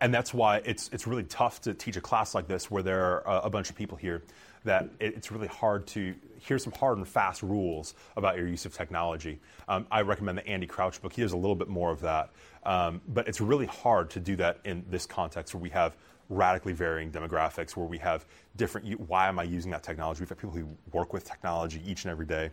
And 0.00 0.12
that's 0.12 0.34
why 0.34 0.58
it's 0.58 0.90
it's 0.92 1.06
really 1.06 1.24
tough 1.24 1.60
to 1.62 1.72
teach 1.72 1.96
a 1.96 2.00
class 2.00 2.34
like 2.34 2.46
this 2.46 2.70
where 2.70 2.82
there 2.82 3.26
are 3.26 3.40
a, 3.44 3.48
bunch 3.48 3.70
of 3.70 3.76
people 3.76 3.96
here 3.96 4.22
that 4.64 4.90
it, 5.00 5.14
it's 5.16 5.30
really 5.30 5.46
hard 5.46 5.86
to 5.86 6.14
hear 6.38 6.58
some 6.58 6.72
hard 6.72 6.98
and 6.98 7.08
fast 7.08 7.42
rules 7.42 7.94
about 8.16 8.36
your 8.36 8.46
use 8.46 8.66
of 8.66 8.74
technology. 8.74 9.40
Um, 9.68 9.86
I 9.90 10.02
recommend 10.02 10.36
the 10.36 10.46
Andy 10.46 10.66
Crouch 10.66 11.00
book. 11.00 11.14
He 11.14 11.22
does 11.22 11.32
a 11.32 11.36
little 11.36 11.54
bit 11.54 11.68
more 11.68 11.90
of 11.90 12.00
that, 12.00 12.30
um, 12.64 13.00
but 13.08 13.26
it's 13.26 13.40
really 13.40 13.66
hard 13.66 14.10
to 14.10 14.20
do 14.20 14.36
that 14.36 14.58
in 14.64 14.84
this 14.90 15.06
context 15.06 15.54
where 15.54 15.62
we 15.62 15.70
have 15.70 15.96
radically 16.28 16.72
varying 16.72 17.10
demographics, 17.10 17.76
where 17.76 17.86
we 17.86 17.98
have 17.98 18.24
different. 18.56 19.00
Why 19.08 19.28
am 19.28 19.38
I 19.38 19.44
using 19.44 19.70
that 19.72 19.82
technology? 19.82 20.20
We've 20.20 20.28
got 20.28 20.38
people 20.38 20.50
who 20.56 20.68
work 20.92 21.12
with 21.12 21.24
technology 21.24 21.80
each 21.86 22.04
and 22.04 22.10
every 22.10 22.26
day 22.26 22.50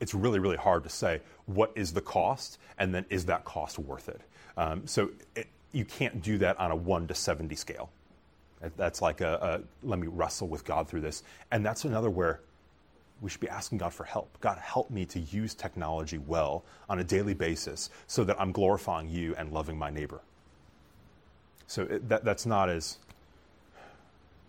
it's 0.00 0.14
really, 0.14 0.38
really 0.38 0.56
hard 0.56 0.82
to 0.84 0.88
say 0.90 1.20
what 1.46 1.72
is 1.74 1.92
the 1.92 2.00
cost 2.00 2.58
and 2.78 2.94
then 2.94 3.04
is 3.10 3.26
that 3.26 3.44
cost 3.44 3.78
worth 3.78 4.08
it. 4.08 4.20
Um, 4.56 4.86
so 4.86 5.10
it, 5.34 5.46
you 5.72 5.84
can't 5.84 6.22
do 6.22 6.38
that 6.38 6.58
on 6.58 6.70
a 6.70 6.76
1 6.76 7.08
to 7.08 7.14
70 7.14 7.54
scale. 7.56 7.90
That's 8.76 9.02
like 9.02 9.20
a, 9.20 9.62
a 9.84 9.86
let 9.86 9.98
me 9.98 10.06
wrestle 10.06 10.48
with 10.48 10.64
God 10.64 10.88
through 10.88 11.02
this. 11.02 11.22
And 11.50 11.64
that's 11.64 11.84
another 11.84 12.10
where 12.10 12.40
we 13.20 13.30
should 13.30 13.40
be 13.40 13.48
asking 13.48 13.78
God 13.78 13.92
for 13.92 14.04
help. 14.04 14.38
God, 14.40 14.58
help 14.58 14.90
me 14.90 15.04
to 15.06 15.20
use 15.20 15.54
technology 15.54 16.18
well 16.18 16.64
on 16.88 16.98
a 16.98 17.04
daily 17.04 17.34
basis 17.34 17.90
so 18.06 18.24
that 18.24 18.40
I'm 18.40 18.52
glorifying 18.52 19.08
you 19.08 19.34
and 19.36 19.52
loving 19.52 19.78
my 19.78 19.90
neighbor. 19.90 20.20
So 21.66 21.82
it, 21.82 22.08
that, 22.08 22.24
that's 22.24 22.46
not 22.46 22.68
as, 22.68 22.98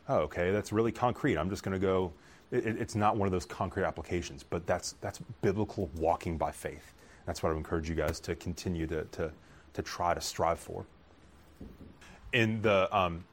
oh, 0.07 0.19
okay, 0.19 0.51
that's 0.51 0.71
really 0.71 0.91
concrete. 0.91 1.37
I'm 1.37 1.49
just 1.49 1.63
going 1.63 1.79
to 1.79 1.85
go. 1.85 2.13
It, 2.51 2.65
it- 2.65 2.77
it's 2.81 2.95
not 2.95 3.17
one 3.17 3.27
of 3.27 3.31
those 3.31 3.45
concrete 3.45 3.83
applications, 3.85 4.43
but 4.43 4.65
that's 4.67 4.95
that's 5.01 5.19
biblical 5.41 5.89
walking 5.97 6.37
by 6.37 6.51
faith. 6.51 6.93
That's 7.25 7.43
what 7.43 7.49
I 7.49 7.53
would 7.53 7.59
encourage 7.59 7.89
you 7.89 7.95
guys 7.95 8.19
to 8.21 8.35
continue 8.35 8.87
to 8.87 9.03
to, 9.05 9.31
to 9.73 9.81
try 9.81 10.13
to 10.13 10.21
strive 10.21 10.59
for. 10.59 10.85
In 12.33 12.61
the 12.61 12.95
um, 12.95 13.23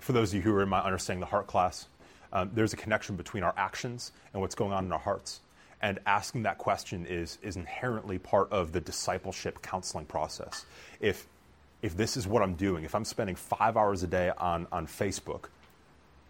for 0.00 0.12
those 0.12 0.30
of 0.30 0.36
you 0.36 0.42
who 0.42 0.54
are 0.56 0.62
in 0.62 0.68
my 0.68 0.80
understanding 0.80 1.20
the 1.20 1.26
heart 1.26 1.46
class, 1.46 1.86
um, 2.32 2.50
there's 2.54 2.72
a 2.72 2.76
connection 2.76 3.16
between 3.16 3.42
our 3.42 3.54
actions 3.56 4.12
and 4.32 4.40
what's 4.40 4.54
going 4.54 4.72
on 4.72 4.84
in 4.86 4.92
our 4.92 4.98
hearts. 4.98 5.40
And 5.82 5.98
asking 6.06 6.44
that 6.44 6.56
question 6.58 7.04
is 7.06 7.38
is 7.42 7.56
inherently 7.56 8.18
part 8.18 8.50
of 8.50 8.72
the 8.72 8.80
discipleship 8.80 9.60
counseling 9.62 10.06
process. 10.06 10.64
If 10.98 11.26
if 11.84 11.94
this 11.98 12.16
is 12.16 12.26
what 12.26 12.42
I'm 12.42 12.54
doing, 12.54 12.82
if 12.82 12.94
I'm 12.94 13.04
spending 13.04 13.36
five 13.36 13.76
hours 13.76 14.02
a 14.02 14.06
day 14.06 14.30
on, 14.38 14.66
on 14.72 14.86
Facebook, 14.86 15.50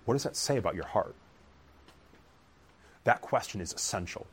what 0.04 0.14
does 0.14 0.24
that 0.24 0.34
say 0.34 0.56
about 0.56 0.74
your 0.74 0.84
heart? 0.84 1.14
That 3.04 3.20
question 3.20 3.60
is 3.60 3.72
essential. 3.72 4.26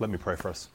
Let 0.00 0.10
me 0.10 0.18
pray 0.18 0.34
for 0.34 0.48
us. 0.48 0.70